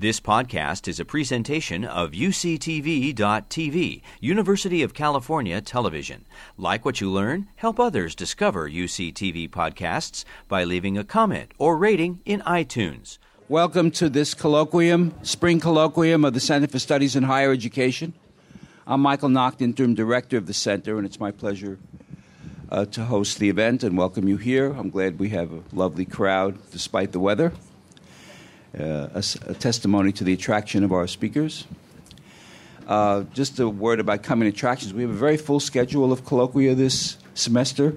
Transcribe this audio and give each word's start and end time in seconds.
This 0.00 0.20
podcast 0.20 0.86
is 0.86 1.00
a 1.00 1.04
presentation 1.04 1.84
of 1.84 2.12
UCTV.tv, 2.12 4.02
University 4.20 4.82
of 4.84 4.94
California 4.94 5.60
Television. 5.60 6.24
Like 6.56 6.84
what 6.84 7.00
you 7.00 7.10
learn, 7.10 7.48
help 7.56 7.80
others 7.80 8.14
discover 8.14 8.70
UCTV 8.70 9.50
podcasts 9.50 10.24
by 10.46 10.62
leaving 10.62 10.96
a 10.96 11.02
comment 11.02 11.50
or 11.58 11.76
rating 11.76 12.20
in 12.24 12.42
iTunes. 12.42 13.18
Welcome 13.48 13.90
to 13.90 14.08
this 14.08 14.36
colloquium, 14.36 15.14
spring 15.26 15.58
colloquium 15.58 16.24
of 16.24 16.32
the 16.32 16.38
Center 16.38 16.68
for 16.68 16.78
Studies 16.78 17.16
in 17.16 17.24
Higher 17.24 17.50
Education. 17.50 18.14
I'm 18.86 19.00
Michael 19.00 19.30
Nacht, 19.30 19.60
interim 19.60 19.96
director 19.96 20.36
of 20.36 20.46
the 20.46 20.54
center, 20.54 20.96
and 20.98 21.06
it's 21.06 21.18
my 21.18 21.32
pleasure 21.32 21.76
uh, 22.70 22.84
to 22.84 23.04
host 23.06 23.40
the 23.40 23.48
event 23.48 23.82
and 23.82 23.98
welcome 23.98 24.28
you 24.28 24.36
here. 24.36 24.70
I'm 24.70 24.90
glad 24.90 25.18
we 25.18 25.30
have 25.30 25.52
a 25.52 25.64
lovely 25.72 26.04
crowd 26.04 26.56
despite 26.70 27.10
the 27.10 27.18
weather 27.18 27.52
a, 28.74 29.22
a, 29.46 29.54
testimony 29.54 30.12
to 30.12 30.24
the 30.24 30.32
attraction 30.32 30.84
of 30.84 30.92
our 30.92 31.06
speakers. 31.06 31.64
Uh, 32.86 33.24
just 33.34 33.58
a 33.60 33.68
word 33.68 34.00
about 34.00 34.22
coming 34.22 34.48
attractions. 34.48 34.94
We 34.94 35.02
have 35.02 35.10
a 35.10 35.14
very 35.14 35.36
full 35.36 35.60
schedule 35.60 36.12
of 36.12 36.24
colloquia 36.24 36.74
this 36.74 37.18
semester, 37.34 37.96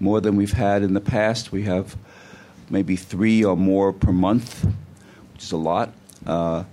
more 0.00 0.20
than 0.20 0.36
we've 0.36 0.52
had 0.52 0.82
in 0.82 0.94
the 0.94 1.00
past. 1.00 1.52
We 1.52 1.62
have 1.64 1.96
maybe 2.70 2.96
three 2.96 3.44
or 3.44 3.56
more 3.56 3.92
per 3.92 4.12
month, 4.12 4.64
which 5.32 5.44
is 5.44 5.52
a 5.52 5.56
lot. 5.56 5.92
Uh, 6.26 6.64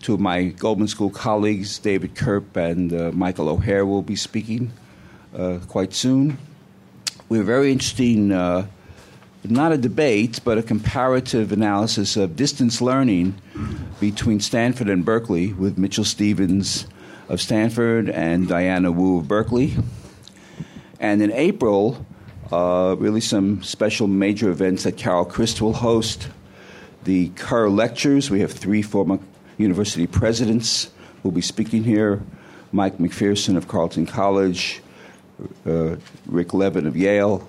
two 0.00 0.14
of 0.14 0.20
my 0.20 0.44
Goldman 0.44 0.88
School 0.88 1.10
colleagues, 1.10 1.78
David 1.78 2.14
Kirp 2.14 2.56
and 2.56 2.92
uh, 2.92 3.12
Michael 3.12 3.48
O'Hare, 3.48 3.84
will 3.84 4.02
be 4.02 4.16
speaking 4.16 4.72
uh, 5.36 5.58
quite 5.68 5.92
soon. 5.92 6.38
We 7.28 7.38
have 7.38 7.46
very 7.46 7.70
interesting 7.70 8.32
uh, 8.32 8.66
not 9.48 9.72
a 9.72 9.78
debate, 9.78 10.40
but 10.44 10.58
a 10.58 10.62
comparative 10.62 11.52
analysis 11.52 12.16
of 12.16 12.36
distance 12.36 12.80
learning 12.80 13.40
between 13.98 14.40
Stanford 14.40 14.88
and 14.88 15.04
Berkeley 15.04 15.52
with 15.52 15.78
Mitchell 15.78 16.04
Stevens 16.04 16.86
of 17.28 17.40
Stanford 17.40 18.10
and 18.10 18.48
Diana 18.48 18.92
Wu 18.92 19.18
of 19.18 19.28
Berkeley. 19.28 19.76
And 20.98 21.22
in 21.22 21.32
April, 21.32 22.04
uh, 22.52 22.96
really 22.98 23.20
some 23.20 23.62
special 23.62 24.06
major 24.06 24.50
events 24.50 24.82
that 24.82 24.96
Carol 24.96 25.24
Christ 25.24 25.60
will 25.60 25.72
host. 25.72 26.28
The 27.04 27.28
Kerr 27.30 27.68
Lectures, 27.68 28.30
we 28.30 28.40
have 28.40 28.52
three 28.52 28.82
former 28.82 29.18
university 29.56 30.06
presidents 30.06 30.90
who 31.22 31.30
will 31.30 31.34
be 31.34 31.40
speaking 31.40 31.84
here 31.84 32.22
Mike 32.72 32.98
McPherson 32.98 33.56
of 33.56 33.66
Carleton 33.66 34.06
College, 34.06 34.80
uh, 35.66 35.96
Rick 36.26 36.54
Levin 36.54 36.86
of 36.86 36.96
Yale, 36.96 37.48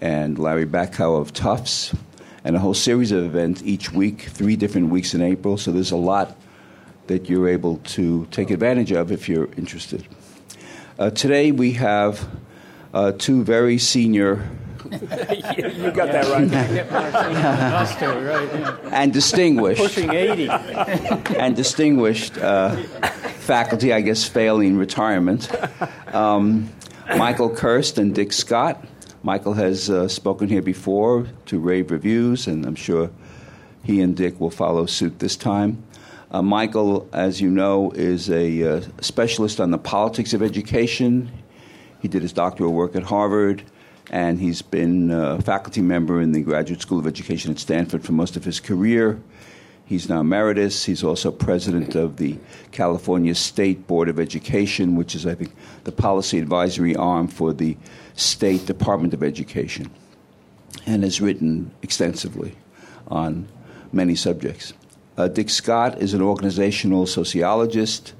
and 0.00 0.38
Larry 0.38 0.66
Bacow 0.66 1.20
of 1.20 1.32
Tufts, 1.32 1.94
and 2.44 2.56
a 2.56 2.58
whole 2.58 2.74
series 2.74 3.12
of 3.12 3.24
events 3.24 3.62
each 3.64 3.92
week, 3.92 4.22
three 4.22 4.56
different 4.56 4.90
weeks 4.90 5.14
in 5.14 5.22
April. 5.22 5.56
So 5.58 5.72
there's 5.72 5.90
a 5.90 5.96
lot 5.96 6.36
that 7.06 7.28
you're 7.28 7.48
able 7.48 7.78
to 7.78 8.26
take 8.30 8.50
advantage 8.50 8.92
of 8.92 9.12
if 9.12 9.28
you're 9.28 9.48
interested. 9.56 10.06
Uh, 10.98 11.10
today 11.10 11.52
we 11.52 11.72
have 11.72 12.28
uh, 12.94 13.12
two 13.12 13.44
very 13.44 13.78
senior. 13.78 14.48
you 14.84 15.90
got 15.90 16.12
that 16.12 16.28
right. 16.30 16.50
and 18.92 19.12
distinguished. 19.12 19.82
Pushing 19.82 20.10
80. 20.10 20.48
and 21.36 21.56
distinguished 21.56 22.38
uh, 22.38 22.76
faculty, 22.76 23.92
I 23.92 24.00
guess, 24.00 24.24
failing 24.24 24.78
retirement. 24.78 25.50
Um, 26.14 26.70
Michael 27.08 27.50
Kirst 27.50 27.98
and 27.98 28.14
Dick 28.14 28.32
Scott. 28.32 28.84
Michael 29.26 29.54
has 29.54 29.90
uh, 29.90 30.06
spoken 30.06 30.48
here 30.48 30.62
before 30.62 31.26
to 31.46 31.58
rave 31.58 31.90
reviews, 31.90 32.46
and 32.46 32.64
I'm 32.64 32.76
sure 32.76 33.10
he 33.82 34.00
and 34.00 34.16
Dick 34.16 34.38
will 34.38 34.52
follow 34.52 34.86
suit 34.86 35.18
this 35.18 35.34
time. 35.34 35.82
Uh, 36.30 36.42
Michael, 36.42 37.08
as 37.12 37.40
you 37.40 37.50
know, 37.50 37.90
is 37.90 38.30
a 38.30 38.76
uh, 38.76 38.80
specialist 39.00 39.58
on 39.58 39.72
the 39.72 39.78
politics 39.78 40.32
of 40.32 40.42
education. 40.42 41.28
He 42.00 42.06
did 42.06 42.22
his 42.22 42.32
doctoral 42.32 42.72
work 42.72 42.94
at 42.94 43.02
Harvard, 43.02 43.64
and 44.12 44.38
he's 44.38 44.62
been 44.62 45.10
a 45.10 45.42
faculty 45.42 45.80
member 45.80 46.20
in 46.20 46.30
the 46.30 46.42
Graduate 46.42 46.80
School 46.80 47.00
of 47.00 47.06
Education 47.08 47.50
at 47.50 47.58
Stanford 47.58 48.04
for 48.04 48.12
most 48.12 48.36
of 48.36 48.44
his 48.44 48.60
career. 48.60 49.20
He's 49.86 50.08
now 50.08 50.20
emeritus. 50.20 50.84
He's 50.84 51.04
also 51.04 51.30
president 51.30 51.94
of 51.94 52.16
the 52.16 52.36
California 52.72 53.36
State 53.36 53.86
Board 53.86 54.08
of 54.08 54.18
Education, 54.18 54.96
which 54.96 55.14
is, 55.14 55.26
I 55.26 55.36
think, 55.36 55.54
the 55.84 55.92
policy 55.92 56.40
advisory 56.40 56.96
arm 56.96 57.28
for 57.28 57.52
the 57.52 57.76
State 58.14 58.66
Department 58.66 59.14
of 59.14 59.22
Education, 59.22 59.88
and 60.86 61.04
has 61.04 61.20
written 61.20 61.70
extensively 61.82 62.56
on 63.06 63.46
many 63.92 64.16
subjects. 64.16 64.72
Uh, 65.16 65.28
Dick 65.28 65.48
Scott 65.48 66.02
is 66.02 66.14
an 66.14 66.20
organizational 66.20 67.06
sociologist 67.06 68.12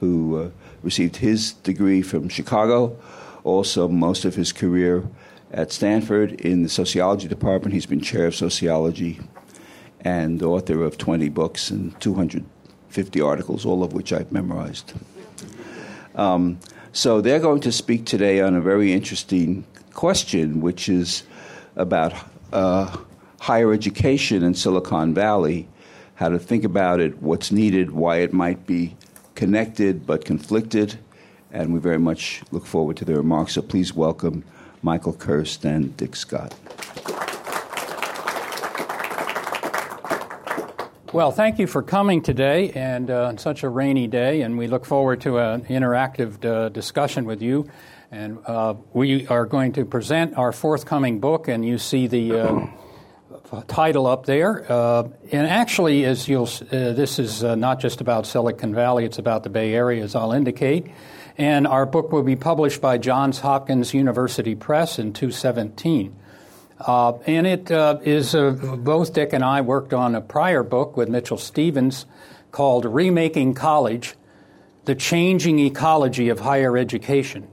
who 0.00 0.36
uh, 0.36 0.50
received 0.82 1.16
his 1.16 1.54
degree 1.54 2.02
from 2.02 2.28
Chicago, 2.28 2.94
also, 3.42 3.88
most 3.88 4.26
of 4.26 4.34
his 4.34 4.52
career 4.52 5.04
at 5.50 5.72
Stanford 5.72 6.32
in 6.40 6.62
the 6.62 6.68
sociology 6.68 7.26
department. 7.26 7.72
He's 7.72 7.86
been 7.86 8.00
chair 8.00 8.26
of 8.26 8.34
sociology 8.34 9.20
and 10.00 10.42
author 10.42 10.82
of 10.82 10.98
20 10.98 11.28
books 11.30 11.70
and 11.70 11.98
250 12.00 13.20
articles, 13.20 13.64
all 13.64 13.82
of 13.82 13.92
which 13.92 14.12
I've 14.12 14.30
memorized. 14.32 14.92
Um, 16.14 16.58
so 16.92 17.20
they're 17.20 17.40
going 17.40 17.60
to 17.60 17.72
speak 17.72 18.06
today 18.06 18.40
on 18.40 18.54
a 18.54 18.60
very 18.60 18.92
interesting 18.92 19.66
question, 19.92 20.60
which 20.60 20.88
is 20.88 21.24
about 21.76 22.14
uh, 22.52 22.96
higher 23.40 23.72
education 23.72 24.42
in 24.42 24.54
Silicon 24.54 25.12
Valley, 25.12 25.68
how 26.14 26.30
to 26.30 26.38
think 26.38 26.64
about 26.64 27.00
it, 27.00 27.22
what's 27.22 27.52
needed, 27.52 27.90
why 27.90 28.18
it 28.18 28.32
might 28.32 28.66
be 28.66 28.96
connected 29.34 30.06
but 30.06 30.24
conflicted, 30.24 30.98
and 31.52 31.72
we 31.72 31.78
very 31.78 31.98
much 31.98 32.42
look 32.50 32.66
forward 32.66 32.96
to 32.96 33.04
their 33.04 33.16
remarks. 33.16 33.54
So 33.54 33.62
please 33.62 33.92
welcome 33.92 34.42
Michael 34.82 35.12
Kirst 35.12 35.64
and 35.64 35.96
Dick 35.96 36.16
Scott. 36.16 36.54
Well, 41.16 41.30
thank 41.30 41.58
you 41.58 41.66
for 41.66 41.80
coming 41.80 42.20
today 42.20 42.72
and 42.72 43.10
uh, 43.10 43.28
on 43.28 43.38
such 43.38 43.62
a 43.62 43.70
rainy 43.70 44.06
day, 44.06 44.42
and 44.42 44.58
we 44.58 44.66
look 44.66 44.84
forward 44.84 45.22
to 45.22 45.38
an 45.38 45.64
interactive 45.64 46.44
uh, 46.44 46.68
discussion 46.68 47.24
with 47.24 47.40
you. 47.40 47.70
And 48.10 48.38
uh, 48.44 48.74
we 48.92 49.26
are 49.28 49.46
going 49.46 49.72
to 49.72 49.86
present 49.86 50.36
our 50.36 50.52
forthcoming 50.52 51.18
book, 51.18 51.48
and 51.48 51.64
you 51.64 51.78
see 51.78 52.06
the 52.06 52.32
uh, 52.38 53.62
title 53.66 54.06
up 54.06 54.26
there. 54.26 54.70
Uh, 54.70 55.08
and 55.32 55.46
actually, 55.46 56.04
as 56.04 56.28
you'll, 56.28 56.50
this 56.68 57.18
is 57.18 57.42
not 57.42 57.80
just 57.80 58.02
about 58.02 58.26
Silicon 58.26 58.74
Valley; 58.74 59.06
it's 59.06 59.18
about 59.18 59.42
the 59.42 59.48
Bay 59.48 59.72
Area, 59.72 60.04
as 60.04 60.14
I'll 60.14 60.32
indicate. 60.32 60.86
And 61.38 61.66
our 61.66 61.86
book 61.86 62.12
will 62.12 62.24
be 62.24 62.36
published 62.36 62.82
by 62.82 62.98
Johns 62.98 63.40
Hopkins 63.40 63.94
University 63.94 64.54
Press 64.54 64.98
in 64.98 65.14
2017. 65.14 66.14
Uh, 66.78 67.18
and 67.26 67.46
it 67.46 67.70
uh, 67.70 67.98
is 68.02 68.34
uh, 68.34 68.50
both 68.50 69.14
Dick 69.14 69.32
and 69.32 69.44
I 69.44 69.62
worked 69.62 69.94
on 69.94 70.14
a 70.14 70.20
prior 70.20 70.62
book 70.62 70.96
with 70.96 71.08
Mitchell 71.08 71.38
Stevens 71.38 72.06
called 72.50 72.84
Remaking 72.84 73.54
College 73.54 74.14
The 74.84 74.94
Changing 74.94 75.58
Ecology 75.58 76.28
of 76.28 76.40
Higher 76.40 76.76
Education. 76.76 77.48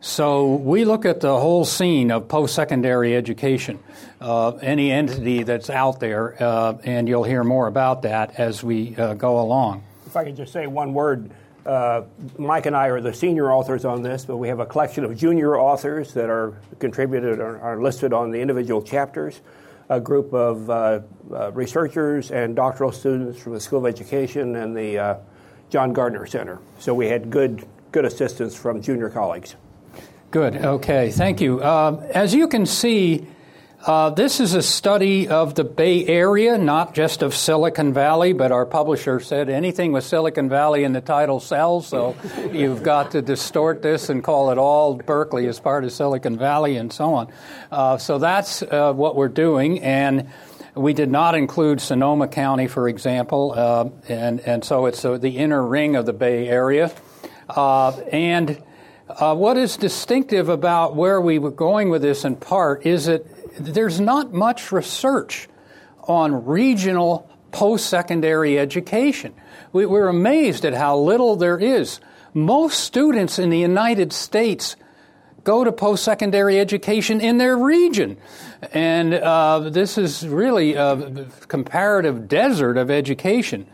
So 0.00 0.56
we 0.56 0.84
look 0.84 1.04
at 1.04 1.20
the 1.20 1.38
whole 1.38 1.64
scene 1.64 2.10
of 2.10 2.26
post 2.26 2.56
secondary 2.56 3.14
education, 3.14 3.78
uh, 4.20 4.50
any 4.60 4.90
entity 4.90 5.44
that's 5.44 5.70
out 5.70 6.00
there, 6.00 6.42
uh, 6.42 6.76
and 6.82 7.08
you'll 7.08 7.22
hear 7.22 7.44
more 7.44 7.68
about 7.68 8.02
that 8.02 8.34
as 8.36 8.64
we 8.64 8.96
uh, 8.96 9.14
go 9.14 9.38
along. 9.38 9.84
If 10.06 10.16
I 10.16 10.24
could 10.24 10.36
just 10.36 10.52
say 10.52 10.66
one 10.66 10.92
word 10.92 11.30
uh, 11.66 12.02
Mike 12.38 12.66
and 12.66 12.76
I 12.76 12.88
are 12.88 13.00
the 13.00 13.14
senior 13.14 13.52
authors 13.52 13.84
on 13.84 14.02
this, 14.02 14.24
but 14.24 14.36
we 14.36 14.48
have 14.48 14.60
a 14.60 14.66
collection 14.66 15.04
of 15.04 15.16
junior 15.16 15.56
authors 15.56 16.12
that 16.14 16.28
are 16.28 16.56
contributed 16.78 17.38
or 17.38 17.60
are 17.60 17.80
listed 17.80 18.12
on 18.12 18.30
the 18.30 18.40
individual 18.40 18.82
chapters. 18.82 19.40
A 19.88 20.00
group 20.00 20.32
of 20.32 20.70
uh, 20.70 21.00
uh, 21.32 21.52
researchers 21.52 22.30
and 22.30 22.56
doctoral 22.56 22.92
students 22.92 23.40
from 23.40 23.52
the 23.52 23.60
School 23.60 23.80
of 23.80 23.86
Education 23.86 24.56
and 24.56 24.76
the 24.76 24.98
uh, 24.98 25.16
John 25.70 25.92
Gardner 25.92 26.26
Center. 26.26 26.58
So 26.78 26.94
we 26.94 27.06
had 27.06 27.30
good 27.30 27.66
good 27.92 28.04
assistance 28.06 28.54
from 28.54 28.80
junior 28.80 29.10
colleagues. 29.10 29.54
Good. 30.30 30.56
Okay. 30.56 31.10
Thank 31.10 31.42
you. 31.42 31.60
Uh, 31.60 32.10
as 32.14 32.34
you 32.34 32.48
can 32.48 32.66
see. 32.66 33.26
Uh, 33.84 34.10
this 34.10 34.38
is 34.38 34.54
a 34.54 34.62
study 34.62 35.26
of 35.26 35.56
the 35.56 35.64
Bay 35.64 36.06
Area, 36.06 36.56
not 36.56 36.94
just 36.94 37.20
of 37.20 37.34
Silicon 37.34 37.92
Valley, 37.92 38.32
but 38.32 38.52
our 38.52 38.64
publisher 38.64 39.18
said 39.18 39.48
anything 39.48 39.90
with 39.90 40.04
Silicon 40.04 40.48
Valley 40.48 40.84
in 40.84 40.92
the 40.92 41.00
title 41.00 41.40
sells, 41.40 41.88
so 41.88 42.14
you've 42.52 42.84
got 42.84 43.10
to 43.10 43.22
distort 43.22 43.82
this 43.82 44.08
and 44.08 44.22
call 44.22 44.52
it 44.52 44.58
all 44.58 44.94
Berkeley 44.94 45.48
as 45.48 45.58
part 45.58 45.82
of 45.82 45.90
Silicon 45.90 46.38
Valley 46.38 46.76
and 46.76 46.92
so 46.92 47.14
on. 47.14 47.32
Uh, 47.72 47.98
so 47.98 48.18
that's 48.18 48.62
uh, 48.62 48.92
what 48.92 49.16
we're 49.16 49.26
doing, 49.26 49.82
and 49.82 50.28
we 50.76 50.92
did 50.92 51.10
not 51.10 51.34
include 51.34 51.80
Sonoma 51.80 52.28
County, 52.28 52.68
for 52.68 52.88
example, 52.88 53.52
uh, 53.56 53.88
and, 54.08 54.38
and 54.42 54.64
so 54.64 54.86
it's 54.86 55.04
uh, 55.04 55.18
the 55.18 55.38
inner 55.38 55.66
ring 55.66 55.96
of 55.96 56.06
the 56.06 56.12
Bay 56.12 56.46
Area. 56.46 56.92
Uh, 57.48 57.90
and 58.12 58.62
what 59.18 59.56
is 59.56 59.76
distinctive 59.76 60.48
about 60.48 60.94
where 60.94 61.20
we 61.20 61.40
were 61.40 61.50
going 61.50 61.90
with 61.90 62.00
this 62.00 62.24
in 62.24 62.36
part 62.36 62.86
is 62.86 63.06
that 63.06 63.26
there's 63.58 64.00
not 64.00 64.32
much 64.32 64.72
research 64.72 65.48
on 66.02 66.44
regional 66.44 67.28
post 67.50 67.86
secondary 67.86 68.58
education. 68.58 69.34
We, 69.72 69.86
we're 69.86 70.08
amazed 70.08 70.64
at 70.64 70.74
how 70.74 70.98
little 70.98 71.36
there 71.36 71.58
is. 71.58 72.00
Most 72.34 72.80
students 72.80 73.38
in 73.38 73.50
the 73.50 73.58
United 73.58 74.12
States 74.12 74.76
go 75.44 75.64
to 75.64 75.72
post 75.72 76.04
secondary 76.04 76.58
education 76.58 77.20
in 77.20 77.38
their 77.38 77.56
region. 77.56 78.16
And 78.72 79.14
uh, 79.14 79.70
this 79.70 79.98
is 79.98 80.26
really 80.26 80.74
a 80.74 81.26
comparative 81.48 82.28
desert 82.28 82.76
of 82.76 82.90
education. 82.90 83.66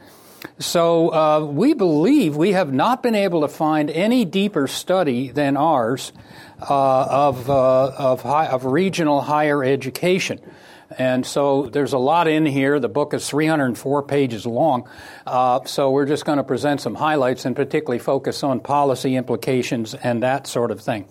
So 0.58 1.12
uh, 1.12 1.44
we 1.44 1.74
believe 1.74 2.36
we 2.36 2.52
have 2.52 2.72
not 2.72 3.02
been 3.02 3.14
able 3.14 3.42
to 3.42 3.48
find 3.48 3.90
any 3.90 4.24
deeper 4.24 4.66
study 4.66 5.30
than 5.30 5.56
ours 5.56 6.12
of, 6.60 7.48
uh, 7.48 7.88
of, 7.88 8.22
high, 8.22 8.46
of 8.46 8.64
regional 8.64 9.20
higher 9.20 9.62
education. 9.62 10.40
And 10.96 11.26
so 11.26 11.66
there's 11.66 11.92
a 11.92 11.98
lot 11.98 12.28
in 12.28 12.46
here. 12.46 12.80
The 12.80 12.88
book 12.88 13.12
is 13.12 13.28
304 13.28 14.02
pages 14.04 14.46
long. 14.46 14.88
Uh, 15.26 15.60
so 15.64 15.90
we're 15.90 16.06
just 16.06 16.24
going 16.24 16.38
to 16.38 16.44
present 16.44 16.80
some 16.80 16.94
highlights 16.94 17.44
and 17.44 17.54
particularly 17.54 17.98
focus 17.98 18.42
on 18.42 18.60
policy 18.60 19.16
implications 19.16 19.94
and 19.94 20.22
that 20.22 20.46
sort 20.46 20.70
of 20.70 20.80
thing. 20.80 21.06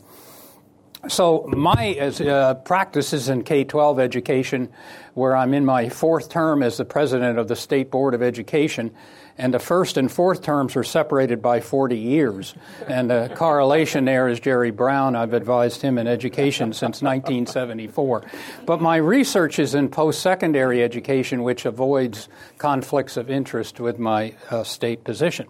So 1.08 1.48
my 1.48 1.96
uh, 1.98 2.56
practice 2.56 3.14
is 3.14 3.30
in 3.30 3.44
K-12 3.44 4.00
education, 4.00 4.70
where 5.14 5.36
I'm 5.36 5.54
in 5.54 5.64
my 5.64 5.90
fourth 5.90 6.30
term 6.30 6.64
as 6.64 6.78
the 6.78 6.86
president 6.86 7.38
of 7.38 7.48
the 7.48 7.56
State 7.56 7.92
Board 7.92 8.14
of 8.14 8.24
Education, 8.24 8.92
and 9.38 9.54
the 9.54 9.60
first 9.60 9.98
and 9.98 10.12
fourth 10.12 10.42
terms 10.42 10.76
are 10.76 10.84
separated 10.84 11.42
by 11.42 11.62
40 11.62 11.98
years. 11.98 12.56
And 12.88 13.12
the 13.12 13.32
correlation 13.36 14.06
there 14.06 14.28
is 14.28 14.40
Jerry 14.40 14.72
Brown. 14.72 15.16
I've 15.16 15.34
advised 15.34 15.84
him 15.84 16.00
in 16.00 16.08
education 16.08 16.74
since 16.74 17.04
1974. 17.04 18.24
But 18.66 18.82
my 18.82 18.98
research 18.98 19.60
is 19.60 19.76
in 19.76 19.90
post 19.90 20.22
secondary 20.22 20.84
education, 20.84 21.44
which 21.44 21.66
avoids 21.66 22.28
conflicts 22.58 23.16
of 23.16 23.30
interest 23.30 23.80
with 23.80 24.00
my 24.00 24.34
uh, 24.50 24.64
state 24.64 25.04
position. 25.04 25.48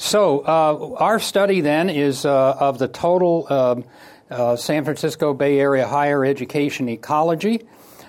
So, 0.00 0.40
uh, 0.42 0.94
our 0.98 1.18
study 1.18 1.60
then 1.60 1.90
is 1.90 2.24
uh, 2.24 2.52
of 2.60 2.78
the 2.78 2.86
total 2.86 3.52
um, 3.52 3.84
uh, 4.30 4.56
San 4.56 4.84
Francisco 4.84 5.34
Bay 5.34 5.58
Area 5.58 5.86
higher 5.86 6.24
education 6.24 6.88
ecology. 6.88 7.62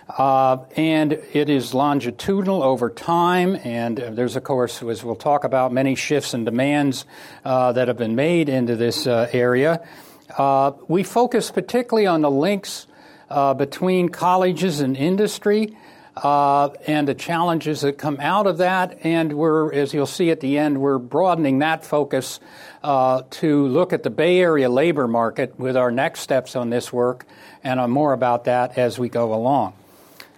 Uh, 0.10 0.66
and 0.76 1.14
it 1.34 1.50
is 1.50 1.74
longitudinal 1.76 2.64
over 2.64 2.90
time, 2.90 3.56
and 3.64 3.98
there's, 3.98 4.36
of 4.36 4.44
course, 4.44 4.82
as 4.82 5.04
we'll 5.04 5.16
talk 5.16 5.44
about, 5.44 5.72
many 5.72 5.94
shifts 5.94 6.34
and 6.34 6.46
demands 6.46 7.06
uh, 7.46 7.72
that 7.74 7.88
have 7.88 7.98
been 7.98 8.16
made 8.16 8.50
into 8.50 8.76
this 8.76 9.06
uh, 9.06 9.30
area. 9.32 9.88
Uh, 10.36 10.72
we 10.88 11.04
focus 11.04 11.52
particularly 11.52 12.08
on 12.08 12.22
the 12.22 12.32
links 12.32 12.88
uh, 13.30 13.54
between 13.54 14.10
colleges 14.10 14.80
and 14.80 14.98
industry. 14.98 15.78
Uh, 16.18 16.70
and 16.86 17.08
the 17.08 17.14
challenges 17.14 17.80
that 17.82 17.98
come 17.98 18.18
out 18.20 18.46
of 18.46 18.58
that. 18.58 19.06
And 19.06 19.32
we're, 19.32 19.72
as 19.72 19.94
you'll 19.94 20.06
see 20.06 20.32
at 20.32 20.42
the 20.42 20.58
end, 20.58 20.82
we're 20.82 20.98
broadening 20.98 21.60
that 21.60 21.86
focus 21.86 22.42
uh, 22.84 23.24
to 23.30 23.68
look 23.68 23.94
at 23.94 24.04
the 24.04 24.10
Bay 24.10 24.40
Area 24.40 24.70
labor 24.70 25.08
market 25.08 25.60
with 25.60 25.76
our 25.76 25.92
next 25.92 26.22
steps 26.22 26.56
on 26.56 26.70
this 26.70 26.94
work, 26.94 27.26
and 27.64 27.92
more 27.92 28.14
about 28.14 28.46
that 28.46 28.78
as 28.78 28.98
we 28.98 29.10
go 29.10 29.34
along. 29.34 29.74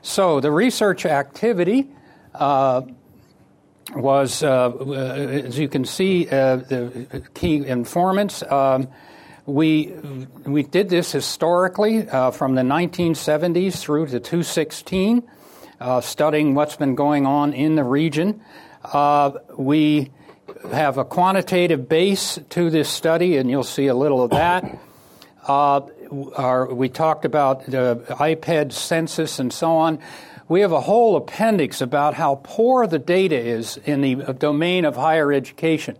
So 0.01 0.39
the 0.39 0.51
research 0.51 1.05
activity 1.05 1.87
uh, 2.33 2.81
was, 3.95 4.41
uh, 4.41 4.71
as 4.71 5.59
you 5.59 5.67
can 5.67 5.85
see, 5.85 6.27
uh, 6.27 6.57
the 6.57 7.23
key 7.33 7.65
informants. 7.65 8.41
Um, 8.43 8.87
we 9.45 9.87
we 10.45 10.63
did 10.63 10.89
this 10.89 11.11
historically 11.11 12.07
uh, 12.07 12.31
from 12.31 12.55
the 12.55 12.61
1970s 12.61 13.77
through 13.77 14.07
to 14.07 14.19
2016, 14.19 15.23
uh, 15.79 16.01
studying 16.01 16.55
what's 16.55 16.75
been 16.75 16.95
going 16.95 17.25
on 17.25 17.53
in 17.53 17.75
the 17.75 17.83
region. 17.83 18.41
Uh, 18.83 19.31
we 19.57 20.11
have 20.71 20.97
a 20.97 21.05
quantitative 21.05 21.89
base 21.89 22.39
to 22.49 22.69
this 22.69 22.89
study, 22.89 23.37
and 23.37 23.49
you'll 23.49 23.63
see 23.63 23.87
a 23.87 23.95
little 23.95 24.23
of 24.23 24.29
that. 24.31 24.79
Uh, 25.47 25.81
our, 26.35 26.73
we 26.73 26.89
talked 26.89 27.23
about 27.25 27.65
the 27.65 28.03
IPEDS 28.09 28.73
census 28.73 29.39
and 29.39 29.51
so 29.51 29.71
on. 29.71 29.97
We 30.47 30.61
have 30.61 30.71
a 30.71 30.81
whole 30.81 31.15
appendix 31.15 31.81
about 31.81 32.13
how 32.13 32.41
poor 32.43 32.85
the 32.85 32.99
data 32.99 33.37
is 33.37 33.77
in 33.77 34.01
the 34.01 34.15
domain 34.33 34.85
of 34.85 34.97
higher 34.97 35.31
education. 35.31 35.97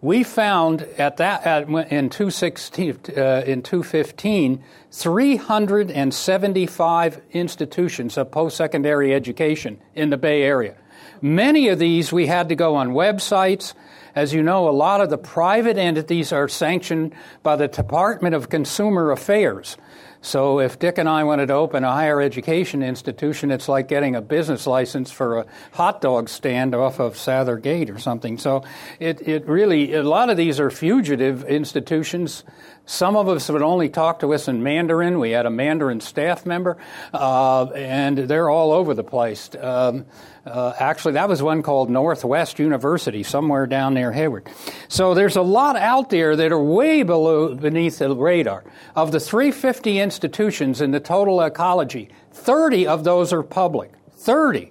We 0.00 0.22
found 0.22 0.82
at 0.98 1.16
that 1.16 1.44
at, 1.44 1.68
in 1.68 2.08
2016, 2.10 3.00
uh, 3.16 3.42
in 3.46 3.62
2015, 3.62 4.62
375 4.92 7.20
institutions 7.32 8.16
of 8.16 8.30
post-secondary 8.30 9.12
education 9.12 9.80
in 9.94 10.10
the 10.10 10.16
Bay 10.16 10.42
Area. 10.42 10.76
Many 11.20 11.68
of 11.68 11.78
these 11.78 12.12
we 12.12 12.26
had 12.26 12.48
to 12.48 12.54
go 12.54 12.74
on 12.74 12.90
websites 12.90 13.74
as 14.16 14.32
you 14.32 14.42
know, 14.42 14.66
a 14.66 14.70
lot 14.70 15.02
of 15.02 15.10
the 15.10 15.18
private 15.18 15.76
entities 15.76 16.32
are 16.32 16.48
sanctioned 16.48 17.14
by 17.42 17.54
the 17.54 17.68
Department 17.68 18.34
of 18.34 18.48
Consumer 18.48 19.10
Affairs. 19.10 19.76
So 20.20 20.60
if 20.60 20.78
Dick 20.78 20.98
and 20.98 21.08
I 21.08 21.24
wanted 21.24 21.46
to 21.46 21.54
open 21.54 21.84
a 21.84 21.92
higher 21.92 22.20
education 22.20 22.82
institution, 22.82 23.50
it's 23.50 23.68
like 23.68 23.88
getting 23.88 24.16
a 24.16 24.20
business 24.20 24.66
license 24.66 25.10
for 25.10 25.38
a 25.38 25.46
hot 25.72 26.00
dog 26.00 26.28
stand 26.28 26.74
off 26.74 26.98
of 26.98 27.14
Sather 27.14 27.60
Gate 27.60 27.90
or 27.90 27.98
something. 27.98 28.38
So 28.38 28.64
it, 28.98 29.26
it 29.26 29.46
really, 29.46 29.94
a 29.94 30.02
lot 30.02 30.30
of 30.30 30.36
these 30.36 30.58
are 30.60 30.70
fugitive 30.70 31.44
institutions. 31.44 32.44
Some 32.86 33.16
of 33.16 33.28
us 33.28 33.48
would 33.48 33.62
only 33.62 33.88
talk 33.88 34.20
to 34.20 34.32
us 34.32 34.46
in 34.46 34.62
Mandarin. 34.62 35.18
We 35.18 35.32
had 35.32 35.44
a 35.44 35.50
Mandarin 35.50 36.00
staff 36.00 36.46
member, 36.46 36.76
uh, 37.12 37.64
and 37.66 38.16
they're 38.16 38.48
all 38.48 38.72
over 38.72 38.94
the 38.94 39.02
place. 39.02 39.50
Um, 39.60 40.06
uh, 40.46 40.72
actually, 40.78 41.14
that 41.14 41.28
was 41.28 41.42
one 41.42 41.64
called 41.64 41.90
Northwest 41.90 42.60
University, 42.60 43.24
somewhere 43.24 43.66
down 43.66 43.94
near 43.94 44.12
Hayward. 44.12 44.48
So 44.86 45.14
there's 45.14 45.34
a 45.34 45.42
lot 45.42 45.74
out 45.74 46.10
there 46.10 46.36
that 46.36 46.52
are 46.52 46.62
way 46.62 47.02
below 47.02 47.56
beneath 47.56 47.98
the 47.98 48.14
radar. 48.14 48.62
Of 48.94 49.10
the 49.10 49.18
350 49.18 49.98
institutions 50.06 50.80
in 50.80 50.92
the 50.92 51.00
total 51.00 51.40
ecology, 51.40 52.08
30 52.32 52.86
of 52.86 53.02
those 53.02 53.32
are 53.32 53.42
public. 53.42 53.90
30. 54.12 54.70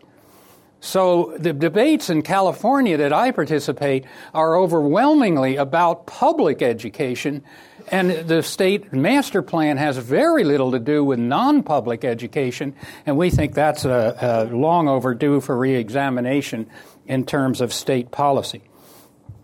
So 0.80 1.36
the 1.38 1.52
debates 1.52 2.10
in 2.10 2.22
California 2.22 2.96
that 2.98 3.12
I 3.12 3.32
participate 3.32 4.06
are 4.34 4.56
overwhelmingly 4.56 5.58
about 5.58 6.06
public 6.06 6.62
education 6.62 7.44
and 7.92 8.12
the 8.28 8.42
state 8.42 8.94
master 8.94 9.42
plan 9.42 9.78
has 9.78 9.98
very 9.98 10.44
little 10.44 10.72
to 10.72 10.80
do 10.80 11.04
with 11.04 11.20
non 11.20 11.62
public 11.64 12.04
education, 12.04 12.76
and 13.06 13.18
we 13.18 13.30
think 13.30 13.54
that's 13.54 13.86
a, 13.86 14.50
a 14.52 14.56
long 14.56 14.88
overdue 14.88 15.40
for 15.40 15.56
reexamination 15.56 16.68
in 17.06 17.26
terms 17.26 17.62
of 17.62 17.72
state 17.72 18.12
policy. 18.12 18.64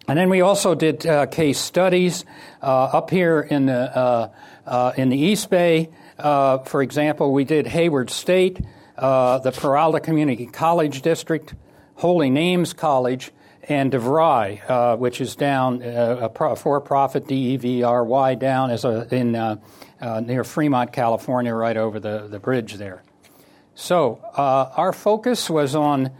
And 0.07 0.17
then 0.17 0.29
we 0.29 0.41
also 0.41 0.73
did 0.73 1.05
uh, 1.05 1.27
case 1.27 1.59
studies 1.59 2.25
uh, 2.61 2.65
up 2.65 3.11
here 3.11 3.41
in 3.41 3.67
the, 3.67 3.95
uh, 3.95 4.29
uh 4.65 4.93
in 4.97 5.09
the 5.09 5.17
East 5.17 5.49
Bay. 5.49 5.89
Uh, 6.17 6.59
for 6.59 6.81
example, 6.81 7.33
we 7.33 7.43
did 7.43 7.65
Hayward 7.67 8.09
State, 8.09 8.59
uh, 8.97 9.39
the 9.39 9.51
Peralta 9.51 9.99
Community 9.99 10.45
College 10.45 11.01
District, 11.01 11.55
Holy 11.95 12.29
Names 12.29 12.73
College, 12.73 13.31
and 13.63 13.91
DeVry, 13.91 14.69
uh, 14.69 14.97
which 14.97 15.21
is 15.21 15.35
down 15.35 15.81
uh, 15.81 16.29
a 16.31 16.55
for-profit 16.55 17.27
D-E-V-R-Y 17.27 18.35
down 18.35 18.69
as 18.71 18.85
a, 18.85 19.07
in 19.13 19.31
near 20.25 20.43
Fremont, 20.43 20.93
California, 20.93 21.53
right 21.53 21.77
over 21.77 21.99
the, 21.99 22.27
the 22.27 22.39
bridge 22.39 22.75
there. 22.75 23.03
So 23.73 24.19
our 24.35 24.93
focus 24.93 25.49
was 25.49 25.75
on 25.75 26.11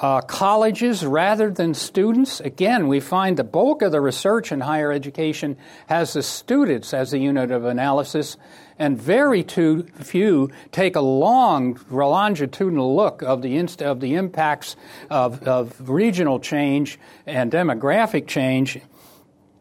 uh, 0.00 0.20
colleges 0.20 1.04
rather 1.04 1.50
than 1.50 1.74
students. 1.74 2.40
Again, 2.40 2.86
we 2.86 3.00
find 3.00 3.36
the 3.36 3.44
bulk 3.44 3.82
of 3.82 3.92
the 3.92 4.00
research 4.00 4.52
in 4.52 4.60
higher 4.60 4.92
education 4.92 5.56
has 5.88 6.12
the 6.12 6.22
students 6.22 6.94
as 6.94 7.12
a 7.12 7.18
unit 7.18 7.50
of 7.50 7.64
analysis, 7.64 8.36
and 8.78 9.00
very 9.00 9.42
too 9.42 9.84
few 10.00 10.50
take 10.70 10.94
a 10.94 11.00
long 11.00 11.78
longitudinal 11.90 12.94
look 12.94 13.22
of 13.22 13.42
the 13.42 13.56
inst- 13.56 13.82
of 13.82 14.00
the 14.00 14.14
impacts 14.14 14.76
of, 15.10 15.42
of 15.42 15.88
regional 15.88 16.38
change 16.38 16.98
and 17.26 17.50
demographic 17.50 18.28
change 18.28 18.78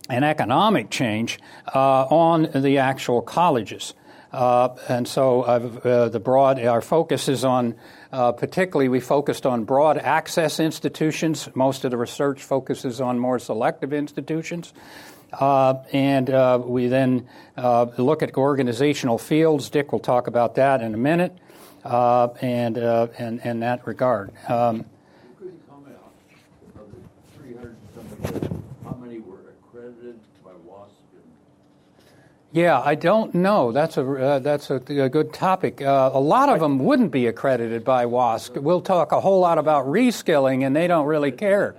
and 0.09 0.23
economic 0.23 0.89
change 0.89 1.39
uh, 1.73 2.05
on 2.05 2.49
the 2.53 2.77
actual 2.77 3.21
colleges. 3.21 3.93
Uh, 4.37 4.75
and 4.87 5.07
so 5.07 5.41
uh, 5.41 6.09
the 6.09 6.19
broad, 6.19 6.63
our 6.63 6.79
focus 6.79 7.27
is 7.27 7.43
on, 7.43 7.73
uh, 8.11 8.31
particularly, 8.31 8.87
we 8.87 8.99
focused 8.99 9.47
on 9.47 9.63
broad 9.63 9.97
access 9.97 10.59
institutions. 10.59 11.49
Most 11.55 11.83
of 11.85 11.89
the 11.89 11.97
research 11.97 12.43
focuses 12.43 13.01
on 13.01 13.17
more 13.17 13.39
selective 13.39 13.93
institutions. 13.93 14.73
Uh, 15.33 15.81
and 15.91 16.29
uh, 16.29 16.61
we 16.63 16.87
then 16.87 17.27
uh, 17.57 17.87
look 17.97 18.21
at 18.21 18.37
organizational 18.37 19.17
fields. 19.17 19.71
Dick 19.71 19.91
will 19.91 19.97
talk 19.97 20.27
about 20.27 20.53
that 20.53 20.83
in 20.83 20.93
a 20.93 20.97
minute, 20.97 21.35
and, 21.83 22.77
and 22.77 23.39
in 23.43 23.61
that 23.61 23.87
regard. 23.87 24.31
Um, 24.47 24.85
Yeah, 32.53 32.79
I 32.79 32.95
don't 32.95 33.35
know. 33.35 33.71
That's 33.71 33.97
a 33.97 34.09
uh, 34.09 34.39
that's 34.39 34.69
a, 34.69 34.75
a, 34.75 35.09
good 35.09 35.33
topic. 35.33 35.81
Uh, 35.81 36.11
a 36.13 36.19
lot 36.19 36.47
of 36.47 36.61
them 36.61 36.79
wouldn't 36.79 37.11
be 37.11 37.27
accredited 37.27 37.83
by 37.83 38.05
WASC. 38.05 38.61
We'll 38.61 38.81
talk 38.81 39.11
a 39.11 39.19
whole 39.19 39.41
lot 39.41 39.57
about 39.57 39.85
reskilling, 39.85 40.65
and 40.65 40.73
they 40.73 40.87
don't 40.87 41.05
really 41.05 41.31
care. 41.31 41.75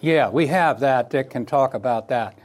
Yeah, 0.00 0.28
we 0.28 0.46
have 0.48 0.80
that. 0.80 1.10
Dick 1.10 1.30
can 1.30 1.46
talk 1.46 1.74
about 1.74 2.08
that. 2.08 2.38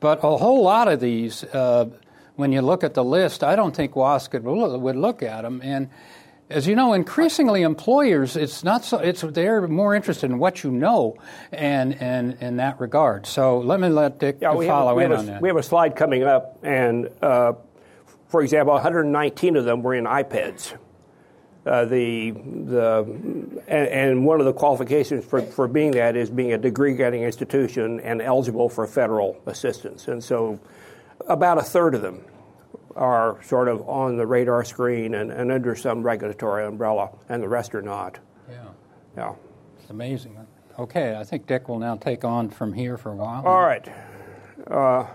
But 0.00 0.18
a 0.24 0.36
whole 0.36 0.62
lot 0.64 0.88
of 0.88 0.98
these, 0.98 1.44
uh, 1.44 1.90
when 2.34 2.52
you 2.52 2.60
look 2.60 2.82
at 2.82 2.94
the 2.94 3.04
list, 3.04 3.44
I 3.44 3.54
don't 3.54 3.76
think 3.76 3.92
WASC 3.92 4.40
would 4.42 4.96
look 4.96 5.22
at 5.22 5.42
them. 5.42 5.60
And 5.62 5.90
as 6.52 6.66
you 6.66 6.76
know, 6.76 6.92
increasingly 6.92 7.62
employers, 7.62 8.36
it's 8.36 8.62
not 8.62 8.84
so. 8.84 8.98
It's 8.98 9.22
they're 9.22 9.66
more 9.66 9.94
interested 9.94 10.30
in 10.30 10.38
what 10.38 10.62
you 10.62 10.70
know, 10.70 11.16
and 11.50 12.00
and 12.00 12.34
in 12.40 12.56
that 12.56 12.78
regard. 12.80 13.26
So 13.26 13.58
let 13.58 13.80
me 13.80 13.88
let 13.88 14.18
Dick 14.18 14.38
yeah, 14.40 14.52
follow 14.52 14.98
have, 14.98 15.10
in 15.10 15.18
on 15.18 15.26
that. 15.26 15.42
We 15.42 15.48
have 15.48 15.56
a 15.56 15.62
slide 15.62 15.96
coming 15.96 16.22
up, 16.22 16.58
and 16.62 17.08
uh, 17.20 17.54
for 18.28 18.42
example, 18.42 18.74
119 18.74 19.56
of 19.56 19.64
them 19.64 19.82
were 19.82 19.94
in 19.94 20.04
IPEDS. 20.04 20.76
Uh, 21.64 21.84
the 21.84 22.32
the 22.32 23.04
and, 23.68 23.88
and, 23.88 24.26
one 24.26 24.40
of 24.40 24.46
the 24.46 24.52
qualifications 24.52 25.24
for, 25.24 25.40
for 25.42 25.68
being 25.68 25.92
that 25.92 26.16
is 26.16 26.28
being 26.28 26.52
a 26.52 26.58
degree 26.58 26.94
getting 26.94 27.22
institution 27.22 28.00
and 28.00 28.20
eligible 28.20 28.68
for 28.68 28.84
federal 28.84 29.40
assistance. 29.46 30.08
And 30.08 30.22
so, 30.22 30.58
about 31.28 31.58
a 31.58 31.62
third 31.62 31.94
of 31.94 32.02
them 32.02 32.24
are 32.96 33.42
sort 33.42 33.68
of 33.68 33.88
on 33.88 34.16
the 34.16 34.26
radar 34.26 34.64
screen 34.64 35.14
and, 35.14 35.30
and 35.30 35.50
under 35.50 35.74
some 35.74 36.02
regulatory 36.02 36.66
umbrella, 36.66 37.10
and 37.28 37.42
the 37.42 37.48
rest 37.48 37.74
are 37.74 37.82
not. 37.82 38.18
Yeah. 38.50 38.64
Yeah. 39.16 39.34
It's 39.80 39.90
amazing. 39.90 40.38
Okay, 40.78 41.16
I 41.16 41.24
think 41.24 41.46
Dick 41.46 41.68
will 41.68 41.78
now 41.78 41.96
take 41.96 42.24
on 42.24 42.48
from 42.48 42.72
here 42.72 42.96
for 42.96 43.12
a 43.12 43.16
while. 43.16 43.46
All 43.46 43.62
right. 43.62 43.86
Uh, 44.66 45.06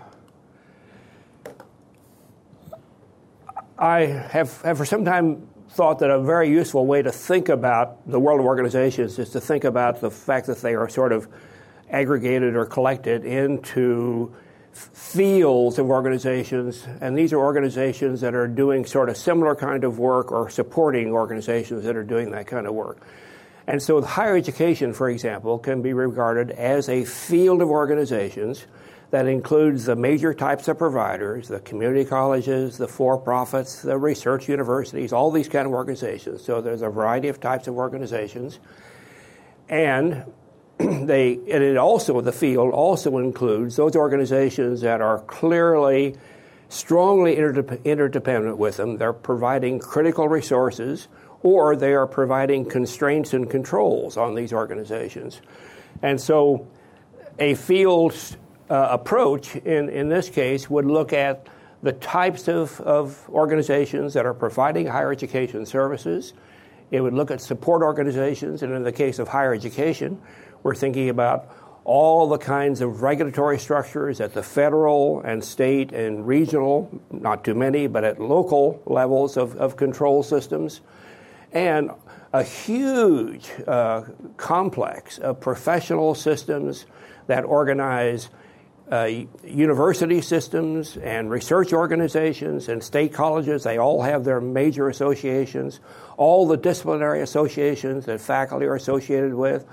I 3.77 4.01
have, 4.01 4.61
have 4.61 4.77
for 4.77 4.85
some 4.85 5.05
time 5.05 5.47
thought 5.69 5.99
that 5.99 6.09
a 6.09 6.19
very 6.19 6.49
useful 6.49 6.85
way 6.85 7.01
to 7.01 7.11
think 7.11 7.49
about 7.49 8.09
the 8.09 8.19
world 8.19 8.39
of 8.39 8.45
organizations 8.45 9.19
is 9.19 9.29
to 9.31 9.41
think 9.41 9.63
about 9.63 10.01
the 10.01 10.09
fact 10.09 10.47
that 10.47 10.57
they 10.59 10.73
are 10.73 10.89
sort 10.89 11.11
of 11.11 11.27
aggregated 11.89 12.55
or 12.55 12.65
collected 12.65 13.25
into 13.25 14.33
fields 14.77 15.79
of 15.79 15.89
organizations, 15.89 16.85
and 17.01 17.17
these 17.17 17.33
are 17.33 17.39
organizations 17.39 18.21
that 18.21 18.35
are 18.35 18.47
doing 18.47 18.85
sort 18.85 19.09
of 19.09 19.17
similar 19.17 19.55
kind 19.55 19.83
of 19.83 19.99
work 19.99 20.31
or 20.31 20.49
supporting 20.49 21.11
organizations 21.11 21.83
that 21.83 21.95
are 21.95 22.03
doing 22.03 22.31
that 22.31 22.47
kind 22.47 22.67
of 22.67 22.73
work. 22.73 23.01
And 23.67 23.81
so, 23.81 24.01
higher 24.01 24.37
education, 24.37 24.93
for 24.93 25.09
example, 25.09 25.59
can 25.59 25.81
be 25.81 25.91
regarded 25.93 26.51
as 26.51 26.87
a 26.87 27.03
field 27.03 27.61
of 27.61 27.69
organizations 27.69 28.65
that 29.11 29.27
includes 29.27 29.85
the 29.85 29.95
major 29.95 30.33
types 30.33 30.67
of 30.67 30.77
providers 30.77 31.47
the 31.47 31.59
community 31.59 32.05
colleges, 32.05 32.77
the 32.77 32.87
for 32.87 33.17
profits, 33.17 33.81
the 33.81 33.97
research 33.97 34.47
universities, 34.47 35.11
all 35.11 35.31
these 35.31 35.49
kind 35.49 35.65
of 35.65 35.73
organizations. 35.73 36.43
So, 36.43 36.61
there's 36.61 36.81
a 36.81 36.89
variety 36.89 37.27
of 37.27 37.41
types 37.41 37.67
of 37.67 37.75
organizations. 37.75 38.59
And 39.67 40.23
they 41.05 41.33
and 41.33 41.63
it 41.63 41.77
also 41.77 42.21
the 42.21 42.31
field 42.31 42.73
also 42.73 43.17
includes 43.17 43.75
those 43.75 43.95
organizations 43.95 44.81
that 44.81 45.01
are 45.01 45.19
clearly 45.21 46.15
strongly 46.69 47.35
interdep- 47.35 47.83
interdependent 47.83 48.57
with 48.57 48.77
them. 48.77 48.97
They're 48.97 49.13
providing 49.13 49.79
critical 49.79 50.27
resources 50.27 51.07
or 51.41 51.75
they 51.75 51.93
are 51.93 52.07
providing 52.07 52.65
constraints 52.65 53.33
and 53.33 53.49
controls 53.49 54.17
on 54.17 54.35
these 54.35 54.53
organizations. 54.53 55.41
And 56.01 56.19
so 56.19 56.67
a 57.39 57.55
field 57.55 58.15
uh, 58.69 58.87
approach 58.91 59.55
in, 59.55 59.89
in 59.89 60.09
this 60.09 60.29
case 60.29 60.69
would 60.69 60.85
look 60.85 61.13
at 61.13 61.47
the 61.83 61.93
types 61.93 62.47
of, 62.47 62.81
of 62.81 63.23
organizations 63.29 64.13
that 64.13 64.25
are 64.25 64.33
providing 64.33 64.87
higher 64.87 65.11
education 65.11 65.65
services. 65.65 66.33
It 66.89 67.01
would 67.01 67.13
look 67.13 67.31
at 67.31 67.39
support 67.39 67.81
organizations 67.81 68.63
and 68.63 68.73
in 68.73 68.83
the 68.83 68.91
case 68.91 69.19
of 69.19 69.27
higher 69.27 69.53
education 69.53 70.19
we're 70.67 70.75
thinking 70.75 71.07
about 71.07 71.49
all 71.85 72.27
the 72.27 72.37
kinds 72.37 72.81
of 72.81 73.01
regulatory 73.01 73.57
structures 73.57 74.19
at 74.19 74.33
the 74.33 74.43
federal 74.43 75.21
and 75.21 75.41
state 75.41 75.93
and 75.93 76.27
regional, 76.27 76.91
not 77.09 77.45
too 77.45 77.55
many, 77.55 77.87
but 77.87 78.03
at 78.03 78.19
local 78.19 78.83
levels 78.85 79.37
of, 79.37 79.55
of 79.55 79.77
control 79.77 80.21
systems, 80.23 80.81
and 81.53 81.89
a 82.33 82.43
huge 82.43 83.49
uh, 83.65 84.03
complex 84.35 85.17
of 85.19 85.39
professional 85.39 86.13
systems 86.13 86.85
that 87.27 87.45
organize 87.45 88.27
uh, 88.91 89.09
university 89.45 90.19
systems 90.19 90.97
and 90.97 91.29
research 91.29 91.71
organizations 91.71 92.67
and 92.67 92.83
state 92.83 93.13
colleges. 93.13 93.63
They 93.63 93.77
all 93.77 94.01
have 94.01 94.25
their 94.25 94.41
major 94.41 94.89
associations, 94.89 95.79
all 96.17 96.45
the 96.45 96.57
disciplinary 96.57 97.21
associations 97.21 98.05
that 98.07 98.19
faculty 98.19 98.65
are 98.65 98.75
associated 98.75 99.33
with, 99.33 99.65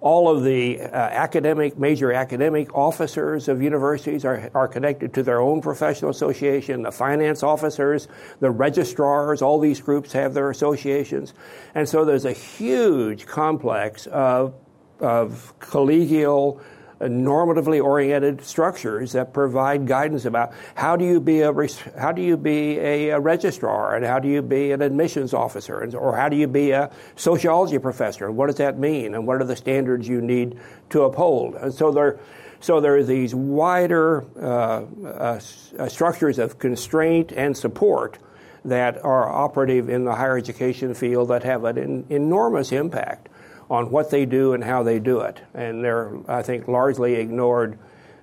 all 0.00 0.28
of 0.34 0.44
the 0.44 0.80
uh, 0.80 0.86
academic, 0.86 1.78
major 1.78 2.12
academic 2.12 2.74
officers 2.74 3.48
of 3.48 3.62
universities 3.62 4.24
are, 4.24 4.50
are 4.54 4.66
connected 4.66 5.12
to 5.14 5.22
their 5.22 5.40
own 5.40 5.60
professional 5.60 6.10
association. 6.10 6.82
The 6.82 6.92
finance 6.92 7.42
officers, 7.42 8.08
the 8.40 8.50
registrars, 8.50 9.42
all 9.42 9.60
these 9.60 9.80
groups 9.80 10.12
have 10.12 10.32
their 10.32 10.48
associations. 10.50 11.34
And 11.74 11.88
so 11.88 12.04
there's 12.04 12.24
a 12.24 12.32
huge 12.32 13.26
complex 13.26 14.06
of, 14.06 14.54
of 15.00 15.52
collegial, 15.58 16.60
normatively 17.08 17.82
oriented 17.82 18.44
structures 18.44 19.12
that 19.12 19.32
provide 19.32 19.86
guidance 19.86 20.26
about 20.26 20.52
how 20.74 20.96
do 20.96 21.04
you 21.04 21.18
be 21.18 21.40
a 21.40 21.52
how 21.98 22.12
do 22.12 22.20
you 22.20 22.36
be 22.36 22.78
a, 22.78 23.10
a 23.10 23.20
registrar 23.20 23.96
and 23.96 24.04
how 24.04 24.18
do 24.18 24.28
you 24.28 24.42
be 24.42 24.72
an 24.72 24.82
admissions 24.82 25.32
officer 25.32 25.80
and, 25.80 25.94
or 25.94 26.14
how 26.14 26.28
do 26.28 26.36
you 26.36 26.46
be 26.46 26.72
a 26.72 26.90
sociology 27.16 27.78
professor 27.78 28.26
and 28.26 28.36
what 28.36 28.46
does 28.46 28.56
that 28.56 28.78
mean 28.78 29.14
and 29.14 29.26
what 29.26 29.40
are 29.40 29.44
the 29.44 29.56
standards 29.56 30.06
you 30.06 30.20
need 30.20 30.58
to 30.90 31.02
uphold? 31.02 31.54
And 31.54 31.72
so 31.72 31.90
there 31.90 32.20
so 32.62 32.78
there 32.78 32.96
are 32.96 33.02
these 33.02 33.34
wider 33.34 34.26
uh, 34.38 34.84
uh, 35.02 35.40
uh 35.78 35.88
structures 35.88 36.38
of 36.38 36.58
constraint 36.58 37.32
and 37.32 37.56
support 37.56 38.18
that 38.62 39.02
are 39.02 39.26
operative 39.26 39.88
in 39.88 40.04
the 40.04 40.14
higher 40.14 40.36
education 40.36 40.92
field 40.92 41.28
that 41.28 41.42
have 41.44 41.64
an 41.64 42.04
enormous 42.10 42.72
impact 42.72 43.29
on 43.70 43.90
what 43.90 44.10
they 44.10 44.26
do 44.26 44.52
and 44.52 44.62
how 44.64 44.82
they 44.82 44.98
do 44.98 45.20
it. 45.20 45.40
And 45.54 45.82
they're, 45.82 46.12
I 46.28 46.42
think, 46.42 46.66
largely 46.66 47.14
ignored 47.14 47.78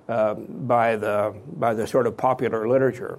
uh, 0.08 0.34
by, 0.34 0.96
the, 0.96 1.34
by 1.56 1.74
the 1.74 1.86
sort 1.86 2.06
of 2.06 2.16
popular 2.16 2.68
literature. 2.68 3.18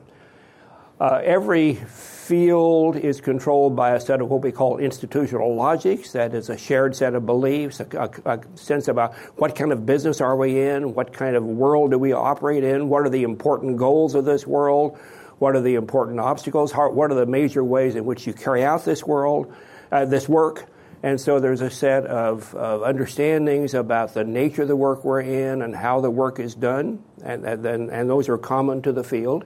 Uh, 0.99 1.21
every 1.23 1.75
field 1.75 2.97
is 2.97 3.21
controlled 3.21 3.75
by 3.75 3.91
a 3.91 3.99
set 3.99 4.21
of 4.21 4.29
what 4.29 4.41
we 4.41 4.51
call 4.51 4.77
institutional 4.77 5.55
logics. 5.55 6.11
That 6.11 6.33
is 6.33 6.49
a 6.49 6.57
shared 6.57 6.95
set 6.95 7.15
of 7.15 7.25
beliefs, 7.25 7.79
a, 7.79 7.87
a, 8.25 8.33
a, 8.33 8.57
sense 8.57 8.89
about 8.89 9.15
what 9.37 9.55
kind 9.55 9.71
of 9.71 9.85
business 9.85 10.19
are 10.19 10.35
we 10.35 10.61
in, 10.61 10.93
what 10.93 11.13
kind 11.13 11.35
of 11.35 11.43
world 11.45 11.91
do 11.91 11.97
we 11.97 12.11
operate 12.11 12.65
in, 12.65 12.89
what 12.89 13.03
are 13.03 13.09
the 13.09 13.23
important 13.23 13.77
goals 13.77 14.13
of 14.13 14.25
this 14.25 14.45
world, 14.45 14.99
what 15.39 15.55
are 15.55 15.61
the 15.61 15.75
important 15.75 16.19
obstacles, 16.19 16.71
how, 16.71 16.91
what 16.91 17.11
are 17.11 17.15
the 17.15 17.25
major 17.25 17.63
ways 17.63 17.95
in 17.95 18.03
which 18.03 18.27
you 18.27 18.33
carry 18.33 18.63
out 18.63 18.83
this 18.83 19.03
world, 19.03 19.51
uh, 19.91 20.03
this 20.03 20.27
work. 20.27 20.67
And 21.01 21.19
so 21.19 21.39
there's 21.39 21.61
a 21.61 21.69
set 21.69 22.05
of, 22.05 22.53
of, 22.55 22.83
understandings 22.83 23.73
about 23.73 24.13
the 24.13 24.25
nature 24.25 24.63
of 24.63 24.67
the 24.67 24.75
work 24.75 25.05
we're 25.05 25.21
in 25.21 25.61
and 25.61 25.73
how 25.73 26.01
the 26.01 26.11
work 26.11 26.39
is 26.39 26.55
done, 26.55 27.01
and, 27.23 27.45
and, 27.45 27.89
and 27.89 28.09
those 28.09 28.27
are 28.27 28.37
common 28.37 28.81
to 28.81 28.91
the 28.91 29.03
field. 29.03 29.45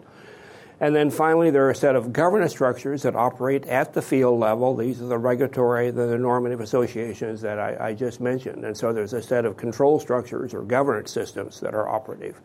And 0.79 0.95
then 0.95 1.11
finally, 1.11 1.51
there 1.51 1.65
are 1.67 1.69
a 1.69 1.75
set 1.75 1.95
of 1.95 2.11
governance 2.11 2.51
structures 2.51 3.03
that 3.03 3.15
operate 3.15 3.65
at 3.67 3.93
the 3.93 4.01
field 4.01 4.39
level. 4.39 4.75
These 4.75 5.01
are 5.01 5.05
the 5.05 5.17
regulatory, 5.17 5.91
the, 5.91 6.07
the 6.07 6.17
normative 6.17 6.59
associations 6.59 7.41
that 7.41 7.59
I, 7.59 7.89
I 7.89 7.93
just 7.93 8.19
mentioned. 8.19 8.65
And 8.65 8.75
so 8.75 8.91
there's 8.91 9.13
a 9.13 9.21
set 9.21 9.45
of 9.45 9.55
control 9.55 9.99
structures 9.99 10.53
or 10.53 10.63
governance 10.63 11.11
systems 11.11 11.59
that 11.59 11.75
are 11.75 11.87
operative. 11.87 12.41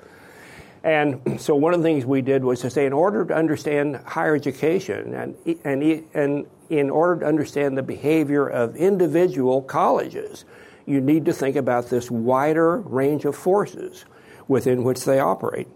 And 0.85 1.40
so 1.40 1.54
one 1.56 1.75
of 1.75 1.80
the 1.80 1.88
things 1.88 2.06
we 2.06 2.23
did 2.23 2.44
was 2.44 2.61
to 2.61 2.70
say, 2.70 2.87
in 2.87 2.92
order 2.92 3.25
to 3.25 3.35
understand 3.35 3.97
higher 3.97 4.35
education 4.35 5.14
and, 5.14 5.37
and, 5.64 6.04
and 6.14 6.47
in 6.70 6.90
order 6.90 7.20
to 7.20 7.26
understand 7.26 7.76
the 7.76 7.82
behavior 7.82 8.47
of 8.47 8.76
individual 8.76 9.62
colleges, 9.62 10.44
you 10.87 11.00
need 11.00 11.25
to 11.25 11.32
think 11.32 11.56
about 11.56 11.90
this 11.90 12.11
wider 12.11 12.78
range 12.78 13.25
of 13.25 13.37
forces 13.37 14.04
within 14.47 14.85
which 14.85 15.04
they 15.04 15.18
operate. 15.18 15.68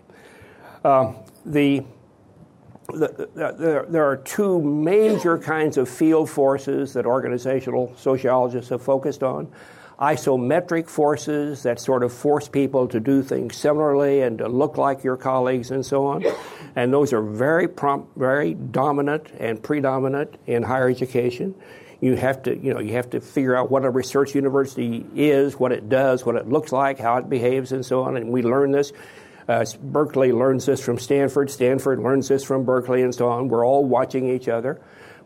Uh, 0.85 1.12
the, 1.44 1.85
the, 2.88 3.28
the, 3.35 3.52
there, 3.59 3.87
there 3.88 4.04
are 4.04 4.16
two 4.16 4.61
major 4.62 5.37
kinds 5.37 5.76
of 5.76 5.88
field 5.88 6.30
forces 6.30 6.92
that 6.94 7.06
organizational 7.06 7.92
sociologists 7.97 8.71
have 8.71 8.82
focused 8.82 9.23
on 9.23 9.50
isomorphic 10.02 10.88
forces 10.88 11.62
that 11.62 11.78
sort 11.78 12.02
of 12.02 12.12
force 12.12 12.49
people 12.49 12.88
to 12.88 12.99
do 12.99 13.23
things 13.23 13.56
similarly 13.56 14.21
and 14.23 14.38
to 14.38 14.49
look 14.49 14.76
like 14.76 15.04
your 15.04 15.16
colleagues 15.16 15.71
and 15.71 15.87
so 15.87 16.06
on. 16.06 16.25
And 16.75 16.92
those 16.92 17.12
are 17.12 17.23
very 17.23 17.68
prompt, 17.68 18.16
very 18.16 18.54
dominant 18.54 19.30
and 19.38 19.62
predominant 19.62 20.35
in 20.44 20.64
higher 20.64 20.90
education. 20.90 21.54
You 22.00 22.16
have 22.16 22.42
to, 22.42 22.56
you 22.56 22.75
know, 22.75 22.80
you 22.80 22.94
have 22.94 23.11
to 23.11 23.21
figure 23.21 23.54
out 23.54 23.71
what 23.71 23.85
a 23.85 23.90
research 23.90 24.35
university 24.35 25.06
is, 25.14 25.54
what 25.54 25.71
it 25.71 25.88
does, 25.88 26.26
what 26.26 26.35
it 26.35 26.49
looks 26.49 26.73
like, 26.73 26.99
how 26.99 27.18
it 27.18 27.30
behaves, 27.30 27.71
and 27.71 27.87
so 27.87 28.02
on. 28.02 28.16
And 28.16 28.30
we 28.30 28.42
learn 28.42 28.73
this. 28.73 28.92
Uh, 29.47 29.64
Berkeley 29.80 30.32
learns 30.32 30.66
this 30.66 30.85
from 30.85 30.99
Stanford, 30.99 31.49
Stanford 31.49 32.00
learns 32.00 32.26
this 32.26 32.42
from 32.42 32.64
Berkeley, 32.64 33.02
and 33.02 33.14
so 33.14 33.28
on. 33.28 33.49
We're 33.49 33.64
all 33.64 33.85
watching 33.85 34.28
each 34.28 34.49
other. 34.49 34.80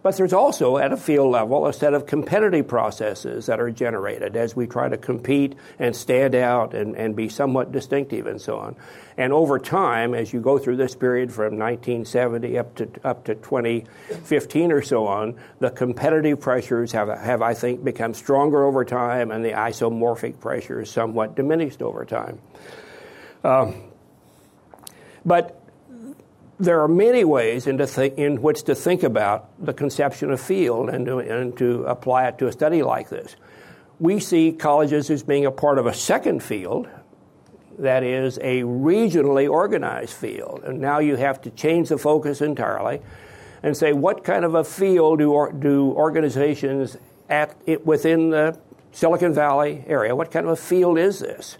But 0.06 0.18
there's 0.18 0.32
also, 0.32 0.76
at 0.76 0.92
a 0.92 0.96
field 0.96 1.32
level, 1.32 1.66
a 1.66 1.72
set 1.72 1.92
of 1.92 2.06
competitive 2.06 2.68
processes 2.68 3.46
that 3.46 3.58
are 3.58 3.72
generated 3.72 4.36
as 4.36 4.54
we 4.54 4.68
try 4.68 4.88
to 4.88 4.96
compete 4.96 5.56
and 5.80 5.96
stand 5.96 6.36
out 6.36 6.75
and, 6.75 6.94
and 6.94 7.16
be 7.16 7.28
somewhat 7.28 7.72
distinctive 7.72 8.28
and 8.28 8.40
so 8.40 8.56
on. 8.56 8.76
And 9.16 9.32
over 9.32 9.58
time, 9.58 10.14
as 10.14 10.32
you 10.32 10.40
go 10.40 10.58
through 10.58 10.76
this 10.76 10.94
period 10.94 11.32
from 11.32 11.58
1970 11.58 12.56
up 12.56 12.76
to, 12.76 12.88
up 13.02 13.25
to 13.25 13.34
2015 13.34 14.70
or 14.70 14.80
so 14.80 15.08
on, 15.08 15.34
the 15.58 15.70
competitive 15.70 16.38
pressures 16.38 16.92
have, 16.92 17.08
have, 17.08 17.42
I 17.42 17.54
think, 17.54 17.82
become 17.82 18.14
stronger 18.14 18.62
over 18.62 18.84
time, 18.84 19.32
and 19.32 19.44
the 19.44 19.54
isomorphic 19.54 20.38
pressures 20.38 20.88
somewhat 20.88 21.34
diminished 21.34 21.82
over 21.82 22.04
time. 22.04 22.38
Uh, 23.42 23.72
but 25.25 25.65
there 26.58 26.80
are 26.80 26.88
many 26.88 27.25
ways 27.25 27.66
in, 27.66 27.78
think, 27.86 28.14
in, 28.16 28.40
which 28.40 28.62
to 28.64 28.75
think 28.75 29.02
about 29.02 29.50
the 29.64 29.75
conception 29.75 30.30
of 30.30 30.40
field 30.40 30.88
and 30.88 31.06
to, 31.06 31.18
and 31.18 31.56
to 31.58 31.84
apply 31.84 32.28
it 32.28 32.38
to 32.38 32.46
a 32.46 32.52
study 32.52 32.82
like 32.82 33.08
this. 33.08 33.36
We 33.98 34.20
see 34.20 34.52
colleges 34.52 35.10
as 35.10 35.22
being 35.22 35.46
a 35.46 35.50
part 35.50 35.78
of 35.78 35.86
a 35.86 35.94
second 35.94 36.42
field, 36.42 36.88
that 37.78 38.02
is 38.02 38.38
a 38.38 38.62
regionally 38.62 39.50
organized 39.50 40.14
field. 40.14 40.62
And 40.64 40.80
now 40.80 40.98
you 40.98 41.16
have 41.16 41.40
to 41.42 41.50
change 41.50 41.90
the 41.90 41.98
focus 41.98 42.40
entirely 42.40 43.00
and 43.62 43.76
say 43.76 43.92
what 43.92 44.25
kind 44.25 44.44
of 44.44 44.54
a 44.54 44.64
field 44.64 45.18
do, 45.18 45.32
or, 45.32 45.52
do 45.52 45.92
organizations 45.92 46.96
at 47.28 47.54
it 47.66 47.84
within 47.84 48.30
the 48.30 48.58
Silicon 48.92 49.34
Valley 49.34 49.84
area, 49.86 50.14
what 50.16 50.30
kind 50.30 50.46
of 50.46 50.52
a 50.52 50.56
field 50.56 50.98
is 50.98 51.18
this? 51.18 51.58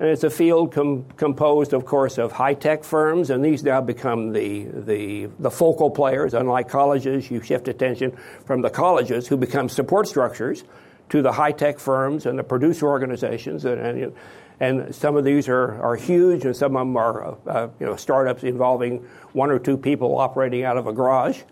And 0.00 0.08
it's 0.08 0.24
a 0.24 0.30
field 0.30 0.72
com- 0.72 1.04
composed, 1.18 1.74
of 1.74 1.84
course, 1.84 2.16
of 2.16 2.32
high 2.32 2.54
tech 2.54 2.84
firms, 2.84 3.28
and 3.28 3.44
these 3.44 3.62
now 3.62 3.82
become 3.82 4.32
the, 4.32 4.64
the, 4.64 5.26
the 5.38 5.50
focal 5.50 5.90
players. 5.90 6.32
Unlike 6.32 6.70
colleges, 6.70 7.30
you 7.30 7.42
shift 7.42 7.68
attention 7.68 8.16
from 8.46 8.62
the 8.62 8.70
colleges, 8.70 9.28
who 9.28 9.36
become 9.36 9.68
support 9.68 10.08
structures, 10.08 10.64
to 11.10 11.20
the 11.20 11.32
high 11.32 11.52
tech 11.52 11.78
firms 11.78 12.24
and 12.24 12.38
the 12.38 12.42
producer 12.42 12.86
organizations. 12.86 13.66
And, 13.66 13.80
and, 13.80 14.14
and, 14.58 14.94
some 14.94 15.16
of 15.16 15.24
these 15.24 15.48
are, 15.48 15.82
are 15.82 15.96
huge, 15.96 16.46
and 16.46 16.56
some 16.56 16.76
of 16.76 16.80
them 16.80 16.96
are 16.96 17.36
uh, 17.46 17.68
you 17.78 17.84
know, 17.84 17.96
startups 17.96 18.42
involving 18.42 19.04
one 19.32 19.50
or 19.50 19.58
two 19.58 19.76
people 19.76 20.16
operating 20.16 20.64
out 20.64 20.78
of 20.78 20.86
a 20.86 20.94
garage. 20.94 21.42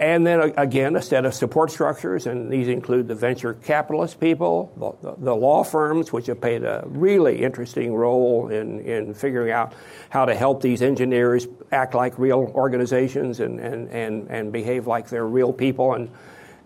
And 0.00 0.26
then 0.26 0.52
again, 0.56 0.96
a 0.96 1.02
set 1.02 1.24
of 1.24 1.34
support 1.34 1.70
structures, 1.70 2.26
and 2.26 2.50
these 2.50 2.66
include 2.66 3.06
the 3.06 3.14
venture 3.14 3.54
capitalist 3.54 4.18
people, 4.18 4.98
the, 5.00 5.14
the, 5.18 5.36
law 5.36 5.62
firms, 5.62 6.12
which 6.12 6.26
have 6.26 6.40
played 6.40 6.64
a 6.64 6.82
really 6.86 7.44
interesting 7.44 7.94
role 7.94 8.48
in, 8.48 8.80
in 8.80 9.14
figuring 9.14 9.52
out 9.52 9.72
how 10.10 10.24
to 10.24 10.34
help 10.34 10.62
these 10.62 10.82
engineers 10.82 11.46
act 11.70 11.94
like 11.94 12.18
real 12.18 12.50
organizations 12.56 13.38
and, 13.38 13.60
and, 13.60 13.88
and, 13.90 14.28
and 14.30 14.52
behave 14.52 14.88
like 14.88 15.08
they're 15.08 15.28
real 15.28 15.52
people, 15.52 15.94
and, 15.94 16.10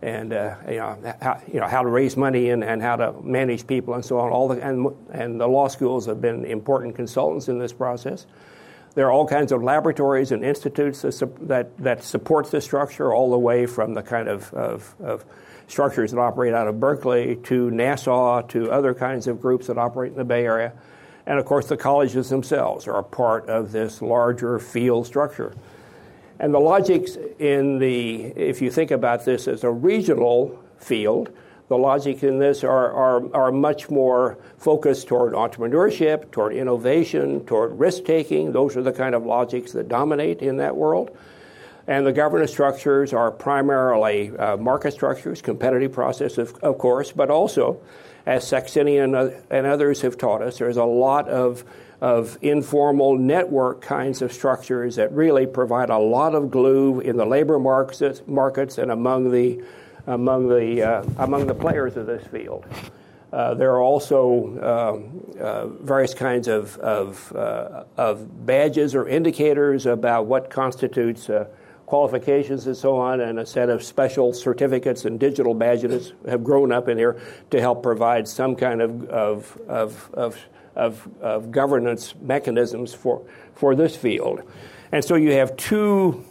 and 0.00 0.32
uh, 0.32 0.54
you, 0.66 0.76
know, 0.76 1.14
how, 1.20 1.38
you 1.52 1.60
know, 1.60 1.66
how 1.66 1.82
to 1.82 1.88
raise 1.88 2.16
money 2.16 2.48
and, 2.48 2.64
and 2.64 2.80
how 2.80 2.96
to 2.96 3.12
manage 3.20 3.66
people 3.66 3.92
and 3.92 4.02
so 4.02 4.18
on. 4.20 4.30
All 4.30 4.48
the, 4.48 4.66
and, 4.66 4.86
and 5.10 5.38
the 5.38 5.46
law 5.46 5.68
schools 5.68 6.06
have 6.06 6.22
been 6.22 6.46
important 6.46 6.96
consultants 6.96 7.48
in 7.48 7.58
this 7.58 7.74
process. 7.74 8.24
There 8.98 9.06
are 9.06 9.12
all 9.12 9.28
kinds 9.28 9.52
of 9.52 9.62
laboratories 9.62 10.32
and 10.32 10.44
institutes 10.44 11.02
that, 11.02 11.68
that 11.78 12.02
support 12.02 12.50
this 12.50 12.64
structure, 12.64 13.14
all 13.14 13.30
the 13.30 13.38
way 13.38 13.64
from 13.64 13.94
the 13.94 14.02
kind 14.02 14.26
of, 14.26 14.52
of, 14.52 14.92
of 15.00 15.24
structures 15.68 16.10
that 16.10 16.18
operate 16.18 16.52
out 16.52 16.66
of 16.66 16.80
Berkeley 16.80 17.36
to 17.44 17.70
NASA 17.70 18.48
to 18.48 18.72
other 18.72 18.94
kinds 18.94 19.28
of 19.28 19.40
groups 19.40 19.68
that 19.68 19.78
operate 19.78 20.10
in 20.10 20.18
the 20.18 20.24
Bay 20.24 20.44
Area. 20.44 20.72
And 21.26 21.38
of 21.38 21.44
course, 21.44 21.66
the 21.66 21.76
colleges 21.76 22.28
themselves 22.28 22.88
are 22.88 22.98
a 22.98 23.04
part 23.04 23.48
of 23.48 23.70
this 23.70 24.02
larger 24.02 24.58
field 24.58 25.06
structure. 25.06 25.54
And 26.40 26.52
the 26.52 26.58
logics 26.58 27.16
in 27.38 27.78
the, 27.78 28.24
if 28.24 28.60
you 28.60 28.68
think 28.68 28.90
about 28.90 29.24
this 29.24 29.46
as 29.46 29.62
a 29.62 29.70
regional 29.70 30.60
field, 30.78 31.30
the 31.68 31.76
logic 31.76 32.22
in 32.22 32.38
this 32.38 32.64
are, 32.64 32.92
are, 32.92 33.34
are 33.34 33.52
much 33.52 33.90
more 33.90 34.38
focused 34.56 35.06
toward 35.06 35.34
entrepreneurship, 35.34 36.30
toward 36.30 36.54
innovation, 36.54 37.44
toward 37.44 37.78
risk 37.78 38.04
taking. 38.04 38.52
Those 38.52 38.76
are 38.76 38.82
the 38.82 38.92
kind 38.92 39.14
of 39.14 39.26
logics 39.26 39.72
that 39.72 39.88
dominate 39.88 40.40
in 40.40 40.56
that 40.56 40.76
world. 40.76 41.16
And 41.86 42.06
the 42.06 42.12
governance 42.12 42.50
structures 42.50 43.12
are 43.12 43.30
primarily 43.30 44.36
uh, 44.36 44.56
market 44.56 44.92
structures, 44.92 45.40
competitive 45.40 45.92
process, 45.92 46.36
of, 46.38 46.54
of, 46.56 46.78
course, 46.78 47.12
but 47.12 47.30
also, 47.30 47.80
as 48.26 48.44
Saxenian 48.44 49.18
and, 49.18 49.42
and 49.50 49.66
others 49.66 50.02
have 50.02 50.18
taught 50.18 50.42
us, 50.42 50.58
there's 50.58 50.76
a 50.76 50.84
lot 50.84 51.28
of, 51.28 51.64
of 52.02 52.36
informal 52.42 53.16
network 53.16 53.80
kinds 53.80 54.20
of 54.20 54.32
structures 54.32 54.96
that 54.96 55.12
really 55.12 55.46
provide 55.46 55.88
a 55.88 55.98
lot 55.98 56.34
of 56.34 56.50
glue 56.50 57.00
in 57.00 57.16
the 57.16 57.24
labor 57.24 57.58
markets, 57.58 58.22
markets 58.26 58.76
and 58.76 58.90
among 58.90 59.30
the 59.32 59.62
among 60.08 60.48
the, 60.48 60.82
uh, 60.82 61.04
among 61.18 61.46
the 61.46 61.54
players 61.54 61.96
of 61.96 62.06
this 62.06 62.26
field. 62.26 62.66
Uh, 63.30 63.52
there 63.54 63.72
are 63.72 63.82
also 63.82 64.56
uh, 65.38 65.66
various 65.84 66.14
kinds 66.14 66.48
of, 66.48 66.76
of, 66.78 67.30
of, 67.32 68.46
badges 68.46 68.94
or 68.94 69.06
indicators 69.06 69.84
about 69.84 70.24
what 70.24 70.48
constitutes 70.48 71.28
qualifications 71.84 72.66
and 72.66 72.76
so 72.76 72.96
on, 72.96 73.20
and 73.20 73.38
a 73.38 73.44
set 73.44 73.68
of 73.68 73.82
special 73.82 74.32
certificates 74.32 75.04
and 75.04 75.20
digital 75.20 75.52
badges 75.52 76.14
have 76.26 76.42
grown 76.42 76.72
up 76.72 76.88
in 76.88 76.96
here 76.96 77.20
to 77.50 77.60
help 77.60 77.82
provide 77.82 78.26
some 78.26 78.56
kind 78.56 78.80
of, 78.80 79.04
of, 79.10 79.58
of, 79.68 80.10
of, 80.14 80.48
of, 80.74 81.08
of 81.20 81.50
governance 81.50 82.14
mechanisms 82.22 82.94
for, 82.94 83.22
for 83.54 83.74
this 83.74 83.94
field. 83.94 84.40
And 84.90 85.04
so 85.04 85.16
you 85.16 85.32
have 85.32 85.54
two 85.56 86.24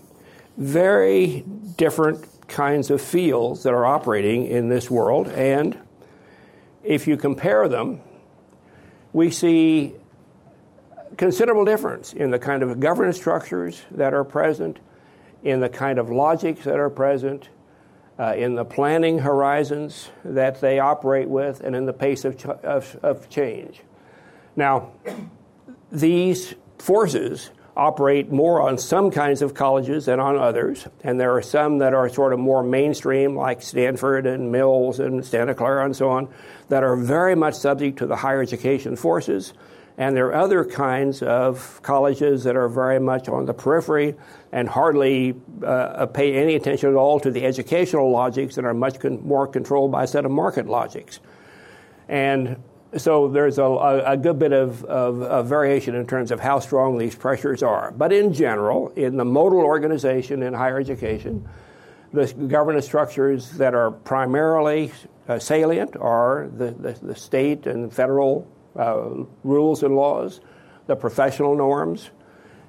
very 0.57 1.43
different 1.75 2.27
kinds 2.47 2.89
of 2.89 3.01
fields 3.01 3.63
that 3.63 3.73
are 3.73 3.85
operating 3.85 4.45
in 4.45 4.69
this 4.69 4.89
world. 4.89 5.27
And 5.27 5.77
if 6.83 7.07
you 7.07 7.17
compare 7.17 7.67
them, 7.67 8.01
we 9.13 9.31
see 9.31 9.93
considerable 11.17 11.65
difference 11.65 12.13
in 12.13 12.31
the 12.31 12.39
kind 12.39 12.63
of 12.63 12.79
governance 12.79 13.17
structures 13.17 13.81
that 13.91 14.13
are 14.13 14.23
present, 14.23 14.79
in 15.43 15.59
the 15.59 15.69
kind 15.69 15.99
of 15.99 16.09
logics 16.09 16.63
that 16.63 16.79
are 16.79 16.89
present, 16.89 17.49
uh, 18.19 18.33
in 18.35 18.55
the 18.55 18.65
planning 18.65 19.19
horizons 19.19 20.09
that 20.23 20.61
they 20.61 20.79
operate 20.79 21.27
with, 21.27 21.61
and 21.61 21.75
in 21.75 21.85
the 21.85 21.93
pace 21.93 22.25
of, 22.25 22.37
ch- 22.37 22.45
of, 22.45 22.97
of 23.03 23.29
change. 23.29 23.81
Now, 24.55 24.91
these 25.91 26.55
forces 26.79 27.51
operate 27.77 28.31
more 28.31 28.61
on 28.61 28.77
some 28.77 29.11
kinds 29.11 29.41
of 29.41 29.53
colleges 29.53 30.05
than 30.05 30.19
on 30.19 30.35
others. 30.37 30.87
And 31.03 31.19
there 31.19 31.35
are 31.35 31.41
some 31.41 31.77
that 31.77 31.93
are 31.93 32.09
sort 32.09 32.33
of 32.33 32.39
more 32.39 32.63
mainstream, 32.63 33.35
like 33.35 33.61
Stanford 33.61 34.25
and 34.25 34.51
Mills 34.51 34.99
and 34.99 35.23
Santa 35.23 35.53
Clara 35.53 35.85
and 35.85 35.95
so 35.95 36.09
on, 36.09 36.27
that 36.69 36.83
are 36.83 36.95
very 36.95 37.35
much 37.35 37.53
subject 37.53 37.99
to 37.99 38.07
the 38.07 38.15
higher 38.15 38.41
education 38.41 38.95
forces. 38.95 39.53
And 39.99 40.15
there 40.15 40.27
are 40.27 40.35
other 40.35 40.65
kinds 40.65 41.23
of 41.23 41.81
colleges 41.81 42.43
that 42.43 42.55
are 42.55 42.69
very 42.69 42.99
much 42.99 43.29
on 43.29 43.45
the 43.45 43.53
periphery 43.53 44.15
and 44.51 44.69
hardly 44.69 45.35
uh, 45.65 46.05
pay 46.07 46.35
any 46.35 46.55
attention 46.55 46.89
at 46.89 46.95
all 46.95 47.19
to 47.19 47.31
the 47.31 47.45
educational 47.45 48.11
logics 48.11 48.55
that 48.55 48.65
are 48.65 48.73
much 48.73 48.99
con- 48.99 49.25
more 49.25 49.47
controlled 49.47 49.91
by 49.91 50.03
a 50.03 50.07
set 50.07 50.25
of 50.25 50.31
market 50.31 50.67
logics. 50.67 51.19
And 52.07 52.57
so 52.99 53.27
there's 53.27 53.57
a, 53.57 53.63
a, 53.63 54.17
good 54.17 54.39
bit 54.39 54.53
of, 54.53 54.83
of, 54.85 55.21
of, 55.21 55.47
variation 55.47 55.95
in 55.95 56.05
terms 56.05 56.31
of 56.31 56.39
how 56.39 56.59
strong 56.59 56.97
these 56.97 57.15
pressures 57.15 57.63
are. 57.63 57.91
But 57.91 58.13
in 58.13 58.33
general, 58.33 58.89
in 58.95 59.17
the 59.17 59.25
modal 59.25 59.59
organization 59.59 60.43
in 60.43 60.53
higher 60.53 60.79
education, 60.79 61.47
the 62.13 62.27
governance 62.33 62.85
structures 62.85 63.51
that 63.51 63.73
are 63.73 63.91
primarily 63.91 64.91
uh, 65.27 65.39
salient 65.39 65.95
are 65.97 66.49
the, 66.55 66.71
the, 66.71 66.93
the, 67.01 67.15
state 67.15 67.67
and 67.67 67.93
federal 67.93 68.47
uh, 68.75 69.09
rules 69.43 69.83
and 69.83 69.95
laws, 69.95 70.39
the 70.85 70.95
professional 70.95 71.55
norms, 71.55 72.09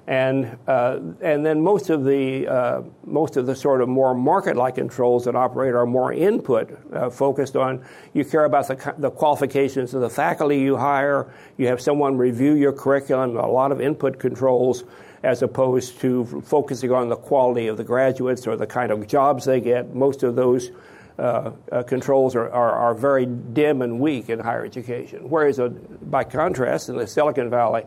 and 0.09 0.57
uh, 0.67 0.99
and 1.21 1.45
then 1.45 1.61
most 1.61 1.91
of 1.91 2.03
the 2.03 2.47
uh, 2.47 2.81
most 3.05 3.37
of 3.37 3.45
the 3.45 3.55
sort 3.55 3.79
of 3.79 3.87
more 3.87 4.15
market-like 4.15 4.73
controls 4.73 5.23
that 5.25 5.35
operate 5.35 5.75
are 5.75 5.85
more 5.85 6.11
input 6.11 6.75
uh, 6.91 7.11
focused 7.11 7.55
on. 7.55 7.85
You 8.13 8.25
care 8.25 8.45
about 8.45 8.67
the 8.67 8.95
the 8.97 9.11
qualifications 9.11 9.93
of 9.93 10.01
the 10.01 10.09
faculty 10.09 10.57
you 10.57 10.75
hire. 10.75 11.31
You 11.57 11.67
have 11.67 11.79
someone 11.79 12.17
review 12.17 12.55
your 12.55 12.73
curriculum. 12.73 13.37
A 13.37 13.45
lot 13.45 13.71
of 13.71 13.81
input 13.81 14.17
controls, 14.17 14.83
as 15.21 15.43
opposed 15.43 15.99
to 16.01 16.25
focusing 16.43 16.91
on 16.91 17.09
the 17.09 17.15
quality 17.15 17.67
of 17.67 17.77
the 17.77 17.83
graduates 17.83 18.47
or 18.47 18.55
the 18.55 18.65
kind 18.65 18.91
of 18.91 19.05
jobs 19.07 19.45
they 19.45 19.61
get. 19.61 19.93
Most 19.93 20.23
of 20.23 20.35
those. 20.35 20.71
Uh, 21.19 21.51
uh, 21.73 21.83
controls 21.83 22.33
are, 22.33 22.49
are, 22.49 22.71
are, 22.71 22.93
very 22.93 23.25
dim 23.25 23.81
and 23.81 23.99
weak 23.99 24.29
in 24.29 24.39
higher 24.39 24.63
education. 24.63 25.29
Whereas, 25.29 25.59
uh, 25.59 25.67
by 25.67 26.23
contrast, 26.23 26.87
in 26.87 26.95
the 26.95 27.05
Silicon 27.05 27.49
Valley, 27.49 27.83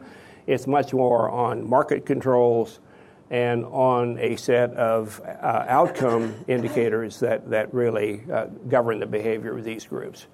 it's 0.46 0.66
much 0.66 0.92
more 0.92 1.31
on 1.31 1.68
market 1.68 2.07
controls 2.07 2.81
and 3.31 3.64
on 3.64 4.18
a 4.18 4.37
set 4.37 4.70
of 4.74 5.20
uh, 5.24 5.64
outcome 5.68 6.35
indicators 6.48 7.18
that, 7.20 7.48
that 7.48 7.72
really 7.72 8.22
uh, 8.31 8.46
govern 8.68 9.00
the 9.00 9.07
behavior 9.07 9.57
of 9.57 9.64
these 9.64 9.87
groups. 9.87 10.26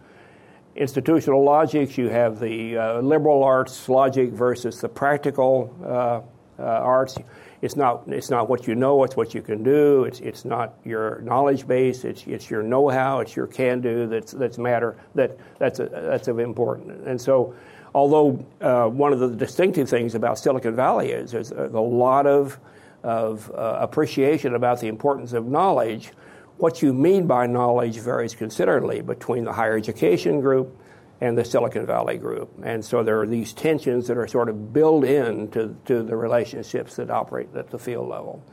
institutional 0.79 1.45
logics, 1.45 1.99
you 1.99 2.09
have 2.09 2.39
the 2.39 2.77
uh, 2.79 3.01
liberal 3.01 3.43
arts 3.43 3.89
logic 3.89 4.31
versus 4.31 4.81
the 4.81 4.89
practical 4.89 5.75
uh, 5.85 6.21
uh, 6.59 6.63
arts. 6.63 7.17
It's 7.61 7.75
not, 7.75 8.05
it's 8.07 8.31
not 8.31 8.49
what 8.49 8.69
you 8.69 8.77
know, 8.77 9.03
it's 9.03 9.17
what 9.17 9.35
you 9.35 9.43
can 9.43 9.65
do. 9.65 10.05
It's, 10.05 10.21
it's 10.21 10.45
not 10.45 10.75
your 10.85 11.21
knowledge 11.23 11.67
base, 11.67 12.05
it's, 12.05 12.25
it's 12.27 12.49
your 12.49 12.63
know 12.63 12.89
how, 12.89 13.19
it's 13.19 13.35
your 13.35 13.49
can 13.49 13.81
do 13.81 14.07
that's, 14.07 14.33
that's 14.33 14.59
matter, 14.59 14.97
that, 15.17 15.37
that's, 15.59 15.81
a, 15.81 15.87
that's 15.87 16.29
of 16.29 16.39
important. 16.39 17.07
And 17.07 17.21
so, 17.21 17.55
although 17.99 18.45
uh, 18.61 18.87
one 18.87 19.13
of 19.13 19.19
the 19.19 19.29
distinctive 19.29 19.89
things 19.89 20.15
about 20.15 20.39
Silicon 20.39 20.75
Valley 20.75 21.11
is 21.11 21.33
there's 21.33 21.51
a, 21.51 21.81
lot 21.81 22.27
of, 22.27 22.59
of 23.03 23.51
uh, 23.51 23.79
appreciation 23.81 24.55
about 24.55 24.81
the 24.81 24.89
importance 24.89 25.33
of 25.33 25.47
knowledge 25.47 26.13
what 26.59 26.83
you 26.83 26.93
mean 26.93 27.27
by 27.27 27.47
knowledge 27.47 27.99
varies 28.01 28.35
considerably 28.35 29.01
between 29.01 29.45
the 29.45 29.53
higher 29.53 29.77
education 29.77 30.41
group 30.41 30.77
and 31.21 31.39
the 31.39 31.45
Silicon 31.45 31.87
Valley 31.87 32.19
group. 32.19 32.51
And 32.65 32.85
so 32.85 33.03
there 33.03 33.21
are 33.21 33.27
these 33.27 33.53
tensions 33.53 34.09
that 34.09 34.17
are 34.17 34.27
sort 34.27 34.49
of 34.49 34.73
built 34.73 35.05
into 35.05 35.77
to 35.87 36.03
the 36.03 36.17
relationships 36.17 36.97
that 36.97 37.11
operate 37.11 37.49
at 37.55 37.71
the 37.71 37.79
field 37.79 38.09
level. 38.09 38.45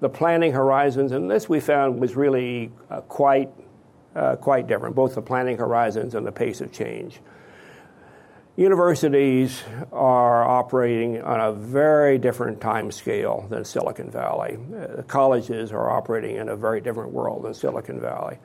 The 0.00 0.08
planning 0.08 0.52
horizons, 0.52 1.12
and 1.12 1.30
this 1.30 1.48
we 1.48 1.60
found 1.60 2.00
was 2.00 2.16
really 2.16 2.72
uh, 2.90 3.02
quite, 3.02 3.50
uh, 4.14 4.36
quite 4.36 4.66
different, 4.66 4.94
both 4.94 5.14
the 5.14 5.22
planning 5.22 5.58
horizons 5.58 6.14
and 6.14 6.26
the 6.26 6.32
pace 6.32 6.60
of 6.60 6.72
change. 6.72 7.20
Universities 8.56 9.64
are 9.92 10.44
operating 10.44 11.20
on 11.22 11.40
a 11.40 11.52
very 11.52 12.18
different 12.18 12.60
time 12.60 12.92
scale 12.92 13.46
than 13.50 13.64
Silicon 13.64 14.10
Valley. 14.10 14.56
Uh, 14.56 15.02
colleges 15.02 15.72
are 15.72 15.90
operating 15.90 16.36
in 16.36 16.48
a 16.48 16.54
very 16.54 16.80
different 16.80 17.10
world 17.10 17.42
than 17.44 17.52
Silicon 17.52 18.00
Valley. 18.00 18.38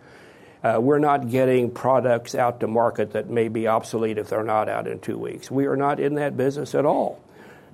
Uh, 0.63 0.79
we're 0.81 0.99
not 0.99 1.29
getting 1.29 1.69
products 1.69 2.33
out 2.33 2.59
to 2.59 2.67
market 2.67 3.11
that 3.11 3.29
may 3.29 3.49
be 3.49 3.67
obsolete 3.67 4.17
if 4.17 4.29
they're 4.29 4.43
not 4.43 4.67
out 4.67 4.87
in 4.87 4.99
two 4.99 5.17
weeks. 5.17 5.51
We 5.51 5.67
are 5.67 5.77
not 5.77 5.99
in 5.99 6.15
that 6.15 6.35
business 6.35 6.73
at 6.73 6.85
all. 6.85 7.21